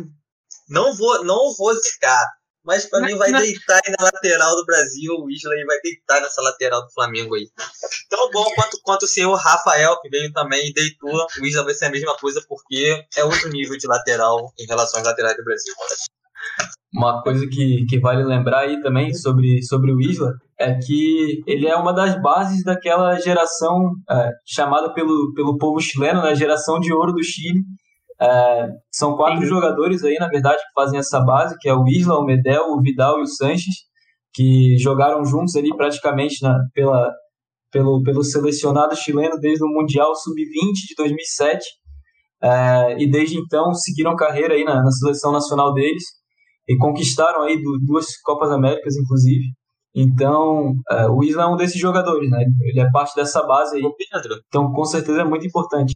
Não 0.67 0.95
vou, 0.95 1.23
não 1.23 1.53
vou 1.55 1.73
zicar, 1.75 2.25
mas 2.65 2.85
pra 2.89 2.99
mim 3.01 3.15
vai 3.15 3.31
deitar 3.31 3.79
aí 3.85 3.93
na 3.97 4.05
lateral 4.05 4.55
do 4.55 4.65
Brasil. 4.65 5.13
O 5.13 5.29
Isla 5.29 5.53
aí 5.53 5.63
vai 5.63 5.79
deitar 5.81 6.19
nessa 6.19 6.41
lateral 6.41 6.81
do 6.81 6.91
Flamengo 6.91 7.35
aí. 7.35 7.47
Tão 8.09 8.31
bom 8.31 8.43
quanto, 8.55 8.79
quanto 8.81 9.03
o 9.03 9.07
senhor 9.07 9.35
Rafael, 9.35 10.01
que 10.01 10.09
veio 10.09 10.33
também 10.33 10.69
e 10.69 10.73
deitou. 10.73 11.27
O 11.39 11.45
Isla 11.45 11.63
vai 11.63 11.75
ser 11.75 11.85
a 11.85 11.91
mesma 11.91 12.17
coisa, 12.17 12.43
porque 12.47 13.05
é 13.15 13.23
outro 13.23 13.49
nível 13.49 13.77
de 13.77 13.87
lateral 13.87 14.51
em 14.59 14.65
relação 14.65 14.99
às 14.99 15.05
laterais 15.05 15.37
do 15.37 15.43
Brasil. 15.43 15.73
Uma 16.93 17.21
coisa 17.21 17.45
que, 17.47 17.85
que 17.89 17.99
vale 17.99 18.23
lembrar 18.23 18.59
aí 18.59 18.81
também 18.81 19.13
sobre, 19.13 19.61
sobre 19.63 19.91
o 19.91 19.99
Isla 19.99 20.31
é 20.57 20.73
que 20.75 21.43
ele 21.45 21.67
é 21.67 21.75
uma 21.75 21.93
das 21.93 22.21
bases 22.21 22.63
daquela 22.63 23.19
geração 23.19 23.91
é, 24.09 24.31
chamada 24.45 24.93
pelo, 24.93 25.33
pelo 25.33 25.57
povo 25.57 25.79
chileno, 25.81 26.21
né, 26.21 26.33
geração 26.33 26.79
de 26.79 26.93
ouro 26.93 27.11
do 27.11 27.21
Chile. 27.21 27.59
É, 28.21 28.69
são 28.89 29.17
quatro 29.17 29.41
Sim. 29.41 29.47
jogadores 29.47 30.05
aí, 30.05 30.15
na 30.17 30.29
verdade, 30.29 30.57
que 30.57 30.73
fazem 30.73 30.97
essa 30.97 31.19
base, 31.19 31.57
que 31.59 31.67
é 31.67 31.73
o 31.73 31.85
Isla, 31.85 32.17
o 32.17 32.23
Medel, 32.23 32.63
o 32.69 32.81
Vidal 32.81 33.19
e 33.19 33.23
o 33.23 33.27
Sanches, 33.27 33.75
que 34.33 34.77
jogaram 34.77 35.25
juntos 35.25 35.53
ali 35.57 35.75
praticamente 35.75 36.41
na, 36.41 36.57
pela, 36.73 37.11
pelo, 37.69 38.01
pelo 38.03 38.23
selecionado 38.23 38.95
chileno 38.95 39.37
desde 39.37 39.65
o 39.65 39.67
Mundial 39.67 40.15
Sub-20 40.15 40.87
de 40.87 40.95
2007. 40.97 41.65
É, 42.41 43.03
e 43.03 43.09
desde 43.09 43.37
então 43.37 43.73
seguiram 43.73 44.15
carreira 44.15 44.53
aí 44.53 44.63
na, 44.63 44.81
na 44.81 44.91
seleção 44.91 45.33
nacional 45.33 45.73
deles 45.73 46.03
e 46.67 46.77
conquistaram 46.77 47.43
aí 47.43 47.61
duas 47.85 48.17
Copas 48.21 48.51
Américas, 48.51 48.95
inclusive. 48.95 49.53
Então, 49.93 50.71
uh, 50.91 51.09
o 51.11 51.23
Isla 51.23 51.43
é 51.43 51.47
um 51.47 51.55
desses 51.55 51.79
jogadores, 51.79 52.29
né? 52.29 52.43
Ele 52.61 52.81
é 52.81 52.91
parte 52.91 53.15
dessa 53.15 53.41
base 53.43 53.77
aí. 53.77 53.83
Então, 54.47 54.73
com 54.73 54.83
certeza 54.83 55.21
é 55.21 55.23
muito 55.23 55.45
importante. 55.47 55.95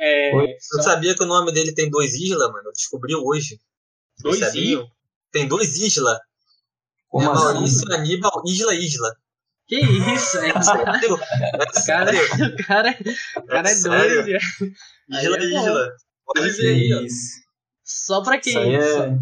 É, 0.00 0.34
Eu 0.34 0.82
sabia 0.82 1.14
que 1.14 1.22
o 1.22 1.26
nome 1.26 1.52
dele 1.52 1.72
tem 1.72 1.88
dois 1.88 2.14
Isla, 2.14 2.50
mano. 2.50 2.68
Eu 2.68 2.72
descobri 2.72 3.14
hoje. 3.14 3.60
Dois 4.20 4.40
Isla? 4.54 4.84
tem 5.30 5.46
dois 5.46 5.76
Isla. 5.76 6.18
Como 7.08 7.24
é 7.24 7.32
assim? 7.32 7.44
Maurício 7.44 7.94
Aníbal 7.94 8.42
Isla 8.46 8.74
Isla. 8.74 9.14
Que 9.68 9.78
isso, 9.80 10.38
é, 10.42 10.52
cara, 10.52 10.62
Sério? 10.64 11.14
o 11.14 11.18
cara, 11.18 11.72
Sério? 11.72 12.46
o 12.46 12.66
cara, 12.66 12.98
o 13.36 13.46
cara 13.46 13.70
é 13.70 13.74
sério? 13.74 14.24
doido. 14.24 14.42
Isla 15.08 15.36
é. 15.36 15.44
Isla. 15.44 15.88
Pode 16.26 16.50
ver 16.50 16.68
aí, 16.74 16.94
ó. 16.94 17.00
Isso. 17.02 17.42
Só 17.84 18.22
pra 18.22 18.36
Isso 18.36 18.44
quem 18.44 18.58
aí 18.58 18.74
é. 18.74 19.18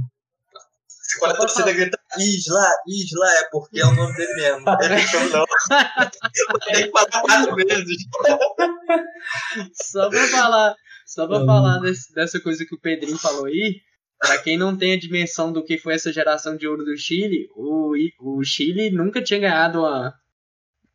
Quando 1.19 1.33
a 1.33 1.37
torcida 1.37 1.73
grita 1.73 1.99
Isla, 2.19 2.67
Isla, 2.89 3.27
é 3.39 3.45
porque 3.51 3.81
é 3.81 3.87
o 3.87 3.93
nome 3.95 4.15
dele 4.17 4.33
mesmo. 4.35 4.61
Não 4.65 4.73
é 4.81 5.29
não. 5.31 5.47
Tem 6.73 6.85
que 6.85 6.91
falar 6.91 7.07
quatro 7.23 7.57
vezes. 7.57 7.97
Só 9.75 10.09
pra 10.09 10.27
falar, 10.29 10.75
só 11.07 11.27
pra 11.27 11.39
Hum. 11.39 11.47
falar 11.47 11.79
desse- 11.81 12.13
dessa 12.15 12.41
coisa 12.41 12.65
que 12.65 12.75
o 12.75 12.81
Pedrinho 12.81 13.19
falou 13.19 13.47
aí, 13.47 13.81
pra 14.19 14.39
quem 14.39 14.57
não 14.59 14.77
tem 14.77 14.93
a 14.95 14.99
dimensão 14.99 15.53
do 15.53 15.65
que 15.65 15.79
foi 15.79 15.95
essa 15.95 16.13
geração 16.13 16.57
de 16.57 16.67
ouro 16.67 16.85
do 16.85 16.97
Chile, 16.97 17.49
o, 17.55 17.95
o 18.21 18.45
Chile 18.45 18.91
nunca 18.91 19.23
tinha 19.23 19.41
ganhado 19.41 19.81
uma, 19.81 20.15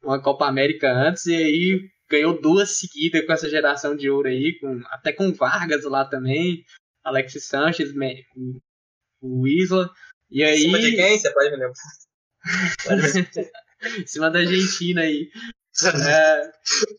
uma 0.04 0.22
Copa 0.22 0.46
América 0.48 0.92
antes 0.92 1.26
e 1.26 1.36
aí 1.36 1.90
ganhou 2.10 2.40
duas 2.40 2.78
seguidas 2.78 3.26
com 3.26 3.34
essa 3.34 3.50
geração 3.50 3.96
de 3.96 4.10
ouro 4.10 4.28
aí, 4.28 4.58
com, 4.60 4.82
até 4.92 5.12
com 5.12 5.34
Vargas 5.34 5.84
lá 5.86 6.06
também, 6.06 6.64
Alexis 7.04 7.48
Sanches, 7.48 7.92
o, 8.36 8.62
o 9.26 9.48
Isla. 9.48 9.90
E 10.32 10.42
Em 10.42 10.46
aí, 10.46 10.58
cima 10.60 10.80
de 10.80 10.96
quem? 10.96 11.18
Você 11.20 11.32
pode 11.32 11.52
me 11.52 11.58
lembrar. 11.58 11.74
em 14.00 14.08
cima 14.08 14.30
da 14.32 14.40
Argentina 14.40 15.02
aí. 15.02 15.30
É, 16.08 16.52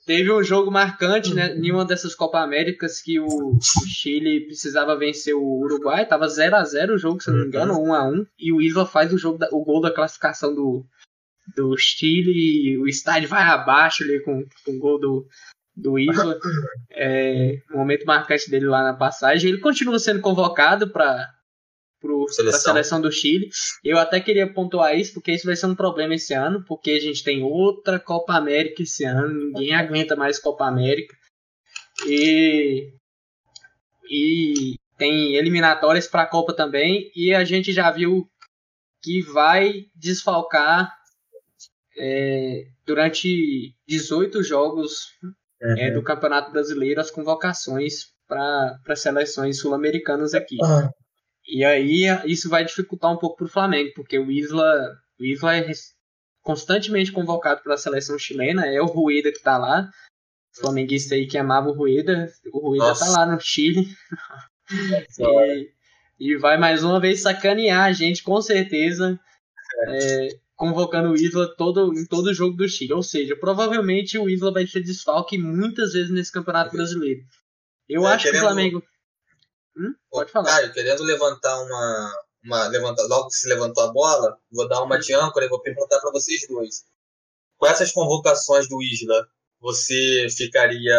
teve 0.05 0.31
um 0.31 0.43
jogo 0.43 0.71
marcante, 0.71 1.33
né? 1.33 1.55
Em 1.57 1.73
uma 1.73 1.83
dessas 1.87 2.15
Copa 2.15 2.41
Américas 2.41 3.01
que 3.01 3.19
o, 3.19 3.25
o 3.25 3.59
Chile 3.89 4.45
precisava 4.45 4.95
vencer 4.99 5.35
o 5.35 5.61
Uruguai, 5.63 6.07
tava 6.07 6.29
0 6.29 6.57
a 6.57 6.63
0 6.63 6.93
o 6.95 6.99
jogo, 6.99 7.23
se 7.23 7.31
eu 7.31 7.35
não 7.35 7.41
me 7.41 7.47
engano, 7.49 7.83
1 7.83 7.95
a 7.95 8.07
1 8.07 8.27
e 8.39 8.53
o 8.53 8.61
Isla 8.61 8.85
faz 8.85 9.15
o 9.15 9.17
jogo 9.17 9.39
da- 9.39 9.49
o 9.51 9.65
gol 9.65 9.81
da 9.81 9.91
classificação 9.91 10.55
do, 10.55 10.85
do 11.57 11.75
Chile 11.79 12.33
e 12.35 12.77
o 12.77 12.87
estádio 12.87 13.31
vai 13.31 13.45
abaixo 13.45 14.03
ali 14.05 14.21
com, 14.23 14.45
com 14.63 14.73
o 14.73 14.79
gol 14.79 15.01
do, 15.01 15.27
do 15.75 15.99
Isla. 15.99 16.39
É, 16.99 17.57
momento 17.71 18.05
marcante 18.05 18.51
dele 18.51 18.67
lá 18.67 18.83
na 18.83 18.93
passagem. 18.93 19.49
Ele 19.51 19.61
continua 19.61 19.99
sendo 19.99 20.21
convocado 20.21 20.91
para 20.93 21.27
a 22.11 22.29
Seleção. 22.29 22.61
seleção 22.61 23.01
do 23.01 23.11
Chile. 23.11 23.49
Eu 23.85 23.99
até 23.99 24.21
queria 24.21 24.53
pontuar 24.53 24.97
isso, 24.97 25.15
porque 25.15 25.33
isso 25.33 25.47
vai 25.47 25.57
ser 25.57 25.67
um 25.67 25.75
problema 25.75 26.15
esse 26.15 26.35
ano, 26.35 26.65
porque 26.67 26.93
a 26.93 27.01
gente 27.01 27.23
tem 27.23 27.43
outra 27.43 27.99
Copa 27.99 28.35
América 28.35 28.83
esse 28.83 29.05
ano, 29.05 29.53
ninguém 29.53 29.75
aguenta 29.75 30.17
mais 30.17 30.39
Copa 30.39 30.67
América. 30.67 31.15
E, 32.07 32.93
e 34.09 34.77
tem 34.99 35.35
eliminatórias 35.35 36.07
para 36.07 36.23
a 36.23 36.27
Copa 36.27 36.55
também, 36.55 37.11
e 37.15 37.35
a 37.35 37.45
gente 37.45 37.73
já 37.73 37.91
viu 37.91 38.29
que 39.03 39.23
vai 39.23 39.87
desfalcar 39.95 40.93
é, 41.99 42.65
durante 42.85 43.75
18 43.87 44.43
jogos 44.43 45.09
é, 45.61 45.91
do 45.91 46.03
Campeonato 46.03 46.53
Brasileiro 46.53 47.01
as 47.01 47.11
convocações 47.11 48.15
para 48.29 48.97
seleções 48.97 49.61
sul-americanas 49.61 50.35
aqui. 50.35 50.57
E 51.49 51.65
aí 51.65 52.05
isso 52.25 52.49
vai 52.49 52.65
dificultar 52.65 53.13
um 53.13 53.19
pouco 53.19 53.37
para 53.37 53.47
o 53.47 53.51
Flamengo, 53.51 53.93
porque 53.95 54.19
o 54.19 54.31
Isla, 54.31 54.99
o 55.19 55.25
Isla 55.25 55.57
é 55.57 55.71
constantemente 56.43 57.13
convocado 57.13 57.63
pela 57.63 57.77
seleção 57.77 58.19
chilena, 58.19 58.67
é 58.67 58.81
o 58.81 58.87
Rueda 58.87 59.33
que 59.33 59.43
tá 59.43 59.59
lá, 59.59 59.91
flamenguista 60.55 61.15
aí 61.15 61.27
que 61.27 61.39
amava 61.39 61.69
o 61.69 61.73
Rueda, 61.73 62.33
o 62.53 62.71
Rueda 62.71 62.89
Nossa. 62.89 63.05
tá 63.05 63.11
lá 63.11 63.27
no 63.27 63.41
Chile. 63.41 63.89
e, 65.19 65.71
e 66.19 66.37
vai 66.37 66.57
mais 66.57 66.83
uma 66.83 67.01
vez 67.01 67.21
sacanear 67.21 67.85
a 67.85 67.93
gente, 67.93 68.23
com 68.23 68.41
certeza, 68.41 69.19
é, 69.89 70.29
convocando 70.55 71.11
o 71.11 71.17
Isla 71.17 71.55
todo, 71.57 71.93
em 71.93 72.07
todo 72.07 72.35
jogo 72.35 72.57
do 72.57 72.69
Chile. 72.69 72.93
Ou 72.93 73.03
seja, 73.03 73.37
provavelmente 73.37 74.19
o 74.19 74.29
Isla 74.29 74.53
vai 74.53 74.67
ser 74.67 74.81
desfalque 74.81 75.39
muitas 75.39 75.93
vezes 75.93 76.11
nesse 76.11 76.33
Campeonato 76.33 76.73
Brasileiro. 76.73 77.21
Eu 77.89 78.07
É, 78.07 78.15
acho 78.15 78.31
que 78.31 78.37
o 78.37 78.41
Flamengo. 78.41 78.83
Hum? 79.77 79.95
Pode 80.11 80.33
falar. 80.33 80.47
Caio, 80.47 80.73
querendo 80.73 81.03
levantar 81.03 81.61
uma. 81.63 82.13
uma 82.45 82.69
levantar, 82.69 83.03
logo 83.05 83.29
que 83.29 83.37
se 83.37 83.49
levantou 83.49 83.85
a 83.85 83.93
bola, 83.93 84.39
vou 84.51 84.69
dar 84.69 84.83
uma 84.83 84.99
de 84.99 85.13
âncora 85.15 85.47
e 85.47 85.49
vou 85.49 85.61
perguntar 85.61 86.01
para 86.01 86.13
vocês 86.13 86.47
dois. 86.49 86.85
Com 87.59 87.67
essas 87.67 87.93
convocações 87.93 88.69
do 88.69 88.83
Isla, 88.83 89.29
você 89.61 90.27
ficaria 90.31 90.99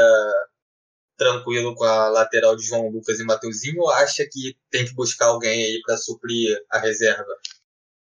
tranquilo 1.18 1.76
com 1.76 1.84
a 1.84 2.10
lateral 2.10 2.56
de 2.56 2.66
João 2.66 2.90
Lucas 2.90 3.20
e 3.20 3.24
Mateuzinho 3.24 3.82
ou 3.82 3.90
acha 3.90 4.24
que 4.32 4.56
tem 4.70 4.86
que 4.86 4.94
buscar 4.94 5.28
alguém 5.28 5.64
aí 5.64 5.82
para 5.82 5.98
suprir 5.98 6.58
a 6.70 6.78
reserva? 6.78 7.36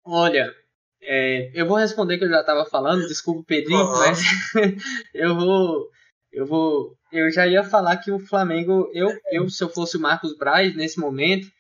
Olha, 0.06 0.54
é, 1.02 1.52
eu 1.54 1.68
vou 1.68 1.78
responder 1.78 2.18
que 2.18 2.26
eu 2.26 2.30
já 2.30 2.42
estava 2.42 2.64
falando, 2.66 3.08
desculpa 3.08 3.44
Pedrinho, 3.48 3.82
Aham. 3.82 3.98
mas 4.00 4.20
eu 5.14 5.36
vou, 5.36 5.90
eu 6.32 6.46
vou, 6.46 6.96
eu 7.12 7.30
já 7.30 7.46
ia 7.48 7.64
falar 7.64 7.98
que 7.98 8.12
o 8.12 8.20
Flamengo, 8.20 8.90
eu, 8.94 9.10
eu 9.32 9.50
se 9.50 9.64
eu 9.64 9.70
fosse 9.70 9.98
o 9.98 10.00
Marcos 10.00 10.38
Braz 10.38 10.76
nesse 10.76 11.00
momento, 11.00 11.52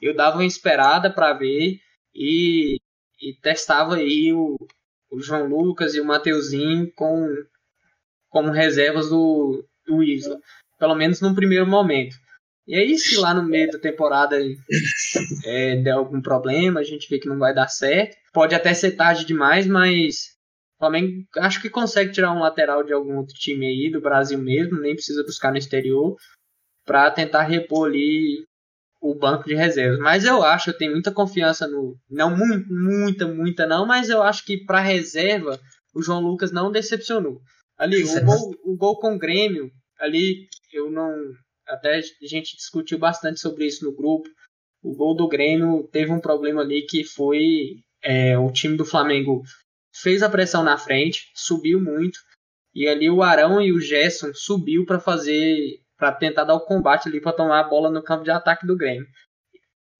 eu 0.00 0.14
dava 0.14 0.36
uma 0.36 0.46
esperada 0.46 1.12
para 1.12 1.32
ver 1.32 1.78
e, 2.14 2.76
e 3.20 3.34
testava 3.42 3.96
aí 3.96 4.32
o, 4.32 4.56
o 5.10 5.20
João 5.20 5.46
Lucas 5.46 5.94
e 5.94 6.00
o 6.00 6.04
Mateuzinho 6.04 6.90
com 6.94 7.28
como 8.28 8.52
reservas 8.52 9.10
do, 9.10 9.64
do 9.86 10.02
Isla, 10.02 10.38
pelo 10.78 10.94
menos 10.94 11.20
no 11.20 11.34
primeiro 11.34 11.66
momento. 11.66 12.14
E 12.66 12.76
aí, 12.76 12.96
se 12.96 13.16
lá 13.16 13.34
no 13.34 13.42
meio 13.42 13.68
da 13.68 13.80
temporada 13.80 14.36
é, 15.44 15.76
der 15.76 15.90
algum 15.90 16.22
problema, 16.22 16.78
a 16.78 16.84
gente 16.84 17.08
vê 17.10 17.18
que 17.18 17.28
não 17.28 17.36
vai 17.36 17.52
dar 17.52 17.66
certo. 17.66 18.16
Pode 18.32 18.54
até 18.54 18.72
ser 18.72 18.92
tarde 18.92 19.24
demais, 19.24 19.66
mas 19.66 20.36
Flamengo 20.80 21.24
acho 21.36 21.60
que 21.60 21.70
consegue 21.70 22.10
tirar 22.10 22.32
um 22.32 22.40
lateral 22.40 22.82
de 22.82 22.92
algum 22.92 23.18
outro 23.18 23.34
time 23.34 23.66
aí, 23.66 23.90
do 23.90 24.00
Brasil 24.00 24.38
mesmo, 24.38 24.80
nem 24.80 24.94
precisa 24.94 25.22
buscar 25.22 25.50
no 25.52 25.58
exterior, 25.58 26.16
para 26.86 27.10
tentar 27.10 27.42
repor 27.42 27.88
ali 27.88 28.44
o 29.00 29.14
banco 29.14 29.44
de 29.44 29.54
reservas. 29.54 29.98
Mas 30.00 30.24
eu 30.24 30.42
acho, 30.42 30.70
eu 30.70 30.76
tenho 30.76 30.92
muita 30.92 31.12
confiança 31.12 31.68
no. 31.68 31.96
Não 32.08 32.36
mu- 32.36 32.64
muita, 32.68 33.26
muita 33.28 33.66
não, 33.66 33.86
mas 33.86 34.08
eu 34.08 34.22
acho 34.22 34.44
que 34.44 34.64
para 34.64 34.80
reserva 34.80 35.58
o 35.94 36.02
João 36.02 36.20
Lucas 36.20 36.50
não 36.50 36.72
decepcionou. 36.72 37.40
Ali, 37.78 38.02
o 38.02 38.24
gol, 38.24 38.54
o 38.64 38.76
gol 38.76 38.98
com 38.98 39.14
o 39.14 39.18
Grêmio, 39.18 39.70
ali 39.98 40.48
eu 40.72 40.90
não. 40.90 41.14
Até 41.66 41.96
a 41.96 42.00
gente 42.26 42.56
discutiu 42.56 42.98
bastante 42.98 43.38
sobre 43.38 43.66
isso 43.66 43.84
no 43.84 43.94
grupo. 43.94 44.28
O 44.82 44.94
gol 44.94 45.14
do 45.14 45.28
Grêmio 45.28 45.88
teve 45.92 46.10
um 46.10 46.20
problema 46.20 46.62
ali 46.62 46.82
que 46.82 47.04
foi 47.04 47.76
é, 48.02 48.36
o 48.38 48.50
time 48.50 48.76
do 48.76 48.84
Flamengo 48.84 49.42
fez 49.92 50.22
a 50.22 50.28
pressão 50.28 50.62
na 50.62 50.76
frente, 50.76 51.30
subiu 51.34 51.80
muito, 51.80 52.18
e 52.74 52.88
ali 52.88 53.10
o 53.10 53.22
Arão 53.22 53.60
e 53.60 53.72
o 53.72 53.80
Gerson 53.80 54.32
subiu 54.34 54.84
para 54.86 55.00
fazer, 55.00 55.80
para 55.96 56.12
tentar 56.12 56.44
dar 56.44 56.54
o 56.54 56.64
combate 56.64 57.08
ali 57.08 57.20
para 57.20 57.32
tomar 57.32 57.60
a 57.60 57.68
bola 57.68 57.90
no 57.90 58.02
campo 58.02 58.24
de 58.24 58.30
ataque 58.30 58.66
do 58.66 58.76
Grêmio. 58.76 59.06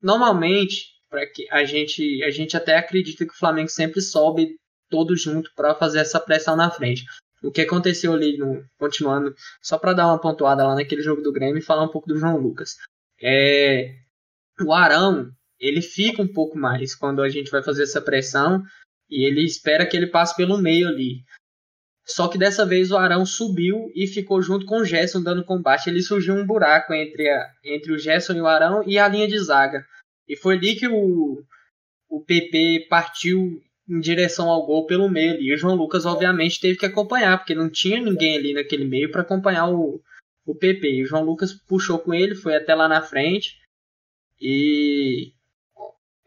Normalmente, 0.00 0.86
para 1.08 1.26
que 1.26 1.50
a 1.50 1.64
gente 1.64 2.22
a 2.22 2.30
gente 2.30 2.56
até 2.56 2.76
acredita 2.76 3.26
que 3.26 3.32
o 3.32 3.36
Flamengo 3.36 3.68
sempre 3.68 4.00
sobe 4.00 4.56
todo 4.88 5.16
junto 5.16 5.50
para 5.54 5.74
fazer 5.74 6.00
essa 6.00 6.20
pressão 6.20 6.56
na 6.56 6.70
frente. 6.70 7.04
O 7.42 7.50
que 7.50 7.62
aconteceu 7.62 8.12
ali, 8.12 8.36
no, 8.36 8.62
continuando, 8.78 9.34
só 9.62 9.78
para 9.78 9.94
dar 9.94 10.06
uma 10.06 10.20
pontuada 10.20 10.66
lá 10.66 10.74
naquele 10.74 11.02
jogo 11.02 11.22
do 11.22 11.32
Grêmio 11.32 11.58
e 11.58 11.62
falar 11.62 11.84
um 11.84 11.90
pouco 11.90 12.08
do 12.08 12.18
João 12.18 12.36
Lucas. 12.36 12.76
É, 13.20 13.94
o 14.60 14.72
Arão, 14.72 15.30
ele 15.58 15.80
fica 15.80 16.22
um 16.22 16.28
pouco 16.28 16.58
mais 16.58 16.94
quando 16.94 17.22
a 17.22 17.28
gente 17.28 17.50
vai 17.50 17.62
fazer 17.62 17.84
essa 17.84 18.00
pressão 18.00 18.62
e 19.10 19.26
ele 19.26 19.44
espera 19.44 19.84
que 19.84 19.96
ele 19.96 20.06
passe 20.06 20.36
pelo 20.36 20.58
meio 20.58 20.88
ali. 20.88 21.24
Só 22.06 22.28
que 22.28 22.38
dessa 22.38 22.66
vez 22.66 22.90
o 22.90 22.96
Arão 22.96 23.24
subiu 23.24 23.90
e 23.94 24.06
ficou 24.06 24.42
junto 24.42 24.66
com 24.66 24.78
o 24.78 24.84
Gerson 24.84 25.22
dando 25.22 25.44
combate. 25.44 25.88
Ele 25.88 26.02
surgiu 26.02 26.34
um 26.34 26.46
buraco 26.46 26.92
entre, 26.92 27.28
a, 27.28 27.50
entre 27.64 27.92
o 27.92 27.98
Gerson 27.98 28.34
e 28.34 28.40
o 28.40 28.46
Arão 28.46 28.82
e 28.86 28.98
a 28.98 29.06
linha 29.06 29.28
de 29.28 29.38
zaga. 29.38 29.84
E 30.28 30.36
foi 30.36 30.56
ali 30.56 30.74
que 30.74 30.88
o, 30.88 31.42
o 32.08 32.20
PP 32.24 32.86
partiu 32.88 33.62
em 33.88 34.00
direção 34.00 34.48
ao 34.48 34.66
gol 34.66 34.86
pelo 34.86 35.08
meio 35.08 35.34
ali. 35.34 35.46
E 35.46 35.54
o 35.54 35.56
João 35.56 35.74
Lucas, 35.74 36.04
obviamente, 36.04 36.60
teve 36.60 36.78
que 36.78 36.86
acompanhar, 36.86 37.38
porque 37.38 37.54
não 37.54 37.70
tinha 37.70 38.00
ninguém 38.00 38.36
ali 38.36 38.52
naquele 38.54 38.84
meio 38.84 39.10
para 39.10 39.22
acompanhar 39.22 39.68
o, 39.68 40.00
o 40.44 40.54
PP. 40.54 40.88
E 40.90 41.02
o 41.02 41.06
João 41.06 41.24
Lucas 41.24 41.52
puxou 41.52 41.98
com 41.98 42.12
ele, 42.12 42.34
foi 42.34 42.56
até 42.56 42.74
lá 42.74 42.88
na 42.88 43.02
frente. 43.02 43.56
E 44.40 45.32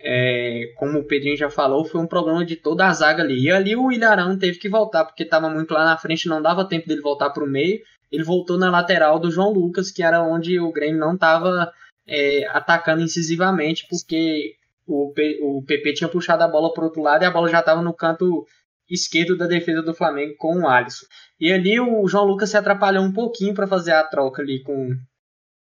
é, 0.06 0.74
como 0.76 1.00
o 1.00 1.04
Pedrinho 1.06 1.38
já 1.38 1.50
falou, 1.50 1.86
foi 1.86 2.02
um 2.02 2.08
problema 2.08 2.46
de 2.46 2.58
toda 2.58 2.86
a 2.86 2.94
zaga 2.94 3.24
ali. 3.24 3.44
E 3.44 3.52
ali 3.52 3.74
o 3.76 3.90
Ilharão 3.90 4.38
teve 4.38 4.60
que 4.60 4.68
voltar, 4.68 5.06
porque 5.06 5.24
estava 5.24 5.50
muito 5.50 5.74
lá 5.74 5.86
na 5.86 5.98
frente, 5.98 6.28
não 6.28 6.42
dava 6.42 6.68
tempo 6.68 6.88
dele 6.88 7.02
voltar 7.02 7.30
para 7.30 7.44
o 7.44 7.48
meio. 7.48 7.80
Ele 8.12 8.24
voltou 8.24 8.58
na 8.58 8.70
lateral 8.70 9.18
do 9.18 9.32
João 9.32 9.54
Lucas, 9.54 9.90
que 9.90 10.04
era 10.04 10.22
onde 10.22 10.60
o 10.60 10.72
Grêmio 10.74 11.00
não 11.00 11.14
estava 11.14 11.72
é, 12.06 12.46
atacando 12.50 13.02
incisivamente, 13.02 13.88
porque 13.90 14.56
o, 14.86 15.14
o 15.42 15.64
PP 15.64 15.94
tinha 15.94 16.10
puxado 16.10 16.44
a 16.44 16.48
bola 16.50 16.74
para 16.74 16.84
outro 16.84 17.02
lado 17.02 17.24
e 17.24 17.26
a 17.26 17.32
bola 17.32 17.48
já 17.50 17.62
estava 17.62 17.82
no 17.82 17.94
canto 17.94 18.46
esquerdo 18.90 19.38
da 19.38 19.48
defesa 19.48 19.82
do 19.82 19.94
Flamengo 19.94 20.36
com 20.38 20.60
o 20.60 20.68
Alisson. 20.68 21.06
E 21.40 21.52
ali 21.52 21.80
o 21.80 22.06
João 22.08 22.26
Lucas 22.26 22.50
se 22.50 22.58
atrapalhou 22.58 23.04
um 23.04 23.14
pouquinho 23.14 23.54
para 23.54 23.68
fazer 23.68 23.94
a 23.94 24.04
troca 24.04 24.42
ali 24.42 24.62
com, 24.62 24.90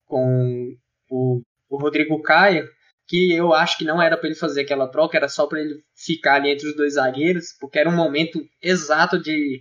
com 0.05 0.75
o, 1.09 1.41
o 1.69 1.77
Rodrigo 1.77 2.19
Caio. 2.21 2.67
Que 3.07 3.33
eu 3.33 3.53
acho 3.53 3.77
que 3.77 3.85
não 3.85 4.01
era 4.01 4.17
para 4.17 4.27
ele 4.27 4.35
fazer 4.35 4.61
aquela 4.61 4.87
troca, 4.87 5.17
era 5.17 5.27
só 5.27 5.45
para 5.47 5.59
ele 5.59 5.75
ficar 5.95 6.35
ali 6.35 6.51
entre 6.51 6.67
os 6.67 6.75
dois 6.75 6.93
zagueiros, 6.93 7.47
porque 7.59 7.79
era 7.79 7.89
um 7.89 7.95
momento 7.95 8.39
exato 8.61 9.21
de, 9.21 9.59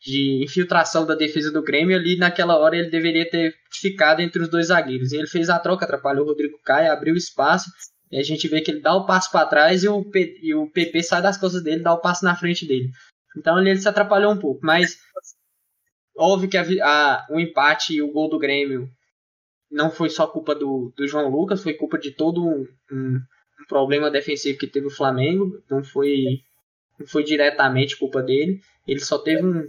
de 0.00 0.44
infiltração 0.44 1.04
da 1.04 1.14
defesa 1.14 1.50
do 1.50 1.62
Grêmio. 1.62 1.96
Ali 1.96 2.16
naquela 2.16 2.56
hora 2.56 2.76
ele 2.76 2.90
deveria 2.90 3.28
ter 3.28 3.54
ficado 3.72 4.20
entre 4.20 4.42
os 4.42 4.48
dois 4.48 4.68
zagueiros. 4.68 5.12
E 5.12 5.16
ele 5.16 5.26
fez 5.26 5.50
a 5.50 5.58
troca, 5.58 5.84
atrapalhou 5.84 6.24
o 6.24 6.28
Rodrigo 6.28 6.58
Caio, 6.64 6.92
abriu 6.92 7.14
espaço. 7.14 7.70
E 8.10 8.18
a 8.18 8.22
gente 8.22 8.46
vê 8.46 8.60
que 8.60 8.70
ele 8.70 8.80
dá 8.80 8.94
o 8.94 9.06
passo 9.06 9.30
para 9.32 9.46
trás 9.46 9.82
e 9.82 9.88
o, 9.88 10.04
P, 10.04 10.38
e 10.40 10.54
o 10.54 10.70
PP 10.70 11.02
sai 11.02 11.20
das 11.20 11.36
costas 11.36 11.64
dele, 11.64 11.82
dá 11.82 11.92
o 11.92 12.00
passo 12.00 12.24
na 12.24 12.36
frente 12.36 12.66
dele. 12.66 12.90
Então 13.36 13.58
ele, 13.58 13.70
ele 13.70 13.80
se 13.80 13.88
atrapalhou 13.88 14.32
um 14.32 14.38
pouco, 14.38 14.60
mas 14.62 14.96
óbvio 16.16 16.48
que 16.48 16.56
a, 16.56 16.62
a, 16.62 17.26
o 17.30 17.40
empate 17.40 17.94
e 17.94 18.02
o 18.02 18.12
gol 18.12 18.28
do 18.28 18.38
Grêmio 18.38 18.88
não 19.74 19.90
foi 19.90 20.08
só 20.08 20.26
culpa 20.26 20.54
do, 20.54 20.92
do 20.96 21.06
João 21.06 21.28
Lucas, 21.28 21.62
foi 21.62 21.74
culpa 21.74 21.98
de 21.98 22.12
todo 22.12 22.46
um, 22.46 22.64
um, 22.92 23.16
um, 23.16 23.66
problema 23.68 24.08
defensivo 24.08 24.56
que 24.56 24.68
teve 24.68 24.86
o 24.86 24.90
Flamengo. 24.90 25.60
Não 25.68 25.82
foi, 25.82 26.40
não 26.98 27.06
foi 27.06 27.24
diretamente 27.24 27.98
culpa 27.98 28.22
dele. 28.22 28.60
Ele 28.86 29.00
só 29.00 29.18
teve 29.18 29.44
um, 29.44 29.66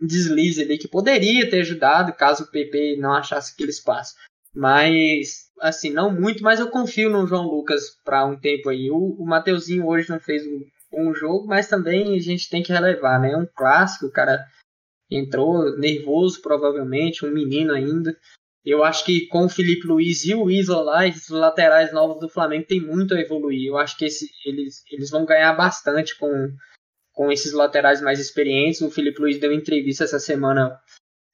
deslize 0.00 0.60
ali 0.60 0.76
que 0.76 0.88
poderia 0.88 1.48
ter 1.48 1.60
ajudado 1.60 2.12
caso 2.12 2.44
o 2.44 2.50
PP 2.50 2.96
não 2.98 3.12
achasse 3.12 3.52
aquele 3.52 3.70
espaço. 3.70 4.16
Mas, 4.52 5.50
assim, 5.60 5.90
não 5.90 6.12
muito, 6.12 6.42
mas 6.42 6.58
eu 6.58 6.68
confio 6.68 7.08
no 7.08 7.26
João 7.26 7.46
Lucas 7.46 7.96
para 8.04 8.26
um 8.26 8.36
tempo 8.36 8.68
aí. 8.68 8.90
O, 8.90 9.14
o 9.20 9.24
Mateuzinho 9.24 9.86
hoje 9.86 10.10
não 10.10 10.18
fez 10.18 10.44
um, 10.44 10.64
um 10.92 11.14
jogo, 11.14 11.46
mas 11.46 11.68
também 11.68 12.16
a 12.16 12.20
gente 12.20 12.50
tem 12.50 12.60
que 12.60 12.72
relevar, 12.72 13.20
né? 13.20 13.32
É 13.32 13.36
um 13.36 13.46
clássico, 13.46 14.06
o 14.06 14.10
cara 14.12 14.44
entrou 15.08 15.78
nervoso, 15.78 16.42
provavelmente, 16.42 17.24
um 17.24 17.30
menino 17.30 17.72
ainda. 17.72 18.16
Eu 18.64 18.84
acho 18.84 19.04
que 19.04 19.26
com 19.28 19.46
o 19.46 19.48
Felipe 19.48 19.86
Luiz 19.86 20.24
e 20.24 20.34
o 20.34 20.50
Isla 20.50 20.82
lá, 20.82 21.06
esses 21.06 21.28
laterais 21.28 21.92
novos 21.92 22.20
do 22.20 22.28
Flamengo 22.28 22.66
tem 22.66 22.80
muito 22.80 23.14
a 23.14 23.20
evoluir. 23.20 23.66
Eu 23.66 23.78
acho 23.78 23.96
que 23.96 24.04
esse, 24.04 24.30
eles, 24.44 24.82
eles 24.90 25.10
vão 25.10 25.24
ganhar 25.24 25.52
bastante 25.54 26.18
com, 26.18 26.50
com 27.12 27.32
esses 27.32 27.52
laterais 27.52 28.00
mais 28.00 28.18
experientes. 28.18 28.80
O 28.80 28.90
Felipe 28.90 29.20
Luiz 29.20 29.40
deu 29.40 29.52
entrevista 29.52 30.04
essa 30.04 30.18
semana 30.18 30.78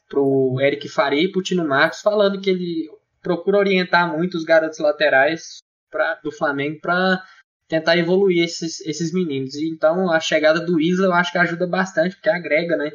pro 0.08 0.58
Eric 0.60 0.88
Faria 0.88 1.24
e 1.24 1.32
pro 1.32 1.42
Tino 1.42 1.66
Marcos 1.66 2.00
falando 2.00 2.40
que 2.40 2.50
ele 2.50 2.88
procura 3.20 3.58
orientar 3.58 4.14
muito 4.14 4.36
os 4.36 4.44
garotos 4.44 4.78
laterais 4.78 5.58
pra, 5.90 6.16
do 6.22 6.30
Flamengo 6.30 6.78
para 6.80 7.24
tentar 7.68 7.96
evoluir 7.96 8.44
esses, 8.44 8.80
esses 8.82 9.12
meninos. 9.12 9.56
Então 9.56 10.10
a 10.10 10.20
chegada 10.20 10.60
do 10.60 10.80
Isla 10.80 11.06
eu 11.06 11.12
acho 11.12 11.32
que 11.32 11.38
ajuda 11.38 11.66
bastante, 11.66 12.14
porque 12.14 12.28
agrega, 12.28 12.76
né? 12.76 12.90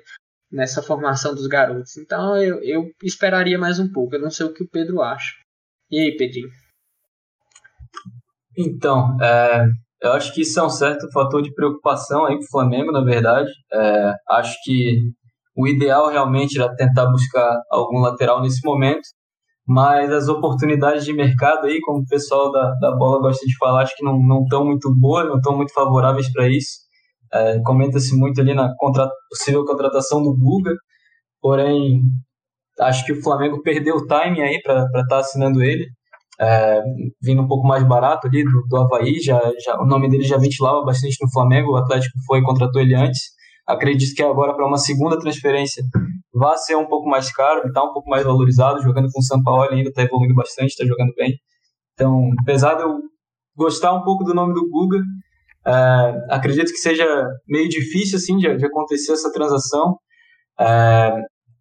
Nessa 0.51 0.81
formação 0.81 1.33
dos 1.33 1.47
garotos. 1.47 1.97
Então 1.97 2.35
eu, 2.37 2.61
eu 2.63 2.85
esperaria 3.03 3.57
mais 3.57 3.79
um 3.79 3.91
pouco. 3.91 4.15
Eu 4.15 4.21
não 4.21 4.31
sei 4.31 4.45
o 4.45 4.53
que 4.53 4.63
o 4.63 4.69
Pedro 4.69 5.01
acha. 5.01 5.33
E 5.91 5.99
aí, 5.99 6.15
Pedrinho? 6.15 6.49
Então, 8.57 9.17
é, 9.21 9.65
eu 10.01 10.11
acho 10.13 10.33
que 10.33 10.41
isso 10.41 10.59
é 10.59 10.63
um 10.63 10.69
certo 10.69 11.09
fator 11.11 11.41
de 11.41 11.53
preocupação 11.53 12.25
aí 12.25 12.35
para 12.35 12.45
o 12.45 12.51
Flamengo, 12.51 12.91
na 12.91 13.01
verdade. 13.01 13.49
É, 13.71 14.13
acho 14.29 14.55
que 14.63 14.99
o 15.55 15.67
ideal 15.67 16.09
realmente 16.09 16.59
era 16.59 16.73
tentar 16.75 17.07
buscar 17.07 17.59
algum 17.71 17.99
lateral 17.99 18.41
nesse 18.41 18.65
momento, 18.65 19.01
mas 19.67 20.11
as 20.11 20.27
oportunidades 20.27 21.05
de 21.05 21.13
mercado 21.13 21.67
aí, 21.67 21.79
como 21.81 21.99
o 21.99 22.07
pessoal 22.07 22.51
da, 22.51 22.73
da 22.75 22.95
bola 22.95 23.19
gosta 23.19 23.45
de 23.45 23.57
falar, 23.57 23.83
acho 23.83 23.95
que 23.95 24.03
não 24.03 24.43
estão 24.43 24.65
muito 24.65 24.93
boas, 24.95 25.27
não 25.27 25.37
estão 25.37 25.55
muito 25.55 25.73
favoráveis 25.73 26.31
para 26.31 26.47
isso. 26.47 26.88
É, 27.33 27.59
Comenta-se 27.61 28.15
muito 28.17 28.41
ali 28.41 28.53
na 28.53 28.73
contra, 28.77 29.09
possível 29.29 29.65
contratação 29.65 30.21
do 30.23 30.35
Guga, 30.35 30.73
porém 31.41 32.01
acho 32.79 33.05
que 33.05 33.13
o 33.13 33.21
Flamengo 33.21 33.61
perdeu 33.61 33.95
o 33.97 34.07
timing 34.07 34.41
aí 34.41 34.61
para 34.61 34.83
estar 34.85 35.05
tá 35.07 35.17
assinando 35.19 35.61
ele, 35.61 35.87
é, 36.39 36.81
vindo 37.21 37.41
um 37.41 37.47
pouco 37.47 37.67
mais 37.67 37.83
barato 37.83 38.27
ali 38.27 38.43
do, 38.43 38.63
do 38.67 38.77
Havaí, 38.77 39.19
já, 39.19 39.39
já, 39.63 39.79
o 39.79 39.85
nome 39.85 40.09
dele 40.09 40.23
já 40.23 40.37
ventilava 40.37 40.83
bastante 40.83 41.17
no 41.21 41.29
Flamengo, 41.31 41.73
o 41.73 41.75
Atlético 41.75 42.17
foi 42.25 42.39
e 42.39 42.43
contratou 42.43 42.81
ele 42.81 42.95
antes. 42.95 43.21
Acredito 43.67 44.15
que 44.15 44.23
agora 44.23 44.55
para 44.55 44.65
uma 44.65 44.77
segunda 44.77 45.19
transferência 45.19 45.83
vai 46.33 46.57
ser 46.57 46.75
um 46.75 46.87
pouco 46.87 47.09
mais 47.09 47.31
caro, 47.31 47.67
está 47.67 47.83
um 47.83 47.93
pouco 47.93 48.09
mais 48.09 48.23
valorizado, 48.23 48.81
jogando 48.81 49.09
com 49.11 49.19
o 49.19 49.23
São 49.23 49.43
Paulo 49.43 49.63
ainda 49.69 49.89
está 49.89 50.01
evoluindo 50.01 50.33
bastante, 50.33 50.69
está 50.69 50.85
jogando 50.85 51.13
bem. 51.15 51.37
Então, 51.93 52.31
apesar 52.41 52.75
de 52.75 52.83
eu 52.83 52.99
gostar 53.55 53.93
um 53.93 54.03
pouco 54.03 54.23
do 54.23 54.33
nome 54.33 54.53
do 54.53 54.69
Guga, 54.69 54.99
é, 55.69 56.25
acredito 56.29 56.71
que 56.71 56.79
seja 56.79 57.05
meio 57.47 57.69
difícil 57.69 58.17
assim 58.17 58.37
de, 58.37 58.57
de 58.57 58.65
acontecer 58.65 59.11
essa 59.11 59.31
transação. 59.31 59.97
É, 60.59 61.11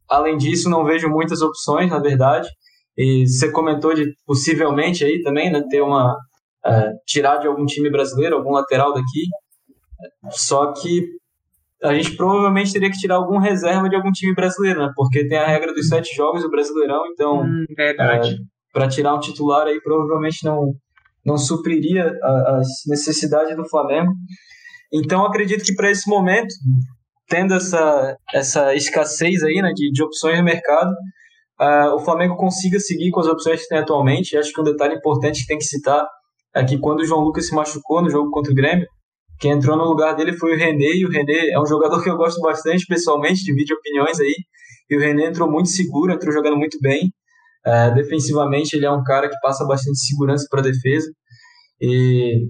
além 0.09 0.37
disso, 0.37 0.71
não 0.71 0.85
vejo 0.85 1.09
muitas 1.09 1.43
opções, 1.43 1.91
na 1.91 1.99
verdade. 1.99 2.49
E 2.97 3.27
você 3.27 3.53
comentou 3.53 3.95
de 3.95 4.13
possivelmente 4.27 5.05
aí 5.05 5.23
também, 5.23 5.53
né, 5.53 5.63
ter 5.69 5.83
uma 5.83 6.17
é, 6.65 6.93
tirar 7.07 7.37
de 7.37 7.47
algum 7.47 7.67
time 7.67 7.91
brasileiro, 7.91 8.37
algum 8.37 8.53
lateral 8.53 8.95
daqui. 8.95 9.27
Só 10.31 10.73
que 10.73 11.05
a 11.83 11.95
gente 11.95 12.17
provavelmente 12.17 12.73
teria 12.73 12.91
que 12.91 12.99
tirar 12.99 13.17
algum 13.17 13.39
reserva 13.39 13.89
de 13.89 13.95
algum 13.95 14.11
time 14.11 14.35
brasileiro, 14.35 14.81
né? 14.81 14.91
Porque 14.97 15.29
tem 15.29 15.39
a 15.39 15.47
regra 15.47 15.73
dos 15.73 15.87
sete 15.87 16.15
jogos 16.17 16.43
do 16.43 16.51
Brasileirão, 16.51 17.07
então 17.13 17.43
hum, 17.43 17.65
verdade. 17.77 18.37
Para 18.73 18.89
tirar 18.89 19.15
um 19.15 19.21
titular 19.21 19.67
aí 19.67 19.81
provavelmente 19.81 20.45
não 20.45 20.73
não 21.29 21.37
supriria 21.37 22.11
as 22.23 22.67
necessidades 22.87 23.55
do 23.57 23.69
Flamengo. 23.69 24.13
Então 24.93 25.25
acredito 25.25 25.63
que 25.63 25.75
para 25.75 25.91
esse 25.91 26.09
momento, 26.09 26.49
tendo 27.29 27.55
essa, 27.55 28.17
essa 28.35 28.75
escassez 28.75 29.43
aí, 29.43 29.61
né, 29.61 29.71
de, 29.75 29.91
de 29.93 30.03
opções 30.03 30.39
no 30.39 30.45
mercado, 30.45 30.91
uh, 31.61 31.95
o 31.95 31.99
Flamengo 32.01 32.37
consiga 32.37 32.81
seguir 32.81 33.11
com 33.11 33.21
as 33.21 33.27
opções 33.27 33.61
que 33.61 33.69
tem 33.69 33.79
atualmente. 33.79 34.37
Acho 34.37 34.53
que 34.53 34.61
um 34.61 34.65
detalhe 34.65 34.95
importante 34.95 35.43
que 35.43 35.47
tem 35.47 35.59
que 35.59 35.65
citar 35.65 36.07
é 36.55 36.65
que 36.65 36.79
quando 36.79 37.01
o 37.01 37.05
João 37.05 37.21
Lucas 37.21 37.47
se 37.47 37.55
machucou 37.55 38.03
no 38.03 38.11
jogo 38.11 38.31
contra 38.31 38.51
o 38.51 38.55
Grêmio, 38.55 38.87
quem 39.39 39.53
entrou 39.53 39.77
no 39.77 39.85
lugar 39.85 40.17
dele 40.17 40.33
foi 40.33 40.55
o 40.55 40.59
René, 40.59 40.97
e 40.97 41.05
o 41.05 41.11
René 41.11 41.51
é 41.51 41.61
um 41.61 41.67
jogador 41.67 42.03
que 42.03 42.11
eu 42.11 42.17
gosto 42.17 42.41
bastante, 42.41 42.87
pessoalmente, 42.87 43.45
divide 43.45 43.75
opiniões 43.75 44.19
aí, 44.19 44.35
e 44.91 44.97
o 44.97 45.01
René 45.01 45.27
entrou 45.27 45.51
muito 45.51 45.69
seguro, 45.69 46.13
entrou 46.13 46.33
jogando 46.33 46.57
muito 46.57 46.79
bem, 46.81 47.13
é, 47.69 47.91
defensivamente, 47.91 48.75
ele 48.75 48.87
é 48.87 48.91
um 48.91 49.03
cara 49.03 49.29
que 49.29 49.39
passa 49.43 49.67
bastante 49.67 49.99
segurança 49.99 50.47
para 50.51 50.61
a 50.61 50.63
defesa. 50.63 51.07
E 51.79 52.47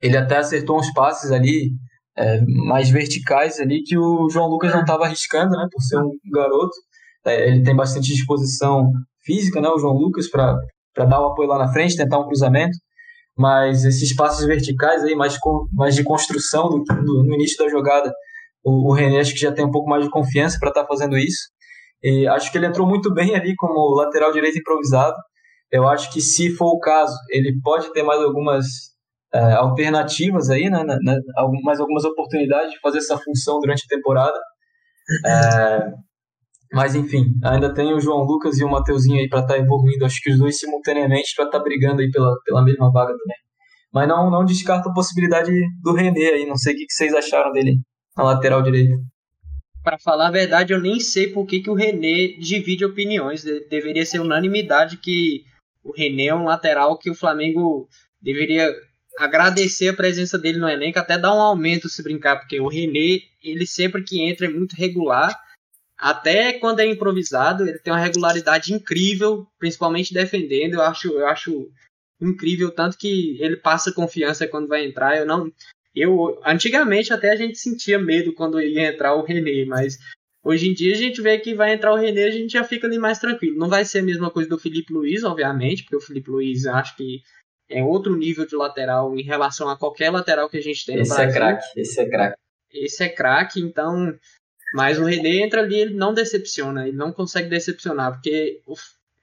ele 0.00 0.16
até 0.16 0.38
acertou 0.38 0.78
uns 0.78 0.90
passes 0.94 1.30
ali 1.30 1.70
é, 2.16 2.40
mais 2.66 2.88
verticais 2.88 3.60
ali 3.60 3.82
que 3.82 3.98
o 3.98 4.30
João 4.30 4.48
Lucas 4.48 4.72
não 4.72 4.80
estava 4.80 5.04
arriscando, 5.04 5.50
né, 5.50 5.66
por 5.70 5.82
ser 5.82 5.98
um 5.98 6.10
garoto. 6.32 6.74
É, 7.26 7.48
ele 7.48 7.62
tem 7.62 7.76
bastante 7.76 8.14
disposição 8.14 8.90
física, 9.24 9.60
né, 9.60 9.68
o 9.68 9.78
João 9.78 9.94
Lucas, 9.94 10.26
para 10.30 10.56
dar 10.96 11.20
o 11.20 11.26
apoio 11.26 11.48
lá 11.48 11.58
na 11.58 11.72
frente, 11.72 11.96
tentar 11.96 12.18
um 12.18 12.26
cruzamento. 12.26 12.76
Mas 13.36 13.84
esses 13.84 14.14
passes 14.16 14.46
verticais 14.46 15.04
aí, 15.04 15.14
mais, 15.14 15.38
mais 15.72 15.94
de 15.94 16.02
construção 16.02 16.70
do, 16.70 16.82
do, 16.82 17.24
no 17.24 17.34
início 17.34 17.62
da 17.62 17.70
jogada, 17.70 18.10
o, 18.64 18.90
o 18.90 18.92
René 18.94 19.20
acho 19.20 19.34
que 19.34 19.40
já 19.40 19.52
tem 19.52 19.66
um 19.66 19.70
pouco 19.70 19.88
mais 19.88 20.02
de 20.02 20.10
confiança 20.10 20.58
para 20.58 20.70
estar 20.70 20.82
tá 20.82 20.88
fazendo 20.88 21.18
isso. 21.18 21.50
E 22.02 22.26
acho 22.26 22.50
que 22.50 22.58
ele 22.58 22.66
entrou 22.66 22.86
muito 22.86 23.12
bem 23.12 23.34
ali 23.34 23.54
como 23.56 23.94
lateral 23.94 24.32
direito 24.32 24.58
improvisado. 24.58 25.16
Eu 25.70 25.86
acho 25.86 26.12
que 26.12 26.20
se 26.20 26.50
for 26.50 26.72
o 26.74 26.80
caso, 26.80 27.14
ele 27.30 27.58
pode 27.62 27.92
ter 27.92 28.02
mais 28.02 28.20
algumas 28.20 28.64
é, 29.32 29.52
alternativas 29.52 30.50
aí, 30.50 30.68
né, 30.68 30.82
né, 30.82 30.96
né 31.02 31.16
mais 31.62 31.78
algumas 31.78 32.04
oportunidades 32.04 32.72
de 32.72 32.80
fazer 32.80 32.98
essa 32.98 33.18
função 33.18 33.60
durante 33.60 33.84
a 33.84 33.96
temporada. 33.96 34.38
É, 35.26 35.92
mas 36.72 36.94
enfim, 36.94 37.26
ainda 37.44 37.72
tem 37.72 37.92
o 37.92 38.00
João 38.00 38.24
Lucas 38.24 38.58
e 38.58 38.64
o 38.64 38.70
Mateuzinho 38.70 39.20
aí 39.20 39.28
para 39.28 39.40
estar 39.40 39.54
tá 39.54 39.60
evoluindo, 39.60 40.04
acho 40.04 40.20
que 40.22 40.30
os 40.30 40.38
dois 40.38 40.58
simultaneamente 40.58 41.34
para 41.36 41.46
estar 41.46 41.58
tá 41.58 41.64
brigando 41.64 42.00
aí 42.00 42.10
pela, 42.10 42.34
pela 42.44 42.64
mesma 42.64 42.90
vaga 42.92 43.12
também. 43.12 43.36
Mas 43.92 44.08
não, 44.08 44.30
não 44.30 44.44
descarto 44.44 44.88
a 44.88 44.92
possibilidade 44.92 45.52
do 45.82 45.92
René 45.92 46.28
aí, 46.28 46.46
não 46.46 46.56
sei 46.56 46.74
o 46.74 46.76
que 46.76 46.86
vocês 46.88 47.12
acharam 47.12 47.52
dele 47.52 47.80
na 48.16 48.24
lateral 48.24 48.62
direita 48.62 48.94
para 49.82 49.98
falar 49.98 50.28
a 50.28 50.32
verdade, 50.32 50.72
eu 50.72 50.80
nem 50.80 51.00
sei 51.00 51.28
por 51.28 51.46
que, 51.46 51.60
que 51.60 51.70
o 51.70 51.74
René 51.74 52.34
divide 52.38 52.84
opiniões. 52.84 53.42
De 53.42 53.60
deveria 53.68 54.04
ser 54.04 54.20
unanimidade 54.20 54.96
que 54.96 55.44
o 55.82 55.92
René 55.92 56.26
é 56.26 56.34
um 56.34 56.44
lateral 56.44 56.98
que 56.98 57.10
o 57.10 57.14
Flamengo 57.14 57.88
deveria 58.20 58.74
agradecer 59.18 59.88
a 59.88 59.94
presença 59.94 60.38
dele 60.38 60.58
no 60.58 60.68
elenco, 60.68 60.98
até 60.98 61.18
dar 61.18 61.34
um 61.34 61.40
aumento 61.40 61.88
se 61.88 62.02
brincar, 62.02 62.36
porque 62.36 62.60
o 62.60 62.68
René, 62.68 63.22
ele 63.42 63.66
sempre 63.66 64.02
que 64.02 64.20
entra 64.20 64.46
é 64.46 64.50
muito 64.50 64.74
regular, 64.76 65.38
até 66.00 66.54
quando 66.54 66.80
é 66.80 66.86
improvisado, 66.86 67.68
ele 67.68 67.78
tem 67.78 67.92
uma 67.92 68.00
regularidade 68.00 68.72
incrível, 68.72 69.46
principalmente 69.58 70.14
defendendo. 70.14 70.74
Eu 70.74 70.82
acho, 70.82 71.08
eu 71.08 71.26
acho 71.26 71.70
incrível 72.18 72.70
tanto 72.70 72.96
que 72.96 73.36
ele 73.38 73.56
passa 73.56 73.92
confiança 73.92 74.48
quando 74.48 74.66
vai 74.66 74.84
entrar. 74.84 75.18
Eu 75.18 75.26
não 75.26 75.52
eu, 75.94 76.40
antigamente 76.44 77.12
até 77.12 77.30
a 77.30 77.36
gente 77.36 77.58
sentia 77.58 77.98
medo 77.98 78.32
quando 78.32 78.60
ia 78.60 78.88
entrar 78.88 79.14
o 79.14 79.24
René, 79.24 79.64
mas 79.64 79.98
hoje 80.42 80.68
em 80.68 80.74
dia 80.74 80.94
a 80.94 80.98
gente 80.98 81.20
vê 81.20 81.38
que 81.38 81.54
vai 81.54 81.74
entrar 81.74 81.92
o 81.92 81.96
René, 81.96 82.24
a 82.24 82.30
gente 82.30 82.52
já 82.52 82.64
fica 82.64 82.86
ali 82.86 82.98
mais 82.98 83.18
tranquilo. 83.18 83.58
Não 83.58 83.68
vai 83.68 83.84
ser 83.84 84.00
a 84.00 84.04
mesma 84.04 84.30
coisa 84.30 84.48
do 84.48 84.58
Felipe 84.58 84.92
Luiz, 84.92 85.24
obviamente, 85.24 85.82
porque 85.82 85.96
o 85.96 86.00
Felipe 86.00 86.30
Luiz 86.30 86.66
acho 86.66 86.96
que 86.96 87.20
é 87.68 87.82
outro 87.82 88.16
nível 88.16 88.46
de 88.46 88.56
lateral 88.56 89.16
em 89.16 89.22
relação 89.22 89.68
a 89.68 89.78
qualquer 89.78 90.10
lateral 90.10 90.48
que 90.48 90.58
a 90.58 90.62
gente 90.62 90.84
tem 90.84 90.98
esse 90.98 91.10
no 91.10 91.16
é 91.16 91.26
Brasil. 91.26 91.30
É 91.30 91.38
craque, 91.38 91.80
esse 91.80 92.00
é 92.00 92.08
craque. 92.08 92.36
Esse 92.72 93.04
é 93.04 93.08
craque, 93.08 93.60
então. 93.60 94.14
Mas 94.74 94.98
o 94.98 95.04
René 95.04 95.38
entra 95.38 95.62
ali, 95.62 95.80
ele 95.80 95.94
não 95.94 96.14
decepciona, 96.14 96.86
ele 96.86 96.96
não 96.96 97.12
consegue 97.12 97.48
decepcionar, 97.48 98.12
porque 98.12 98.62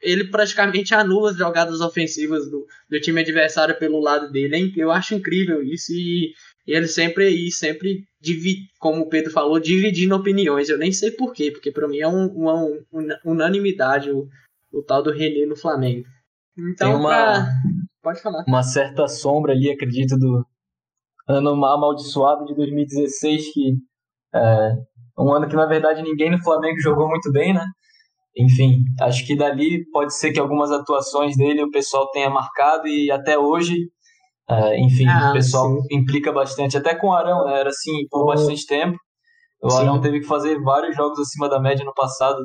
ele 0.02 0.26
praticamente 0.26 0.94
anula 0.94 1.32
as 1.32 1.38
jogadas 1.38 1.82
ofensivas 1.82 2.50
do, 2.50 2.66
do 2.90 3.00
time 3.00 3.22
adversário 3.22 3.78
pelo 3.78 4.00
lado 4.00 4.32
dele. 4.32 4.56
Hein? 4.56 4.74
Eu 4.76 4.92
acho 4.92 5.16
incrível 5.16 5.64
isso 5.64 5.92
e 5.94 6.34
ele 6.68 6.88
sempre 6.88 7.28
aí, 7.28 7.52
sempre 7.52 8.04
como 8.80 9.04
o 9.04 9.10
Pedro 9.10 9.32
falou, 9.32 9.60
dividindo 9.60 10.16
opiniões. 10.16 10.68
Eu 10.68 10.78
nem 10.78 10.92
sei 10.92 11.12
porquê, 11.12 11.52
porque 11.52 11.72
para 11.72 11.88
mim 11.88 12.00
é 12.00 12.08
um, 12.08 12.28
uma, 12.28 12.54
uma 12.92 13.20
unanimidade 13.26 14.12
o, 14.12 14.28
o 14.74 14.84
tal 14.84 15.02
do 15.02 15.12
René 15.12 15.46
no 15.46 15.56
Flamengo. 15.56 16.06
Então, 16.58 16.92
Tem 16.92 17.00
uma, 17.00 17.10
pra... 17.10 17.48
pode 18.02 18.22
falar. 18.22 18.44
Uma 18.48 18.64
certa 18.64 19.08
sombra 19.08 19.54
ali, 19.54 19.70
acredito, 19.70 20.18
do 20.18 20.46
ano 21.28 21.50
amaldiçoado 21.66 22.46
de 22.46 22.56
2016, 22.56 23.54
que 23.54 23.74
é 24.34 24.74
um 25.18 25.34
ano 25.34 25.48
que 25.48 25.56
na 25.56 25.66
verdade 25.66 26.02
ninguém 26.02 26.32
no 26.32 26.42
Flamengo 26.42 26.80
jogou 26.80 27.08
muito 27.10 27.32
bem, 27.32 27.54
né? 27.54 27.66
Enfim, 28.38 28.84
acho 29.02 29.26
que 29.26 29.36
dali 29.36 29.84
pode 29.92 30.16
ser 30.16 30.32
que 30.32 30.40
algumas 30.40 30.72
atuações 30.72 31.36
dele 31.36 31.64
o 31.64 31.72
pessoal 31.72 32.10
tenha 32.12 32.30
marcado 32.30 32.88
e 32.88 33.10
até 33.10 33.38
hoje, 33.38 33.90
é, 34.50 34.80
enfim, 34.80 35.06
ah, 35.08 35.32
o 35.32 35.34
pessoal 35.34 35.70
sim. 35.70 35.88
implica 35.92 36.32
bastante. 36.32 36.78
Até 36.78 36.96
com 36.96 37.08
o 37.08 37.14
Arão, 37.14 37.46
né? 37.46 37.60
Era 37.60 37.70
assim 37.70 38.08
por 38.10 38.24
oh. 38.24 38.26
bastante 38.28 38.66
tempo. 38.66 38.98
O 39.62 39.70
sim. 39.70 39.80
Arão 39.80 40.00
teve 40.00 40.22
que 40.22 40.26
fazer 40.26 40.62
vários 40.62 40.96
jogos 40.96 41.20
acima 41.20 41.50
da 41.50 41.60
média 41.60 41.84
no 41.84 41.94
passado 41.94 42.40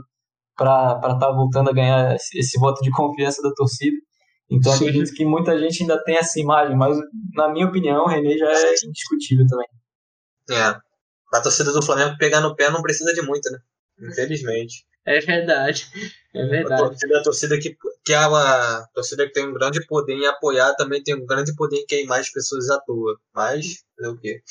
para 0.56 0.96
estar 0.96 1.18
tá 1.18 1.32
voltando 1.32 1.70
a 1.70 1.72
ganhar 1.72 2.14
esse, 2.14 2.38
esse, 2.38 2.58
voto 2.58 2.82
de 2.82 2.90
confiança 2.92 3.40
da 3.42 3.52
torcida. 3.54 3.96
Então 4.50 4.72
Sim. 4.72 4.88
acredito 4.88 5.14
que 5.14 5.24
muita 5.24 5.58
gente 5.58 5.82
ainda 5.82 6.02
tem 6.04 6.16
essa 6.16 6.38
imagem, 6.38 6.76
mas 6.76 6.98
na 7.34 7.48
minha 7.50 7.66
opinião 7.66 8.04
o 8.04 8.08
René 8.08 8.36
já 8.36 8.50
é 8.50 8.74
indiscutível 8.84 9.46
também. 9.46 9.66
É. 10.50 10.76
A 11.34 11.40
torcida 11.40 11.72
do 11.72 11.82
Flamengo 11.82 12.18
pegar 12.18 12.40
no 12.40 12.54
pé 12.54 12.70
não 12.70 12.82
precisa 12.82 13.14
de 13.14 13.22
muito, 13.22 13.50
né? 13.50 13.58
Infelizmente. 14.10 14.84
É 15.04 15.20
verdade. 15.20 15.86
É 16.34 16.46
verdade. 16.46 16.82
A 16.82 16.86
torcida, 16.86 17.18
a 17.18 17.22
torcida 17.22 17.58
que, 17.58 17.76
que 18.04 18.12
é 18.12 18.26
uma 18.26 18.86
torcida 18.94 19.26
que 19.26 19.32
tem 19.32 19.46
um 19.46 19.52
grande 19.52 19.84
poder 19.86 20.14
em 20.14 20.26
apoiar, 20.26 20.74
também 20.74 21.02
tem 21.02 21.14
um 21.14 21.26
grande 21.26 21.54
poder 21.54 21.76
em 21.76 21.86
queimar 21.86 22.20
as 22.20 22.30
pessoas 22.30 22.70
à 22.70 22.80
toa. 22.80 23.18
Mas, 23.34 23.84
é 24.00 24.08
o 24.08 24.16
quê? 24.16 24.42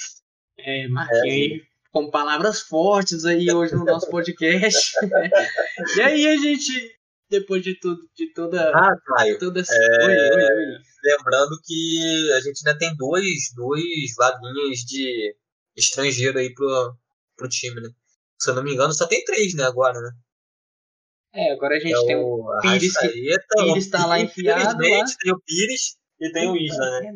É, 0.60 0.88
Marquinhos. 0.88 1.62
É, 1.62 1.72
com 1.92 2.10
palavras 2.10 2.62
fortes 2.62 3.26
aí 3.26 3.52
hoje 3.52 3.76
no 3.76 3.86
nosso 3.86 4.10
podcast. 4.10 4.92
e 5.98 6.02
aí 6.02 6.28
a 6.28 6.38
gente, 6.38 6.96
depois 7.30 7.64
de 7.64 7.80
tudo, 7.80 8.02
de 8.16 8.34
toda. 8.34 8.72
Ah, 8.72 8.96
Caio. 9.06 9.38
Toda 9.40 9.60
essa... 9.60 9.74
é... 9.74 10.06
oi, 10.06 10.14
oi, 10.14 10.44
oi. 10.44 10.78
Lembrando 11.04 11.60
que 11.66 12.32
a 12.34 12.40
gente 12.42 12.62
ainda 12.66 12.78
tem 12.78 12.96
dois, 12.96 13.54
dois 13.56 14.14
vaguinhas 14.18 14.80
de 14.80 15.36
estrangeiro 15.76 16.38
aí 16.38 16.54
pro, 16.54 16.96
pro 17.36 17.50
time, 17.50 17.82
né? 17.82 17.90
Se 18.40 18.50
eu 18.50 18.56
não 18.56 18.64
me 18.64 18.74
engano, 18.74 18.94
só 18.94 19.08
tem 19.08 19.24
três, 19.24 19.54
né, 19.54 19.64
agora, 19.64 20.00
né? 20.00 20.12
É, 21.34 21.54
agora 21.54 21.76
a 21.76 21.80
gente 21.80 21.96
é 21.96 22.06
tem 22.06 22.16
o 22.16 22.46
Pires 22.62 22.98
que 22.98 23.08
Pires 23.08 23.90
tá 23.90 24.06
lá 24.06 24.20
enfiado. 24.20 24.76
Lá. 24.76 24.78
Tem 24.78 25.34
o 25.34 25.40
Pires 25.46 25.96
e 26.20 26.32
tem 26.32 26.50
o 26.50 26.58
Isla, 26.58 27.02
né? 27.02 27.14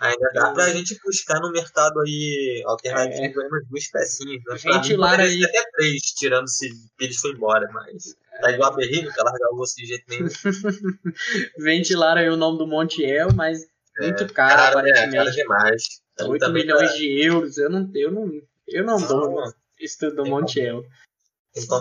Ainda 0.00 0.30
dá 0.34 0.52
pra 0.52 0.70
gente 0.70 0.98
buscar 1.02 1.40
no 1.40 1.50
mercado 1.50 2.00
aí 2.00 2.62
alternativo 2.66 3.40
é. 3.40 3.46
umas 3.46 3.68
duas 3.68 3.90
pecinhas. 3.90 4.42
Né? 4.44 4.72
Ventilar 4.72 5.20
aí. 5.20 5.44
até 5.44 5.64
três, 5.72 6.00
tirando 6.16 6.48
se 6.48 6.68
Pires 6.96 7.18
foi 7.18 7.32
embora, 7.32 7.68
mas. 7.72 8.14
Tá 8.40 8.50
igual 8.50 8.72
a 8.72 8.76
Berri, 8.76 9.02
não 9.02 9.12
quer 9.12 9.22
largar 9.22 9.48
o 9.52 9.60
osso 9.60 9.76
de 9.76 9.86
jeito 9.86 10.04
nenhum. 10.08 10.28
Ventilar 11.58 12.18
aí 12.18 12.28
o 12.28 12.36
nome 12.36 12.58
do 12.58 12.66
Montiel, 12.66 13.28
mas 13.34 13.62
é, 13.98 14.02
muito 14.02 14.32
caro, 14.32 14.56
cara, 14.56 14.68
aparentemente. 14.68 15.16
É, 15.16 15.18
caro 15.18 15.30
demais. 15.30 15.82
8 16.20 16.50
milhões 16.50 16.90
tá... 16.90 16.96
de 16.96 17.24
euros, 17.24 17.56
eu 17.56 17.70
não, 17.70 17.90
eu 17.94 18.10
não, 18.10 18.30
eu 18.68 18.84
não, 18.84 18.98
não 18.98 19.08
dou 19.08 19.30
não. 19.30 19.52
estudo 19.80 20.16
do 20.16 20.26
Montiel. 20.26 20.84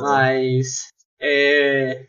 Mas. 0.02 0.93
É... 1.24 2.06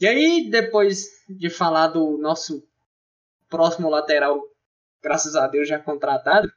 E 0.00 0.06
aí, 0.06 0.48
depois 0.50 1.06
de 1.28 1.50
falar 1.50 1.88
do 1.88 2.18
nosso 2.18 2.62
próximo 3.48 3.88
lateral 3.88 4.42
graças 5.02 5.34
a 5.36 5.46
Deus 5.46 5.68
já 5.68 5.78
contratado, 5.78 6.50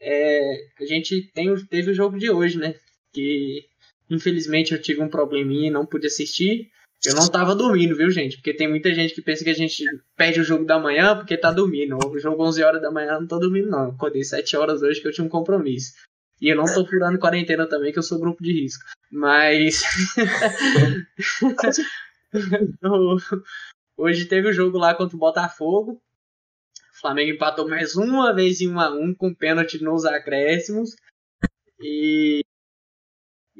é, 0.00 0.66
a 0.80 0.84
gente 0.84 1.30
tem, 1.32 1.54
teve 1.66 1.90
o 1.90 1.94
jogo 1.94 2.18
de 2.18 2.30
hoje, 2.30 2.58
né? 2.58 2.74
Que 3.12 3.66
infelizmente 4.10 4.72
eu 4.72 4.80
tive 4.80 5.02
um 5.02 5.08
probleminha 5.08 5.68
e 5.68 5.72
não 5.72 5.86
pude 5.86 6.06
assistir. 6.06 6.70
Eu 7.04 7.14
não 7.14 7.28
tava 7.28 7.54
dormindo, 7.54 7.96
viu, 7.96 8.10
gente? 8.10 8.36
Porque 8.36 8.52
tem 8.52 8.68
muita 8.68 8.92
gente 8.92 9.14
que 9.14 9.22
pensa 9.22 9.44
que 9.44 9.50
a 9.50 9.54
gente 9.54 9.84
perde 10.16 10.40
o 10.40 10.44
jogo 10.44 10.64
da 10.64 10.78
manhã 10.80 11.16
porque 11.16 11.36
tá 11.36 11.52
dormindo. 11.52 11.96
O 11.96 12.18
jogo 12.18 12.42
11 12.42 12.62
horas 12.62 12.82
da 12.82 12.90
manhã 12.90 13.20
não 13.20 13.26
tô 13.26 13.38
dormindo, 13.38 13.70
não. 13.70 13.90
Acordei 13.90 14.24
7 14.24 14.56
horas 14.56 14.82
hoje 14.82 15.00
que 15.00 15.06
eu 15.06 15.12
tinha 15.12 15.24
um 15.24 15.30
compromisso. 15.30 15.92
E 16.40 16.48
eu 16.48 16.56
não 16.56 16.64
tô 16.64 16.86
furando 16.86 17.18
quarentena 17.18 17.68
também, 17.68 17.92
que 17.92 17.98
eu 17.98 18.02
sou 18.02 18.20
grupo 18.20 18.42
de 18.42 18.52
risco. 18.52 18.84
Mas. 19.10 19.82
hoje 23.96 24.26
teve 24.26 24.48
o 24.48 24.52
jogo 24.52 24.78
lá 24.78 24.94
contra 24.94 25.16
o 25.16 25.20
Botafogo. 25.20 26.00
O 26.96 27.00
Flamengo 27.00 27.32
empatou 27.32 27.68
mais 27.68 27.96
uma 27.96 28.34
vez 28.34 28.60
em 28.60 28.68
1 28.68 28.80
a 28.80 28.90
1 28.90 29.14
com 29.14 29.34
pênalti 29.34 29.82
nos 29.82 30.04
acréscimos. 30.04 30.94
E, 31.80 32.44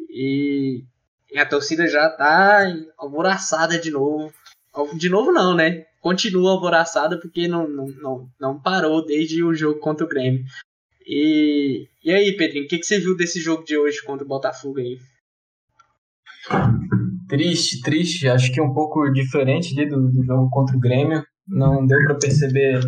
e, 0.09 0.85
e 1.31 1.39
a 1.39 1.47
torcida 1.47 1.89
já 1.89 2.09
tá 2.11 2.65
alvoraçada 2.97 3.79
de 3.79 3.91
novo. 3.91 4.33
De 4.97 5.09
novo 5.09 5.33
não, 5.33 5.55
né? 5.55 5.87
Continua 6.01 6.53
alvoraçada 6.53 7.19
porque 7.19 7.49
não, 7.49 7.69
não, 7.69 7.87
não, 7.87 8.31
não 8.39 8.61
parou 8.61 9.05
desde 9.05 9.43
o 9.43 9.53
jogo 9.53 9.81
contra 9.81 10.07
o 10.07 10.09
Grêmio. 10.09 10.45
E, 11.11 11.89
e 12.05 12.13
aí, 12.13 12.37
Pedrinho, 12.37 12.67
o 12.67 12.69
que, 12.69 12.77
que 12.77 12.85
você 12.85 13.01
viu 13.01 13.17
desse 13.17 13.41
jogo 13.41 13.65
de 13.65 13.79
hoje 13.79 14.05
contra 14.05 14.27
o 14.27 14.29
Botafogo 14.29 14.79
aí? 14.79 14.99
Triste, 17.27 17.81
triste. 17.81 18.29
Acho 18.29 18.53
que 18.53 18.61
um 18.61 18.75
pouco 18.75 19.11
diferente 19.11 19.75
do, 19.87 20.13
do 20.13 20.23
jogo 20.23 20.51
contra 20.51 20.77
o 20.77 20.81
Grêmio. 20.81 21.25
Não 21.47 21.87
deu 21.87 21.99
para 22.05 22.17
perceber 22.17 22.81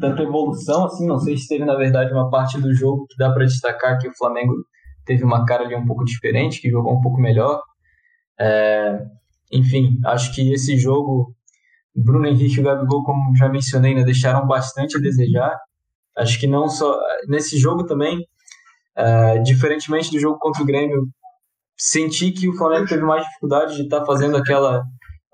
tanta 0.00 0.22
evolução 0.22 0.86
assim. 0.86 1.06
Não 1.06 1.18
sei 1.18 1.36
se 1.36 1.46
teve, 1.46 1.66
na 1.66 1.76
verdade, 1.76 2.10
uma 2.10 2.30
parte 2.30 2.58
do 2.58 2.72
jogo 2.74 3.06
que 3.06 3.16
dá 3.18 3.30
para 3.30 3.44
destacar 3.44 3.98
que 3.98 4.08
o 4.08 4.16
Flamengo 4.16 4.54
teve 5.04 5.22
uma 5.22 5.44
cara 5.44 5.64
ali 5.64 5.74
um 5.74 5.84
pouco 5.84 6.04
diferente, 6.04 6.60
que 6.60 6.70
jogou 6.70 6.96
um 6.96 7.02
pouco 7.02 7.20
melhor. 7.20 7.60
É, 8.40 8.98
enfim, 9.52 9.98
acho 10.06 10.34
que 10.34 10.54
esse 10.54 10.78
jogo, 10.78 11.34
Bruno 11.94 12.26
Henrique 12.26 12.56
e 12.56 12.60
o 12.60 12.64
Gabigol, 12.64 13.04
como 13.04 13.36
já 13.36 13.46
mencionei, 13.46 13.94
né, 13.94 14.04
deixaram 14.04 14.46
bastante 14.46 14.96
a 14.96 15.00
desejar. 15.00 15.54
Acho 16.16 16.40
que 16.40 16.46
não 16.46 16.68
só. 16.68 16.98
Nesse 17.28 17.58
jogo 17.58 17.84
também, 17.84 18.18
é, 18.96 19.38
diferentemente 19.40 20.10
do 20.10 20.18
jogo 20.18 20.38
contra 20.38 20.62
o 20.62 20.66
Grêmio, 20.66 21.06
senti 21.76 22.32
que 22.32 22.48
o 22.48 22.56
Flamengo 22.56 22.86
teve 22.86 23.02
mais 23.02 23.24
dificuldade 23.24 23.76
de 23.76 23.82
estar 23.82 24.00
tá 24.00 24.06
fazendo 24.06 24.36
aquela 24.36 24.82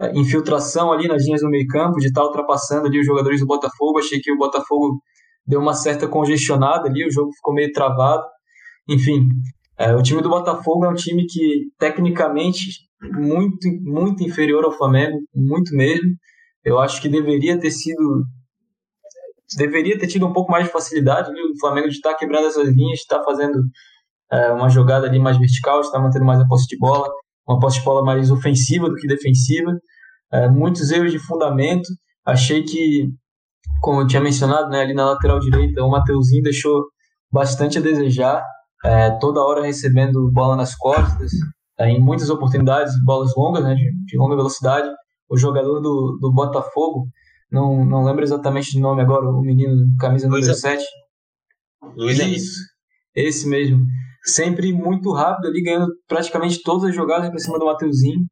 é, 0.00 0.10
infiltração 0.18 0.92
ali 0.92 1.06
nas 1.06 1.24
linhas 1.24 1.40
do 1.40 1.48
meio 1.48 1.66
campo, 1.68 1.98
de 1.98 2.06
estar 2.06 2.24
ultrapassando 2.24 2.88
ali 2.88 2.98
os 2.98 3.06
jogadores 3.06 3.40
do 3.40 3.46
Botafogo. 3.46 3.98
Achei 3.98 4.20
que 4.20 4.32
o 4.32 4.38
Botafogo 4.38 5.00
deu 5.46 5.60
uma 5.60 5.74
certa 5.74 6.08
congestionada 6.08 6.88
ali, 6.88 7.06
o 7.06 7.12
jogo 7.12 7.32
ficou 7.32 7.54
meio 7.54 7.72
travado. 7.72 8.24
Enfim, 8.88 9.28
é, 9.78 9.94
o 9.94 10.02
time 10.02 10.22
do 10.22 10.28
Botafogo 10.28 10.84
é 10.84 10.88
um 10.88 10.94
time 10.94 11.24
que 11.26 11.68
tecnicamente 11.78 12.66
muito 13.00 13.68
muito 13.82 14.22
inferior 14.22 14.64
ao 14.64 14.72
Flamengo, 14.72 15.18
muito 15.34 15.74
mesmo. 15.74 16.10
Eu 16.64 16.78
acho 16.78 17.00
que 17.00 17.08
deveria 17.08 17.58
ter 17.58 17.70
sido 17.70 18.24
deveria 19.56 19.98
ter 19.98 20.06
tido 20.06 20.26
um 20.26 20.32
pouco 20.32 20.50
mais 20.50 20.66
de 20.66 20.72
facilidade 20.72 21.30
o 21.30 21.60
Flamengo 21.60 21.88
de 21.88 21.94
estar 21.94 22.14
quebrando 22.14 22.46
essas 22.46 22.68
linhas, 22.68 22.98
de 22.98 23.02
estar 23.02 23.22
fazendo 23.24 23.62
é, 24.30 24.50
uma 24.52 24.68
jogada 24.68 25.06
ali 25.06 25.18
mais 25.18 25.38
vertical, 25.38 25.80
de 25.80 25.86
estar 25.86 26.00
mantendo 26.00 26.24
mais 26.24 26.40
a 26.40 26.46
posse 26.46 26.66
de 26.66 26.78
bola, 26.78 27.08
uma 27.46 27.58
posse 27.58 27.78
de 27.78 27.84
bola 27.84 28.04
mais 28.04 28.30
ofensiva 28.30 28.88
do 28.88 28.96
que 28.96 29.06
defensiva 29.06 29.72
é, 30.32 30.48
muitos 30.48 30.90
erros 30.90 31.12
de 31.12 31.18
fundamento. 31.18 31.88
Achei 32.24 32.62
que, 32.62 33.10
como 33.80 34.00
eu 34.00 34.06
tinha 34.06 34.22
mencionado, 34.22 34.70
né, 34.70 34.80
ali 34.80 34.94
na 34.94 35.10
lateral 35.10 35.38
direita, 35.38 35.84
o 35.84 35.90
Mateuzinho 35.90 36.42
deixou 36.42 36.84
bastante 37.30 37.78
a 37.78 37.80
desejar, 37.80 38.42
é, 38.84 39.10
toda 39.18 39.42
hora 39.42 39.64
recebendo 39.64 40.30
bola 40.32 40.56
nas 40.56 40.74
costas, 40.74 41.30
é, 41.78 41.88
em 41.90 42.00
muitas 42.00 42.30
oportunidades, 42.30 42.92
bolas 43.04 43.32
longas, 43.36 43.62
né, 43.62 43.74
de, 43.74 43.92
de, 44.06 44.16
longa 44.16 44.36
velocidade. 44.36 44.88
O 45.28 45.36
jogador 45.36 45.80
do, 45.80 46.18
do 46.20 46.32
Botafogo, 46.32 47.06
não, 47.52 47.84
não 47.84 48.04
lembro 48.04 48.24
exatamente 48.24 48.78
o 48.78 48.80
nome 48.80 49.02
agora, 49.02 49.28
o 49.28 49.42
menino 49.42 49.76
camisa 50.00 50.26
número 50.26 50.46
Luiz 50.46 50.60
7. 50.60 50.82
Luiz 51.94 52.18
Isso, 52.18 52.58
esse 53.14 53.46
mesmo. 53.46 53.84
Sempre 54.24 54.72
muito 54.72 55.12
rápido 55.12 55.48
ali, 55.48 55.62
ganhando 55.62 55.92
praticamente 56.08 56.62
todas 56.62 56.88
as 56.88 56.94
jogadas 56.94 57.28
para 57.28 57.38
cima 57.38 57.58
do 57.58 57.66
Mateuzinho. 57.66 58.24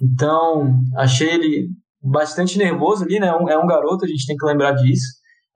Então, 0.00 0.80
achei 0.96 1.30
ele 1.30 1.68
bastante 2.02 2.56
nervoso 2.56 3.04
ali, 3.04 3.20
né? 3.20 3.26
É 3.26 3.36
um, 3.36 3.48
é 3.48 3.58
um 3.58 3.66
garoto, 3.66 4.04
a 4.04 4.08
gente 4.08 4.26
tem 4.26 4.36
que 4.36 4.46
lembrar 4.46 4.72
disso. 4.72 5.06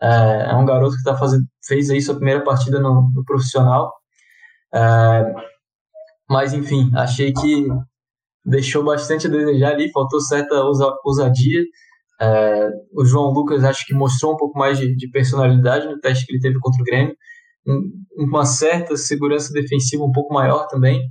É, 0.02 0.50
é 0.50 0.54
um 0.54 0.66
garoto 0.66 0.96
que 0.96 1.02
tá 1.02 1.16
fazendo, 1.16 1.44
fez 1.66 1.88
aí 1.88 2.02
sua 2.02 2.16
primeira 2.16 2.44
partida 2.44 2.78
no, 2.80 3.10
no 3.14 3.24
profissional. 3.24 3.90
É, 4.74 5.32
mas, 6.28 6.52
enfim, 6.52 6.90
achei 6.94 7.32
que 7.32 7.66
deixou 8.44 8.84
bastante 8.84 9.26
a 9.26 9.30
desejar 9.30 9.70
ali, 9.72 9.90
faltou 9.90 10.20
certa 10.20 10.62
ousadia. 11.04 11.62
É, 12.20 12.68
o 12.92 13.04
João 13.04 13.30
Lucas 13.32 13.62
acho 13.64 13.84
que 13.86 13.94
mostrou 13.94 14.34
um 14.34 14.36
pouco 14.36 14.58
mais 14.58 14.78
de, 14.78 14.94
de, 14.96 15.10
personalidade 15.10 15.86
no 15.86 16.00
teste 16.00 16.24
que 16.24 16.32
ele 16.32 16.40
teve 16.40 16.58
contra 16.58 16.80
o 16.80 16.84
Grêmio, 16.84 17.14
um, 17.66 18.24
uma 18.24 18.44
certa 18.46 18.96
segurança 18.96 19.52
defensiva 19.52 20.02
um 20.02 20.12
pouco 20.12 20.32
maior 20.32 20.66
também 20.68 21.02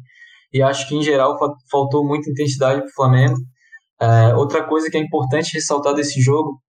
e 0.51 0.61
acho 0.61 0.87
que 0.87 0.95
em 0.95 1.03
geral 1.03 1.37
faltou 1.69 2.07
muita 2.07 2.29
intensidade 2.29 2.79
para 2.79 2.89
o 2.89 2.93
Flamengo. 2.93 3.35
É, 4.01 4.33
outra 4.35 4.63
coisa 4.63 4.89
que 4.89 4.97
é 4.97 5.01
importante 5.01 5.53
ressaltar 5.53 5.93
desse 5.93 6.21
jogo 6.21 6.59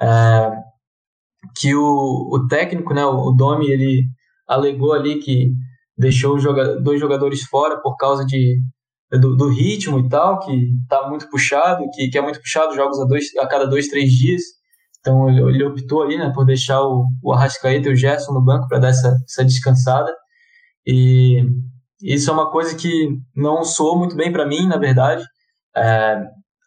é 0.00 0.50
que 1.56 1.74
o, 1.74 2.28
o 2.32 2.46
técnico, 2.48 2.92
né, 2.92 3.04
o 3.04 3.30
Domi, 3.32 3.70
ele 3.70 4.02
alegou 4.46 4.92
ali 4.92 5.20
que 5.20 5.52
deixou 5.96 6.38
joga, 6.38 6.80
dois 6.80 7.00
jogadores 7.00 7.42
fora 7.44 7.80
por 7.80 7.96
causa 7.96 8.24
de, 8.24 8.60
do, 9.18 9.36
do, 9.36 9.48
ritmo 9.48 9.98
e 9.98 10.08
tal, 10.08 10.38
que 10.38 10.70
tá 10.88 11.08
muito 11.08 11.28
puxado, 11.28 11.84
que, 11.92 12.08
que 12.08 12.18
é 12.18 12.22
muito 12.22 12.40
puxado 12.40 12.74
jogos 12.74 13.00
a, 13.00 13.04
dois, 13.04 13.24
a 13.38 13.46
cada 13.46 13.66
dois, 13.66 13.88
três 13.88 14.10
dias. 14.10 14.42
Então 15.00 15.28
ele, 15.28 15.42
ele 15.42 15.64
optou 15.64 16.02
aí, 16.02 16.16
né, 16.16 16.30
por 16.34 16.44
deixar 16.44 16.82
o, 16.82 17.06
o 17.22 17.32
Arrascaeta 17.32 17.88
e 17.88 17.92
o 17.92 17.96
Gerson 17.96 18.32
no 18.32 18.44
banco 18.44 18.68
para 18.68 18.78
dar 18.78 18.88
essa, 18.88 19.16
essa 19.24 19.44
descansada. 19.44 20.14
E 20.86 21.44
isso 22.02 22.30
é 22.30 22.32
uma 22.32 22.50
coisa 22.50 22.76
que 22.76 23.08
não 23.34 23.64
soou 23.64 23.98
muito 23.98 24.14
bem 24.16 24.32
para 24.32 24.46
mim, 24.46 24.66
na 24.66 24.76
verdade. 24.76 25.24
É 25.76 26.20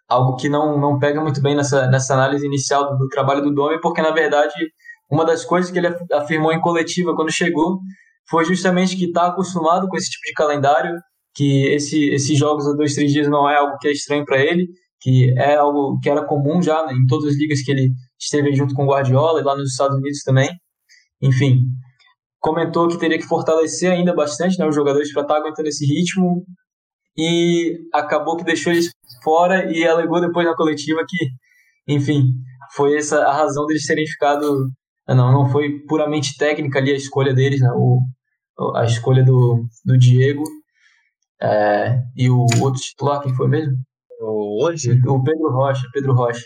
algo 0.07 0.35
que 0.35 0.49
não, 0.49 0.79
não 0.79 0.99
pega 0.99 1.21
muito 1.21 1.41
bem 1.41 1.55
nessa, 1.55 1.87
nessa 1.87 2.13
análise 2.13 2.45
inicial 2.45 2.91
do, 2.91 2.97
do 2.97 3.07
trabalho 3.07 3.41
do 3.41 3.53
Domi, 3.53 3.79
porque 3.81 4.01
na 4.01 4.11
verdade 4.11 4.53
uma 5.09 5.25
das 5.25 5.45
coisas 5.45 5.69
que 5.69 5.77
ele 5.77 5.95
afirmou 6.11 6.51
em 6.51 6.61
coletiva 6.61 7.15
quando 7.15 7.31
chegou 7.31 7.79
foi 8.29 8.45
justamente 8.45 8.95
que 8.95 9.05
está 9.05 9.27
acostumado 9.27 9.87
com 9.87 9.97
esse 9.97 10.09
tipo 10.09 10.25
de 10.25 10.33
calendário, 10.33 10.95
que 11.33 11.67
esse, 11.67 12.09
esses 12.09 12.37
jogos 12.37 12.67
a 12.67 12.73
dois, 12.73 12.93
três 12.93 13.11
dias 13.11 13.27
não 13.27 13.49
é 13.49 13.57
algo 13.57 13.77
que 13.79 13.87
é 13.87 13.91
estranho 13.91 14.23
para 14.25 14.39
ele, 14.39 14.67
que 15.01 15.33
é 15.37 15.55
algo 15.55 15.99
que 16.01 16.09
era 16.09 16.25
comum 16.25 16.61
já 16.61 16.85
né, 16.85 16.93
em 16.93 17.05
todas 17.07 17.31
as 17.31 17.37
ligas 17.37 17.61
que 17.61 17.71
ele 17.71 17.91
esteve 18.19 18.53
junto 18.53 18.73
com 18.73 18.83
o 18.83 18.87
Guardiola 18.87 19.41
e 19.41 19.43
lá 19.43 19.55
nos 19.55 19.71
Estados 19.71 19.97
Unidos 19.97 20.21
também. 20.23 20.49
Enfim, 21.21 21.59
comentou 22.39 22.87
que 22.87 22.97
teria 22.97 23.17
que 23.17 23.27
fortalecer 23.27 23.91
ainda 23.91 24.13
bastante 24.13 24.57
né, 24.59 24.67
os 24.67 24.75
jogadores 24.75 25.11
para 25.11 25.23
estar 25.23 25.33
tá 25.33 25.39
aguentando 25.39 25.67
esse 25.67 25.85
ritmo 25.85 26.45
e 27.17 27.79
acabou 27.93 28.37
que 28.37 28.43
deixou 28.43 28.71
eles 28.71 28.91
fora 29.23 29.71
e 29.71 29.85
alegou 29.85 30.21
depois 30.21 30.45
na 30.45 30.55
coletiva 30.55 31.03
que, 31.07 31.27
enfim, 31.87 32.23
foi 32.75 32.97
essa 32.97 33.23
a 33.23 33.33
razão 33.33 33.65
deles 33.65 33.85
terem 33.85 34.05
ficado. 34.07 34.69
Não, 35.07 35.31
não 35.31 35.49
foi 35.49 35.79
puramente 35.87 36.37
técnica 36.37 36.79
ali 36.79 36.91
a 36.91 36.95
escolha 36.95 37.33
deles, 37.33 37.59
né? 37.59 37.69
O, 37.75 37.99
a 38.75 38.85
escolha 38.85 39.23
do, 39.23 39.65
do 39.85 39.97
Diego 39.97 40.43
é, 41.43 42.01
e 42.15 42.29
o 42.29 42.45
outro 42.61 42.81
titular, 42.81 43.21
quem 43.21 43.33
foi 43.35 43.49
mesmo? 43.49 43.75
O 44.21 44.63
hoje? 44.63 44.91
O 45.05 45.21
Pedro 45.21 45.51
Rocha, 45.51 45.87
Pedro 45.91 46.13
Rocha. 46.13 46.45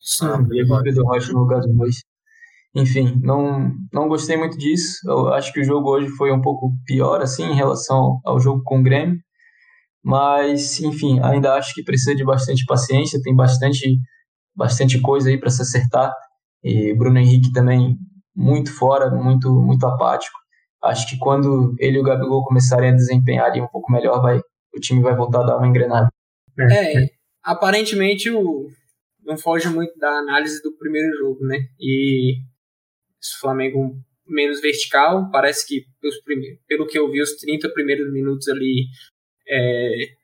Sim, 0.00 0.26
ah, 0.26 0.42
Diego 0.42 0.82
Pedro 0.82 1.04
Rocha 1.04 1.32
no 1.32 1.40
lugar 1.40 1.60
dos 1.60 1.74
dois. 1.76 1.96
Enfim, 2.74 3.20
não, 3.22 3.72
não 3.92 4.08
gostei 4.08 4.36
muito 4.36 4.58
disso. 4.58 4.98
Eu 5.06 5.32
acho 5.32 5.52
que 5.52 5.60
o 5.60 5.64
jogo 5.64 5.88
hoje 5.90 6.08
foi 6.16 6.32
um 6.32 6.40
pouco 6.40 6.72
pior, 6.84 7.22
assim, 7.22 7.44
em 7.44 7.54
relação 7.54 8.20
ao 8.24 8.40
jogo 8.40 8.62
com 8.64 8.80
o 8.80 8.82
Grêmio. 8.82 9.18
Mas, 10.02 10.80
enfim, 10.80 11.20
ainda 11.22 11.54
acho 11.54 11.72
que 11.72 11.84
precisa 11.84 12.16
de 12.16 12.24
bastante 12.24 12.64
paciência, 12.66 13.20
tem 13.22 13.34
bastante, 13.34 13.98
bastante 14.54 15.00
coisa 15.00 15.30
aí 15.30 15.38
para 15.38 15.50
se 15.50 15.62
acertar. 15.62 16.12
E 16.62 16.92
Bruno 16.94 17.18
Henrique 17.18 17.52
também 17.52 17.96
muito 18.34 18.72
fora, 18.76 19.10
muito, 19.10 19.52
muito 19.62 19.86
apático. 19.86 20.43
Acho 20.84 21.08
que 21.08 21.18
quando 21.18 21.74
ele 21.78 21.96
e 21.96 22.00
o 22.00 22.04
Gabigol 22.04 22.44
começarem 22.44 22.90
a 22.90 22.94
desempenhar 22.94 23.46
ali 23.46 23.60
um 23.60 23.66
pouco 23.68 23.90
melhor, 23.90 24.20
vai, 24.20 24.38
o 24.38 24.80
time 24.80 25.02
vai 25.02 25.16
voltar 25.16 25.40
a 25.40 25.46
dar 25.46 25.56
uma 25.56 25.66
engrenada. 25.66 26.08
É, 26.58 27.08
aparentemente 27.42 28.30
o, 28.30 28.68
não 29.24 29.36
foge 29.36 29.68
muito 29.68 29.98
da 29.98 30.10
análise 30.18 30.62
do 30.62 30.76
primeiro 30.76 31.16
jogo, 31.16 31.44
né? 31.46 31.58
E 31.80 32.36
o 32.36 33.40
Flamengo 33.40 33.96
menos 34.26 34.60
vertical, 34.60 35.30
parece 35.30 35.66
que 35.66 35.86
pelos 36.00 36.20
primeiros, 36.22 36.58
pelo 36.66 36.86
que 36.86 36.98
eu 36.98 37.10
vi, 37.10 37.22
os 37.22 37.34
30 37.36 37.70
primeiros 37.70 38.12
minutos 38.12 38.48
ali 38.48 38.86
é, 39.48 40.14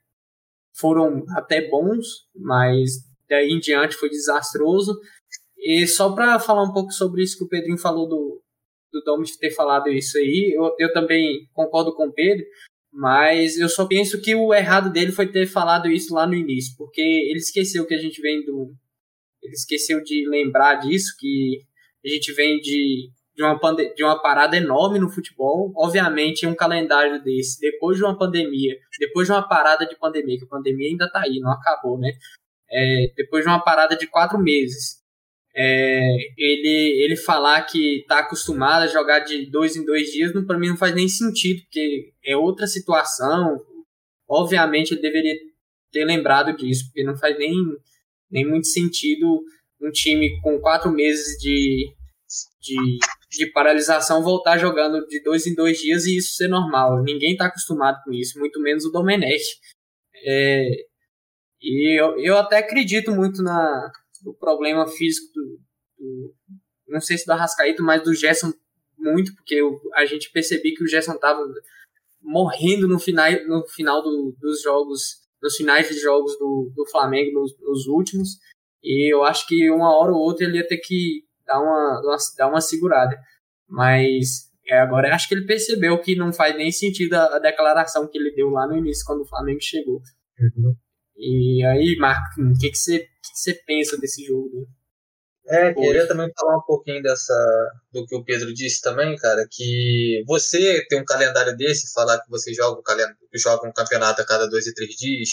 foram 0.75 1.25
até 1.37 1.69
bons, 1.69 2.27
mas 2.35 2.91
daí 3.29 3.51
em 3.51 3.59
diante 3.59 3.97
foi 3.97 4.09
desastroso. 4.09 4.99
E 5.59 5.87
só 5.87 6.15
para 6.15 6.39
falar 6.39 6.63
um 6.63 6.73
pouco 6.73 6.93
sobre 6.93 7.23
isso 7.23 7.37
que 7.37 7.45
o 7.45 7.49
Pedrinho 7.49 7.79
falou 7.79 8.09
do, 8.09 8.43
do 8.93 9.03
Domi 9.03 9.27
ter 9.39 9.51
falado 9.51 9.89
isso 9.89 10.19
aí, 10.19 10.53
eu, 10.55 10.75
eu 10.79 10.93
também 10.93 11.49
concordo 11.53 11.95
com 11.95 12.09
o 12.09 12.13
Pedro, 12.13 12.45
mas 12.93 13.57
eu 13.59 13.69
só 13.69 13.87
penso 13.87 14.21
que 14.21 14.35
o 14.35 14.53
errado 14.53 14.93
dele 14.93 15.13
foi 15.13 15.27
ter 15.27 15.47
falado 15.47 15.91
isso 15.91 16.15
lá 16.15 16.27
no 16.27 16.35
início, 16.35 16.75
porque 16.77 17.01
ele 17.01 17.39
esqueceu 17.39 17.87
que 17.87 17.95
a 17.95 17.99
gente 17.99 18.21
vem 18.21 18.45
do. 18.45 18.75
Ele 19.43 19.53
esqueceu 19.53 20.03
de 20.03 20.29
lembrar 20.29 20.77
disso, 20.77 21.15
que 21.19 21.61
a 22.05 22.09
gente 22.09 22.33
vem 22.33 22.59
de 22.61 23.11
de 23.41 23.43
uma, 23.43 23.59
de 23.95 24.05
uma 24.05 24.21
parada 24.21 24.57
enorme 24.57 24.99
no 24.99 25.09
futebol. 25.09 25.73
Obviamente, 25.75 26.47
um 26.47 26.55
calendário 26.55 27.23
desse, 27.23 27.59
depois 27.59 27.97
de 27.97 28.05
uma 28.05 28.17
pandemia, 28.17 28.77
depois 28.99 29.27
de 29.27 29.33
uma 29.33 29.47
parada 29.47 29.87
de 29.87 29.97
pandemia, 29.97 30.39
que 30.39 30.45
a 30.45 30.49
pandemia 30.49 30.91
ainda 30.91 31.11
tá 31.11 31.23
aí, 31.23 31.39
não 31.41 31.51
acabou, 31.51 31.99
né? 31.99 32.13
É, 32.71 33.13
depois 33.17 33.43
de 33.43 33.49
uma 33.49 33.63
parada 33.63 33.97
de 33.97 34.07
quatro 34.07 34.39
meses, 34.39 35.00
é, 35.55 36.17
ele, 36.37 37.05
ele 37.05 37.17
falar 37.17 37.63
que 37.63 38.05
tá 38.09 38.21
acostumado 38.21 38.83
a 38.83 38.87
jogar 38.87 39.21
de 39.21 39.47
dois 39.51 39.77
em 39.77 39.85
dois 39.85 40.11
dias, 40.11 40.33
para 40.47 40.59
mim 40.59 40.69
não 40.69 40.77
faz 40.77 40.95
nem 40.95 41.09
sentido, 41.09 41.63
porque 41.63 42.13
é 42.25 42.37
outra 42.37 42.67
situação. 42.67 43.59
Obviamente, 44.29 44.93
ele 44.93 45.03
deveria 45.03 45.35
ter 45.93 46.05
lembrado 46.05 46.57
disso, 46.57 46.87
porque 46.87 47.03
não 47.03 47.17
faz 47.17 47.37
nem, 47.39 47.55
nem 48.31 48.47
muito 48.47 48.69
sentido 48.69 49.43
um 49.81 49.91
time 49.91 50.41
com 50.41 50.61
quatro 50.61 50.91
meses 50.91 51.37
de, 51.41 51.93
de 52.61 52.99
de 53.31 53.47
paralisação 53.47 54.23
voltar 54.23 54.59
jogando 54.59 55.07
de 55.07 55.23
dois 55.23 55.47
em 55.47 55.55
dois 55.55 55.79
dias 55.79 56.05
e 56.05 56.17
isso 56.17 56.35
ser 56.35 56.49
normal. 56.49 57.03
Ninguém 57.03 57.33
está 57.33 57.47
acostumado 57.47 58.03
com 58.05 58.13
isso, 58.13 58.39
muito 58.39 58.61
menos 58.61 58.85
o 58.85 58.91
Domenech. 58.91 59.45
É, 60.27 60.69
e 61.63 62.01
eu, 62.01 62.19
eu 62.19 62.37
até 62.37 62.59
acredito 62.59 63.13
muito 63.13 63.43
na, 63.43 63.91
no 64.25 64.35
problema 64.35 64.87
físico 64.87 65.33
do, 65.35 65.61
do 65.99 66.35
não 66.89 67.01
sei 67.01 67.17
se 67.17 67.27
do 67.27 67.33
Arrascaíto, 67.33 67.83
mas 67.83 68.03
do 68.03 68.15
Gerson 68.15 68.53
muito, 68.99 69.35
porque 69.35 69.55
eu, 69.55 69.81
a 69.95 70.05
gente 70.05 70.31
percebi 70.31 70.75
que 70.75 70.85
o 70.85 70.89
Gerson 70.89 71.15
estava 71.15 71.43
morrendo 72.21 72.87
no 72.87 72.99
final, 72.99 73.31
no 73.47 73.67
final 73.67 74.03
do, 74.03 74.37
dos 74.39 74.63
jogos, 74.63 75.21
nos 75.43 75.57
finais 75.57 75.89
de 75.89 75.99
jogos 75.99 76.39
do, 76.39 76.71
do 76.75 76.87
Flamengo, 76.87 77.41
nos, 77.41 77.59
nos 77.61 77.87
últimos, 77.87 78.39
e 78.83 79.13
eu 79.13 79.25
acho 79.25 79.47
que 79.47 79.71
uma 79.71 79.97
hora 79.97 80.13
ou 80.13 80.19
outra 80.19 80.45
ele 80.45 80.59
ia 80.59 80.67
ter 80.67 80.79
que 80.79 81.25
dar 81.47 81.61
uma, 81.61 82.19
dar 82.37 82.49
uma 82.49 82.61
segurada. 82.61 83.19
Mas 83.69 84.51
é, 84.67 84.79
agora 84.81 85.15
acho 85.15 85.29
que 85.29 85.35
ele 85.35 85.47
percebeu 85.47 86.01
que 86.01 86.17
não 86.17 86.33
faz 86.33 86.57
nem 86.57 86.71
sentido 86.71 87.15
a, 87.15 87.37
a, 87.37 87.39
declaração 87.39 88.09
que 88.09 88.19
ele 88.19 88.35
deu 88.35 88.51
lá 88.51 88.67
no 88.67 88.77
início, 88.77 89.05
quando 89.07 89.23
o 89.23 89.29
Flamengo 89.29 89.61
chegou. 89.61 90.01
Uhum. 90.39 90.75
E 91.21 91.63
aí, 91.67 91.97
Marco, 91.99 92.41
o 92.41 92.59
que, 92.59 92.71
que, 92.71 92.79
você, 92.79 93.01
que, 93.01 93.33
que 93.33 93.39
você 93.39 93.55
pensa 93.67 93.99
desse 93.99 94.25
jogo? 94.25 94.67
É, 95.47 95.75
queria 95.75 96.07
também 96.07 96.31
falar 96.39 96.59
um 96.59 96.63
pouquinho 96.63 97.03
dessa 97.03 97.35
do 97.93 98.07
que 98.07 98.15
o 98.15 98.25
Pedro 98.25 98.55
disse 98.55 98.81
também, 98.81 99.17
cara, 99.17 99.45
que 99.51 100.23
você 100.27 100.87
tem 100.89 101.01
um 101.01 101.05
calendário 101.05 101.57
desse, 101.57 101.93
falar 101.93 102.21
que 102.21 102.31
você 102.31 102.55
joga 102.55 102.79
um, 102.79 102.83
calendário, 102.83 103.17
joga 103.35 103.69
um 103.69 103.73
campeonato 103.73 104.23
a 104.23 104.27
cada 104.27 104.49
dois 104.49 104.67
e 104.67 104.75
três 104.75 104.95
dias, 104.95 105.31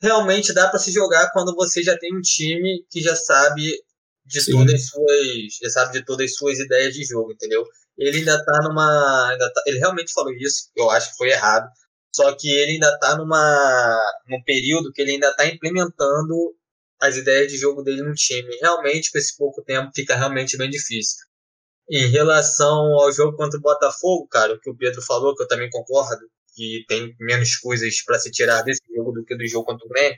realmente 0.00 0.54
dá 0.54 0.68
para 0.68 0.78
se 0.78 0.90
jogar 0.90 1.30
quando 1.32 1.54
você 1.54 1.82
já 1.82 1.96
tem 1.98 2.16
um 2.16 2.22
time 2.22 2.84
que 2.90 3.02
já 3.02 3.14
sabe 3.14 3.78
de 4.24 4.40
Sim. 4.40 4.52
todas 4.52 4.74
as 4.74 4.86
suas, 4.88 5.58
já 5.62 5.70
sabe 5.70 5.92
de 5.98 6.04
todas 6.04 6.30
as 6.30 6.36
suas 6.36 6.58
ideias 6.58 6.94
de 6.94 7.04
jogo, 7.04 7.32
entendeu? 7.32 7.62
Ele 7.98 8.18
ainda 8.18 8.42
tá 8.42 8.58
numa, 8.62 9.30
ainda 9.30 9.52
tá, 9.52 9.62
ele 9.66 9.78
realmente 9.78 10.12
falou 10.12 10.32
isso, 10.32 10.70
eu 10.74 10.88
acho 10.90 11.10
que 11.10 11.16
foi 11.18 11.28
errado. 11.30 11.68
Só 12.14 12.34
que 12.36 12.48
ele 12.50 12.72
ainda 12.72 12.98
tá 12.98 13.16
numa 13.16 14.00
num 14.28 14.42
período 14.42 14.92
que 14.92 15.00
ele 15.02 15.12
ainda 15.12 15.34
tá 15.34 15.46
implementando 15.46 16.34
as 17.00 17.16
ideias 17.16 17.50
de 17.50 17.58
jogo 17.58 17.82
dele 17.82 18.02
no 18.02 18.14
time. 18.14 18.56
Realmente, 18.60 19.10
com 19.10 19.18
esse 19.18 19.36
pouco 19.36 19.62
tempo, 19.62 19.90
fica 19.94 20.14
realmente 20.14 20.56
bem 20.56 20.70
difícil. 20.70 21.24
Em 21.90 22.06
relação 22.06 22.98
ao 23.00 23.12
jogo 23.12 23.36
contra 23.36 23.58
o 23.58 23.62
Botafogo, 23.62 24.28
cara, 24.28 24.54
o 24.54 24.60
que 24.60 24.70
o 24.70 24.76
Pedro 24.76 25.02
falou, 25.02 25.34
que 25.34 25.42
eu 25.42 25.48
também 25.48 25.68
concordo, 25.70 26.20
que 26.54 26.84
tem 26.86 27.14
menos 27.18 27.56
coisas 27.56 28.02
para 28.04 28.18
se 28.18 28.30
tirar 28.30 28.62
desse 28.62 28.82
jogo 28.94 29.12
do 29.12 29.24
que 29.24 29.36
do 29.36 29.46
jogo 29.48 29.66
contra 29.66 29.84
o 29.84 29.88
Grêmio. 29.88 30.16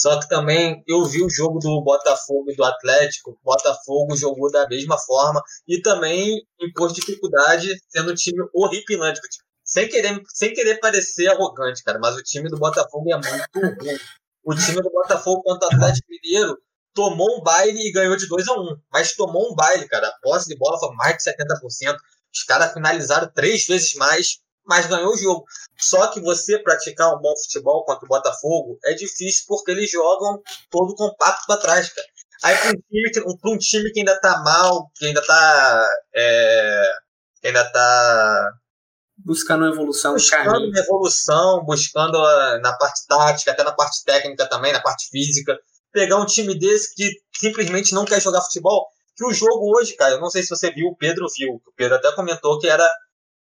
Só 0.00 0.20
que 0.20 0.28
também 0.28 0.82
eu 0.86 1.04
vi 1.06 1.22
o 1.22 1.30
jogo 1.30 1.58
do 1.58 1.82
Botafogo 1.82 2.50
e 2.50 2.54
do 2.54 2.64
Atlético. 2.64 3.30
O 3.30 3.38
Botafogo 3.42 4.14
jogou 4.14 4.50
da 4.50 4.68
mesma 4.68 4.98
forma 4.98 5.42
e 5.66 5.80
também 5.80 6.42
impôs 6.60 6.92
dificuldade, 6.92 7.74
sendo 7.88 8.12
um 8.12 8.14
time 8.14 8.46
horripilante. 8.54 9.20
Sem 9.66 9.88
querer, 9.88 10.22
sem 10.28 10.54
querer 10.54 10.78
parecer 10.78 11.28
arrogante, 11.28 11.82
cara, 11.82 11.98
mas 11.98 12.14
o 12.14 12.22
time 12.22 12.48
do 12.48 12.56
Botafogo 12.56 13.12
é 13.12 13.16
muito 13.16 13.84
ruim. 13.84 13.98
O 14.44 14.54
time 14.54 14.80
do 14.80 14.90
Botafogo 14.90 15.42
contra 15.42 15.68
o 15.68 15.74
Atlético 15.74 16.06
Mineiro 16.08 16.56
tomou 16.94 17.36
um 17.36 17.42
baile 17.42 17.80
e 17.80 17.92
ganhou 17.92 18.16
de 18.16 18.28
2 18.28 18.46
a 18.48 18.52
1 18.52 18.60
um, 18.60 18.80
Mas 18.92 19.16
tomou 19.16 19.52
um 19.52 19.54
baile, 19.56 19.88
cara. 19.88 20.06
A 20.06 20.18
posse 20.22 20.48
de 20.48 20.56
bola 20.56 20.78
foi 20.78 20.94
mais 20.94 21.16
de 21.16 21.24
70%. 21.24 21.96
Os 22.32 22.44
caras 22.44 22.72
finalizaram 22.72 23.30
três 23.34 23.66
vezes 23.66 23.94
mais 23.94 24.38
mas 24.66 24.86
ganhou 24.86 25.12
o 25.12 25.16
jogo. 25.16 25.44
Só 25.78 26.08
que 26.08 26.20
você 26.20 26.58
praticar 26.58 27.14
um 27.14 27.20
bom 27.20 27.34
futebol 27.36 27.84
contra 27.84 28.04
o 28.04 28.08
Botafogo 28.08 28.78
é 28.84 28.94
difícil 28.94 29.44
porque 29.46 29.70
eles 29.70 29.90
jogam 29.90 30.42
todo 30.70 30.94
compacto 30.94 31.46
para 31.46 31.60
trás, 31.60 31.92
cara. 31.92 32.08
Aí 32.42 32.54
um, 32.68 32.72
time, 32.72 33.36
um 33.44 33.58
time 33.58 33.92
que 33.92 34.00
ainda 34.00 34.20
tá 34.20 34.42
mal, 34.42 34.90
que 34.94 35.06
ainda 35.06 35.24
tá. 35.24 35.88
É, 36.14 36.90
ainda 37.44 37.72
tá. 37.72 38.52
Buscando 39.26 39.66
evolução, 39.66 40.12
buscando 40.12 40.68
uma 40.68 40.78
evolução, 40.78 41.64
buscando 41.64 42.16
a, 42.16 42.60
na 42.60 42.72
parte 42.74 43.04
tática, 43.08 43.50
até 43.50 43.64
na 43.64 43.72
parte 43.72 44.04
técnica 44.04 44.48
também, 44.48 44.72
na 44.72 44.80
parte 44.80 45.08
física. 45.10 45.58
pegar 45.92 46.16
um 46.16 46.24
time 46.24 46.56
desse 46.56 46.94
que 46.94 47.10
simplesmente 47.36 47.92
não 47.92 48.04
quer 48.04 48.22
jogar 48.22 48.40
futebol. 48.42 48.86
Que 49.16 49.26
o 49.26 49.32
jogo 49.32 49.76
hoje, 49.76 49.96
cara, 49.96 50.14
eu 50.14 50.20
não 50.20 50.30
sei 50.30 50.44
se 50.44 50.48
você 50.50 50.70
viu, 50.70 50.86
o 50.86 50.96
Pedro 50.96 51.26
viu, 51.36 51.54
o 51.54 51.72
Pedro 51.74 51.96
até 51.96 52.12
comentou 52.12 52.60
que 52.60 52.68
era. 52.68 52.86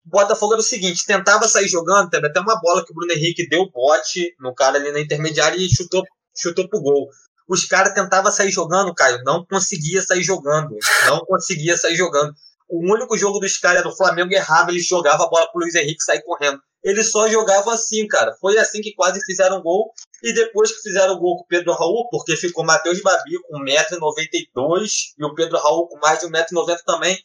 O 0.07 0.11
Botafogo 0.11 0.53
era 0.53 0.61
o 0.61 0.64
seguinte: 0.64 1.05
tentava 1.05 1.49
sair 1.49 1.66
jogando, 1.66 2.11
teve 2.11 2.28
até 2.28 2.39
uma 2.39 2.61
bola 2.61 2.85
que 2.85 2.93
o 2.93 2.95
Bruno 2.95 3.12
Henrique 3.12 3.49
deu 3.49 3.68
bote 3.68 4.37
no 4.39 4.55
cara 4.55 4.78
ali 4.78 4.93
na 4.93 5.01
intermediária 5.01 5.57
e 5.57 5.68
chutou, 5.68 6.05
chutou 6.37 6.68
pro 6.68 6.80
gol. 6.80 7.09
Os 7.49 7.64
caras 7.64 7.93
tentavam 7.93 8.30
sair 8.30 8.53
jogando, 8.53 8.95
Caio, 8.95 9.20
não 9.24 9.45
conseguia 9.45 10.01
sair 10.01 10.22
jogando. 10.22 10.76
Não 11.07 11.20
conseguia 11.20 11.76
sair 11.76 11.97
jogando. 11.97 12.33
O 12.73 12.91
único 12.91 13.18
jogo 13.18 13.39
dos 13.39 13.59
caras 13.59 13.83
do 13.83 13.95
Flamengo 13.95 14.33
errava, 14.33 14.70
ele 14.70 14.81
jogava 14.81 15.25
a 15.25 15.29
bola 15.29 15.47
pro 15.53 15.61
Luiz 15.61 15.75
Henrique 15.75 16.03
sair 16.03 16.23
correndo. 16.23 16.59
Ele 16.83 17.05
só 17.05 17.29
jogava 17.29 17.75
assim, 17.75 18.09
cara. 18.09 18.35
Foi 18.41 18.57
assim 18.57 18.81
que 18.81 18.95
quase 18.95 19.23
fizeram 19.27 19.61
gol. 19.61 19.93
E 20.23 20.33
depois 20.33 20.73
que 20.73 20.81
fizeram 20.81 21.18
gol 21.18 21.37
com 21.37 21.43
o 21.43 21.47
Pedro 21.47 21.75
Raul, 21.75 22.09
porque 22.11 22.35
ficou 22.35 22.64
Matheus 22.64 23.03
Babi 23.03 23.33
com 23.43 23.59
1,92m 23.59 24.87
e 25.18 25.23
o 25.23 25.35
Pedro 25.35 25.59
Raul 25.59 25.87
com 25.87 25.99
mais 25.99 26.20
de 26.20 26.27
1,90m 26.27 26.79
também, 26.87 27.18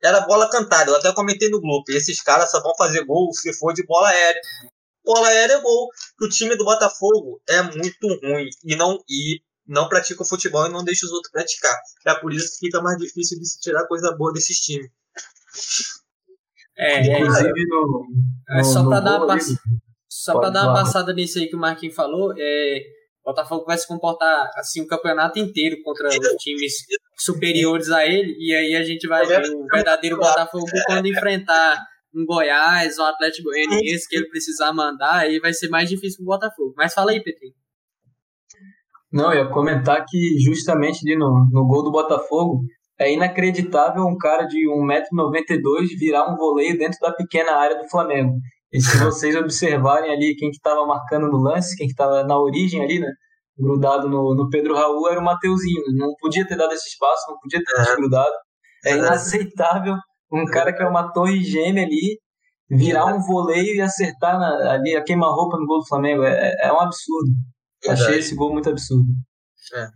era 0.00 0.20
bola 0.20 0.48
cantada. 0.48 0.92
Eu 0.92 0.96
até 0.96 1.12
comentei 1.12 1.48
no 1.48 1.60
grupo. 1.60 1.90
Esses 1.90 2.22
caras 2.22 2.52
só 2.52 2.62
vão 2.62 2.72
fazer 2.76 3.04
gol 3.04 3.32
se 3.32 3.52
for 3.54 3.72
de 3.72 3.84
bola 3.84 4.08
aérea. 4.08 4.40
Bola 5.04 5.26
aérea 5.26 5.54
é 5.54 5.60
gol. 5.60 5.88
O 6.20 6.28
time 6.28 6.54
do 6.54 6.64
Botafogo 6.64 7.42
é 7.48 7.60
muito 7.60 8.06
ruim 8.22 8.48
e 8.64 8.76
não 8.76 9.02
e 9.10 9.40
não 9.66 9.88
pratica 9.88 10.22
o 10.22 10.26
futebol 10.26 10.66
e 10.66 10.72
não 10.72 10.84
deixa 10.84 11.06
os 11.06 11.12
outros 11.12 11.30
praticar. 11.30 11.76
É 12.06 12.14
por 12.14 12.32
isso 12.32 12.52
que 12.52 12.66
fica 12.66 12.80
mais 12.82 12.98
difícil 12.98 13.38
de 13.38 13.48
se 13.48 13.60
tirar 13.60 13.86
coisa 13.86 14.14
boa 14.16 14.32
desses 14.32 14.58
times. 14.58 14.90
É, 16.76 16.94
é 16.94 17.20
Inclusive 17.20 17.66
no, 17.68 17.86
no, 17.86 18.06
é 18.58 18.62
só 18.62 18.88
para 18.88 19.00
dar 19.00 19.18
uma 19.18 19.26
passada 19.26 19.60
só 20.08 20.38
para 20.38 20.50
dar 20.50 20.64
uma 20.64 20.74
passada 20.74 21.12
nisso 21.14 21.38
aí 21.38 21.48
que 21.48 21.56
o 21.56 21.58
Marquinhos 21.58 21.94
falou, 21.94 22.34
é, 22.36 22.82
o 23.24 23.30
Botafogo 23.30 23.64
vai 23.64 23.78
se 23.78 23.88
comportar 23.88 24.50
assim 24.56 24.82
o 24.82 24.86
campeonato 24.86 25.38
inteiro 25.38 25.82
contra 25.82 26.08
os 26.08 26.36
times 26.38 26.74
superiores 27.16 27.90
a 27.90 28.06
ele, 28.06 28.36
e 28.38 28.54
aí 28.54 28.74
a 28.74 28.84
gente 28.84 29.08
vai 29.08 29.24
ver 29.26 29.42
o 29.48 29.66
verdadeiro 29.66 30.18
Botafogo 30.18 30.66
quando 30.86 31.06
enfrentar 31.06 31.82
um 32.14 32.26
Goiás, 32.26 32.98
um 32.98 33.04
Atlético 33.04 33.48
Goianiense 33.48 34.06
que 34.06 34.16
ele 34.16 34.28
precisar 34.28 34.72
mandar, 34.72 35.20
aí 35.20 35.40
vai 35.40 35.54
ser 35.54 35.68
mais 35.68 35.88
difícil 35.88 36.18
pro 36.18 36.26
Botafogo. 36.26 36.74
Mas 36.76 36.92
fala 36.92 37.12
aí, 37.12 37.22
Petrinho. 37.22 37.54
Não, 39.12 39.32
eu 39.32 39.44
ia 39.44 39.50
comentar 39.50 40.04
que 40.08 40.38
justamente 40.40 41.06
ali 41.06 41.18
no, 41.18 41.46
no 41.50 41.66
gol 41.66 41.82
do 41.82 41.90
Botafogo, 41.90 42.62
é 42.98 43.12
inacreditável 43.12 44.04
um 44.04 44.16
cara 44.16 44.46
de 44.46 44.68
1,92m 44.68 45.98
virar 45.98 46.32
um 46.32 46.36
voleio 46.36 46.78
dentro 46.78 46.98
da 47.00 47.12
pequena 47.12 47.52
área 47.52 47.78
do 47.78 47.88
Flamengo. 47.88 48.34
E 48.72 48.80
se 48.80 48.96
vocês 49.04 49.36
observarem 49.36 50.10
ali 50.10 50.34
quem 50.36 50.50
que 50.50 50.56
estava 50.56 50.86
marcando 50.86 51.28
no 51.28 51.38
lance, 51.38 51.76
quem 51.76 51.86
que 51.86 51.92
estava 51.92 52.24
na 52.24 52.38
origem 52.38 52.82
ali, 52.82 53.00
né? 53.00 53.08
Grudado 53.58 54.08
no, 54.08 54.34
no 54.34 54.48
Pedro 54.48 54.74
Raul 54.74 55.10
era 55.10 55.20
o 55.20 55.24
Mateuzinho. 55.24 55.82
Não 55.94 56.14
podia 56.18 56.46
ter 56.46 56.56
dado 56.56 56.72
esse 56.72 56.88
espaço, 56.88 57.30
não 57.30 57.38
podia 57.38 57.60
ter 57.62 57.82
desgrudado. 57.82 58.32
É 58.84 58.96
inaceitável 58.96 59.94
um 60.32 60.46
cara 60.46 60.72
que 60.72 60.82
é 60.82 60.88
uma 60.88 61.12
torre 61.12 61.42
gêmea 61.42 61.84
ali 61.84 62.18
virar 62.70 63.04
um 63.04 63.20
voleio 63.20 63.76
e 63.76 63.80
acertar 63.82 64.38
na, 64.38 64.72
ali 64.72 64.96
a 64.96 65.04
queima-roupa 65.04 65.58
no 65.58 65.66
gol 65.66 65.80
do 65.80 65.86
Flamengo. 65.86 66.22
É, 66.24 66.52
é 66.62 66.72
um 66.72 66.80
absurdo. 66.80 67.30
Achei 67.88 68.18
esse 68.18 68.34
gol 68.34 68.52
muito 68.52 68.68
absurdo. 68.68 69.10
É. 69.74 69.88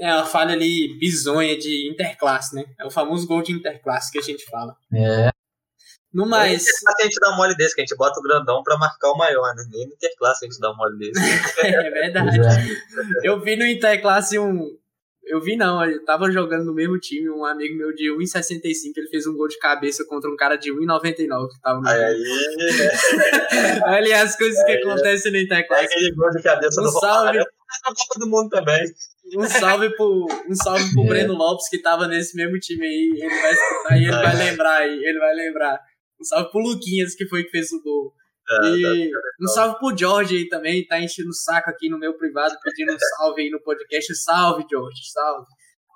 É 0.00 0.14
uma 0.14 0.26
falha 0.26 0.52
ali 0.52 0.98
bizonha 0.98 1.56
de 1.56 1.88
interclasse, 1.90 2.54
né? 2.54 2.64
É 2.78 2.84
o 2.84 2.90
famoso 2.90 3.26
gol 3.26 3.42
de 3.42 3.52
interclasse 3.52 4.10
que 4.10 4.18
a 4.18 4.22
gente 4.22 4.44
fala. 4.46 4.76
É. 4.92 5.30
No 6.12 6.26
mais. 6.26 6.64
É 6.66 7.02
a 7.02 7.04
gente 7.04 7.18
dá 7.20 7.32
um 7.32 7.36
mole 7.36 7.56
desse, 7.56 7.74
que 7.74 7.80
a 7.80 7.84
gente 7.84 7.96
bota 7.96 8.20
o 8.20 8.22
grandão 8.22 8.62
pra 8.62 8.78
marcar 8.78 9.10
o 9.10 9.16
maior, 9.16 9.54
né? 9.56 9.64
Nem 9.70 9.86
no 9.86 9.92
Interclasse 9.94 10.44
a 10.44 10.48
gente 10.48 10.60
dá 10.60 10.70
um 10.70 10.76
mole 10.76 10.96
desse. 10.96 11.20
é 11.66 11.90
verdade. 11.90 12.38
É. 12.40 13.28
Eu 13.28 13.40
vi 13.40 13.56
no 13.56 13.66
Interclasse 13.66 14.38
um. 14.38 14.78
Eu 15.26 15.40
vi 15.40 15.56
não, 15.56 15.84
eu 15.84 16.04
tava 16.04 16.30
jogando 16.30 16.66
no 16.66 16.74
mesmo 16.74 16.98
time, 16.98 17.30
um 17.30 17.44
amigo 17.44 17.76
meu 17.76 17.94
de 17.94 18.10
1,65, 18.10 18.92
ele 18.96 19.08
fez 19.08 19.26
um 19.26 19.34
gol 19.34 19.48
de 19.48 19.58
cabeça 19.58 20.04
contra 20.06 20.30
um 20.30 20.36
cara 20.36 20.56
de 20.56 20.70
1,99 20.70 21.48
que 21.48 21.60
tava 21.62 21.80
no 21.80 21.88
aí, 21.88 22.04
aí, 22.04 22.20
Olha 23.86 24.22
as 24.22 24.36
coisas 24.36 24.62
que 24.64 24.72
acontecem 24.72 25.32
no 25.32 25.38
Interclasse. 25.38 25.84
Aquele 25.84 26.14
gol 26.14 26.30
de 26.30 26.42
cabeça 26.42 26.80
um 26.80 26.88
salve. 26.88 27.38
Na 27.38 27.94
Copa 27.94 28.20
do 28.20 28.28
Mundo 28.28 28.50
também. 28.50 28.84
Um 29.36 29.48
salve 29.48 29.90
pro, 29.96 30.26
um 30.48 30.54
salve 30.54 30.92
pro 30.92 31.04
é. 31.04 31.08
Breno 31.08 31.34
Lopes 31.34 31.68
que 31.68 31.78
tava 31.78 32.06
nesse 32.06 32.36
mesmo 32.36 32.58
time 32.58 32.86
aí. 32.86 33.10
Ele 33.16 33.40
vai 33.40 33.52
escutar 33.52 33.96
e 33.96 34.04
ele 34.04 34.12
vai 34.12 34.36
lembrar 34.36 34.76
aí. 34.76 35.04
Ele 35.04 35.18
vai 35.18 35.34
lembrar. 35.34 35.80
Um 36.20 36.24
salve 36.24 36.50
pro 36.50 36.60
Luquinhas, 36.60 37.14
que 37.14 37.26
foi 37.26 37.44
que 37.44 37.50
fez 37.50 37.72
o 37.72 37.82
gol. 37.82 38.12
É, 38.46 38.66
e 38.76 39.10
tá, 39.10 39.18
um 39.40 39.46
salve 39.48 39.78
pro 39.78 39.96
Jorge 39.96 40.36
aí 40.36 40.48
também, 40.48 40.86
tá 40.86 41.00
enchendo 41.00 41.30
o 41.30 41.34
saco 41.34 41.70
aqui 41.70 41.88
no 41.88 41.98
meu 41.98 42.14
privado, 42.16 42.54
pedindo 42.62 42.92
um 42.92 42.98
salve 43.16 43.42
aí 43.42 43.50
no 43.50 43.60
podcast. 43.60 44.14
Salve, 44.16 44.64
Jorge, 44.70 45.00
salve. 45.12 45.46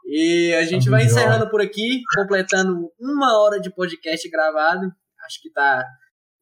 E 0.07 0.55
a 0.55 0.65
gente 0.65 0.89
vai 0.89 1.05
encerrando 1.05 1.51
por 1.51 1.61
aqui, 1.61 2.01
completando 2.15 2.91
uma 2.99 3.39
hora 3.39 3.61
de 3.61 3.71
podcast 3.71 4.27
gravado. 4.31 4.91
Acho 5.27 5.43
que 5.43 5.51
tá. 5.51 5.85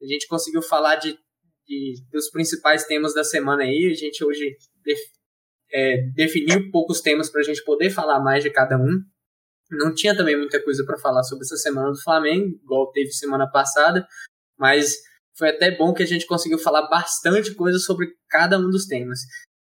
A 0.01 0.07
gente 0.07 0.29
conseguiu 0.29 0.63
falar 0.63 0.97
de, 0.97 1.19
de 1.67 1.95
dos 2.13 2.31
principais 2.31 2.85
temas 2.85 3.13
da 3.13 3.25
semana 3.25 3.65
aí. 3.65 3.91
A 3.91 3.97
gente 3.97 4.25
hoje 4.25 4.57
def, 4.85 5.01
é, 5.73 5.97
definiu 6.15 6.71
poucos 6.71 7.01
temas 7.01 7.29
para 7.29 7.41
a 7.41 7.45
gente 7.45 7.65
poder 7.65 7.91
falar 7.91 8.21
mais 8.21 8.45
de 8.45 8.51
cada 8.51 8.77
um. 8.77 9.03
Não 9.73 9.93
tinha 9.93 10.17
também 10.17 10.37
muita 10.37 10.63
coisa 10.63 10.85
para 10.87 10.97
falar 10.99 11.25
sobre 11.25 11.43
essa 11.43 11.57
semana 11.57 11.91
do 11.91 12.01
Flamengo, 12.01 12.57
igual 12.63 12.93
teve 12.93 13.11
semana 13.11 13.51
passada, 13.51 14.07
mas 14.57 14.95
foi 15.37 15.51
até 15.51 15.71
bom 15.71 15.93
que 15.93 16.03
a 16.03 16.07
gente 16.07 16.27
conseguiu 16.27 16.59
falar 16.59 16.89
bastante 16.89 17.55
coisa 17.55 17.79
sobre 17.79 18.09
cada 18.29 18.59
um 18.59 18.71
dos 18.71 18.87
temas. 18.87 19.21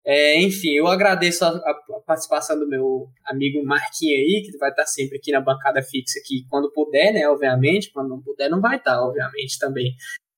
É, 0.04 0.40
enfim, 0.40 0.72
eu 0.74 0.86
agradeço 0.86 1.44
a, 1.44 1.48
a, 1.48 2.00
participação 2.06 2.58
do 2.58 2.66
meu 2.66 3.08
amigo 3.26 3.62
Marquinhos 3.62 4.18
aí, 4.18 4.42
que 4.42 4.56
vai 4.56 4.70
estar 4.70 4.86
sempre 4.86 5.18
aqui 5.18 5.30
na 5.30 5.40
bancada 5.40 5.82
fixa 5.82 6.18
aqui 6.18 6.46
quando 6.48 6.72
puder, 6.72 7.12
né? 7.12 7.28
Obviamente, 7.28 7.90
quando 7.92 8.08
não 8.08 8.22
puder, 8.22 8.48
não 8.48 8.60
vai 8.60 8.76
estar, 8.76 8.98
obviamente, 9.02 9.58
também. 9.58 9.94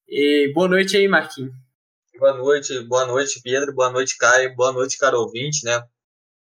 E 0.09 0.53
boa 0.53 0.67
noite 0.67 0.97
aí, 0.97 1.07
Marquinhos. 1.07 1.53
Boa 2.19 2.35
noite, 2.35 2.81
boa 2.81 3.07
noite, 3.07 3.41
Pedro, 3.43 3.73
boa 3.73 3.91
noite, 3.91 4.19
Caio, 4.19 4.55
boa 4.57 4.73
noite, 4.73 4.99
caro 4.99 5.21
ouvinte, 5.21 5.65
né? 5.65 5.81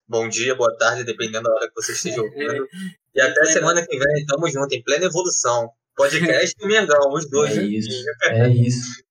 Bom 0.09 0.27
dia, 0.27 0.55
boa 0.55 0.75
tarde, 0.79 1.05
dependendo 1.05 1.43
da 1.43 1.55
hora 1.55 1.69
que 1.69 1.75
você 1.75 1.93
esteja 1.93 2.23
ouvindo. 2.25 2.67
E 3.15 3.21
até 3.21 3.45
semana 3.45 3.87
que 3.87 3.99
vem, 3.99 4.25
tamo 4.27 4.49
junto, 4.49 4.75
em 4.75 4.83
plena 4.83 5.05
evolução. 5.05 5.71
Podcast 5.99 6.55
e 6.61 6.67
Mengão, 6.67 7.13
os 7.13 7.29
dois. 7.29 7.59
É 7.59 7.63
isso, 7.65 8.05
é 8.31 8.49
isso. 8.49 9.03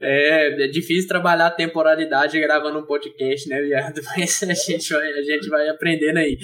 É, 0.00 0.64
é 0.64 0.66
difícil 0.66 1.06
trabalhar 1.06 1.48
a 1.48 1.50
temporalidade 1.50 2.40
gravando 2.40 2.78
um 2.78 2.86
podcast, 2.86 3.46
né, 3.50 3.60
viado? 3.60 4.00
Mas 4.16 4.42
a 4.42 4.54
gente 4.54 4.90
vai, 4.90 5.06
a 5.12 5.22
gente 5.22 5.48
vai 5.50 5.68
aprendendo 5.68 6.16
aí. 6.16 6.38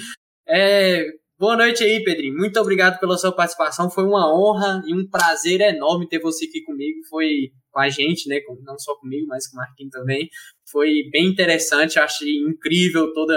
É, 0.46 1.06
boa 1.38 1.56
noite 1.56 1.82
aí, 1.82 2.04
Pedrinho. 2.04 2.36
Muito 2.36 2.60
obrigado 2.60 3.00
pela 3.00 3.16
sua 3.16 3.32
participação. 3.32 3.90
Foi 3.90 4.04
uma 4.04 4.30
honra 4.30 4.82
e 4.86 4.94
um 4.94 5.08
prazer 5.08 5.62
enorme 5.62 6.06
ter 6.06 6.20
você 6.20 6.44
aqui 6.44 6.62
comigo. 6.62 7.00
Foi 7.08 7.50
com 7.72 7.80
a 7.80 7.88
gente, 7.88 8.28
né? 8.28 8.40
Não 8.62 8.78
só 8.78 8.94
comigo, 8.96 9.26
mas 9.26 9.48
com 9.48 9.56
o 9.56 9.60
Marquinhos 9.60 9.90
também. 9.90 10.28
Foi 10.70 11.08
bem 11.10 11.28
interessante. 11.28 11.98
Achei 11.98 12.36
incrível 12.36 13.10
toda, 13.14 13.34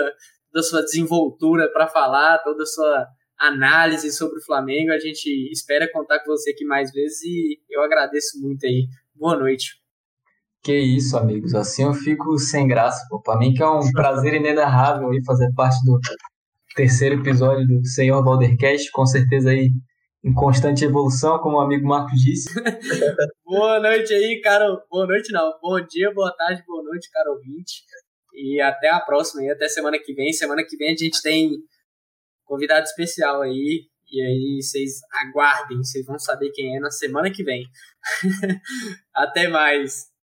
toda 0.52 0.60
a 0.60 0.64
sua 0.64 0.82
desenvoltura 0.84 1.72
para 1.72 1.88
falar, 1.88 2.40
toda 2.40 2.62
a 2.64 2.66
sua 2.66 3.08
análise 3.42 4.12
sobre 4.12 4.38
o 4.38 4.46
Flamengo. 4.46 4.92
A 4.92 5.00
gente 5.00 5.28
espera 5.52 5.92
contar 5.92 6.20
com 6.20 6.32
você 6.32 6.52
aqui 6.52 6.64
mais 6.64 6.92
vezes 6.92 7.22
e 7.24 7.60
eu 7.70 7.82
agradeço 7.82 8.40
muito 8.40 8.66
aí. 8.66 8.88
Boa 9.16 9.36
noite. 9.36 9.82
Que 10.64 10.78
isso, 10.78 11.18
amigos. 11.18 11.56
Assim 11.56 11.84
eu 11.84 11.94
fico 11.94 12.38
sem 12.38 12.68
graça. 12.68 13.04
Para 13.24 13.40
mim 13.40 13.54
que 13.54 13.64
é 13.64 13.68
um 13.68 13.92
prazer 13.92 14.36
inenarrável 14.36 15.10
aí 15.10 15.24
fazer 15.26 15.52
parte 15.56 15.84
do 15.84 16.00
terceiro 16.76 17.20
episódio 17.20 17.68
do 17.68 17.86
Senhor 17.86 18.24
Valdercast. 18.24 18.92
Com 18.92 19.06
certeza 19.06 19.50
aí 19.50 19.70
em 20.24 20.34
constante 20.34 20.86
evolução, 20.86 21.40
como 21.40 21.58
o 21.58 21.62
amigo 21.62 21.88
Marcos 21.88 22.22
disse. 22.22 22.54
boa 23.44 23.80
noite 23.80 24.14
aí, 24.14 24.40
cara. 24.40 24.68
Boa 24.88 25.08
noite 25.08 25.34
não. 25.34 25.52
Bom 25.60 25.82
dia, 25.82 26.14
boa 26.14 26.32
tarde, 26.38 26.64
boa 26.68 26.84
noite, 26.84 27.10
caro 27.12 27.32
ouvinte. 27.32 27.84
E 28.36 28.62
até 28.62 28.90
a 28.90 29.00
próxima, 29.00 29.44
e 29.44 29.50
até 29.50 29.68
semana 29.68 29.98
que 29.98 30.14
vem. 30.14 30.32
Semana 30.32 30.64
que 30.64 30.78
vem 30.78 30.94
a 30.94 30.96
gente 30.96 31.20
tem 31.24 31.58
convidado 32.52 32.84
especial 32.84 33.42
aí. 33.42 33.86
E 34.12 34.22
aí 34.22 34.62
vocês 34.62 35.00
aguardem, 35.10 35.78
vocês 35.78 36.06
vão 36.06 36.20
saber 36.20 36.52
quem 36.52 36.76
é 36.76 36.80
na 36.82 36.92
semana 36.92 37.32
que 37.32 37.46
vem. 37.46 37.64
Até 39.16 39.48
mais. 39.48 40.11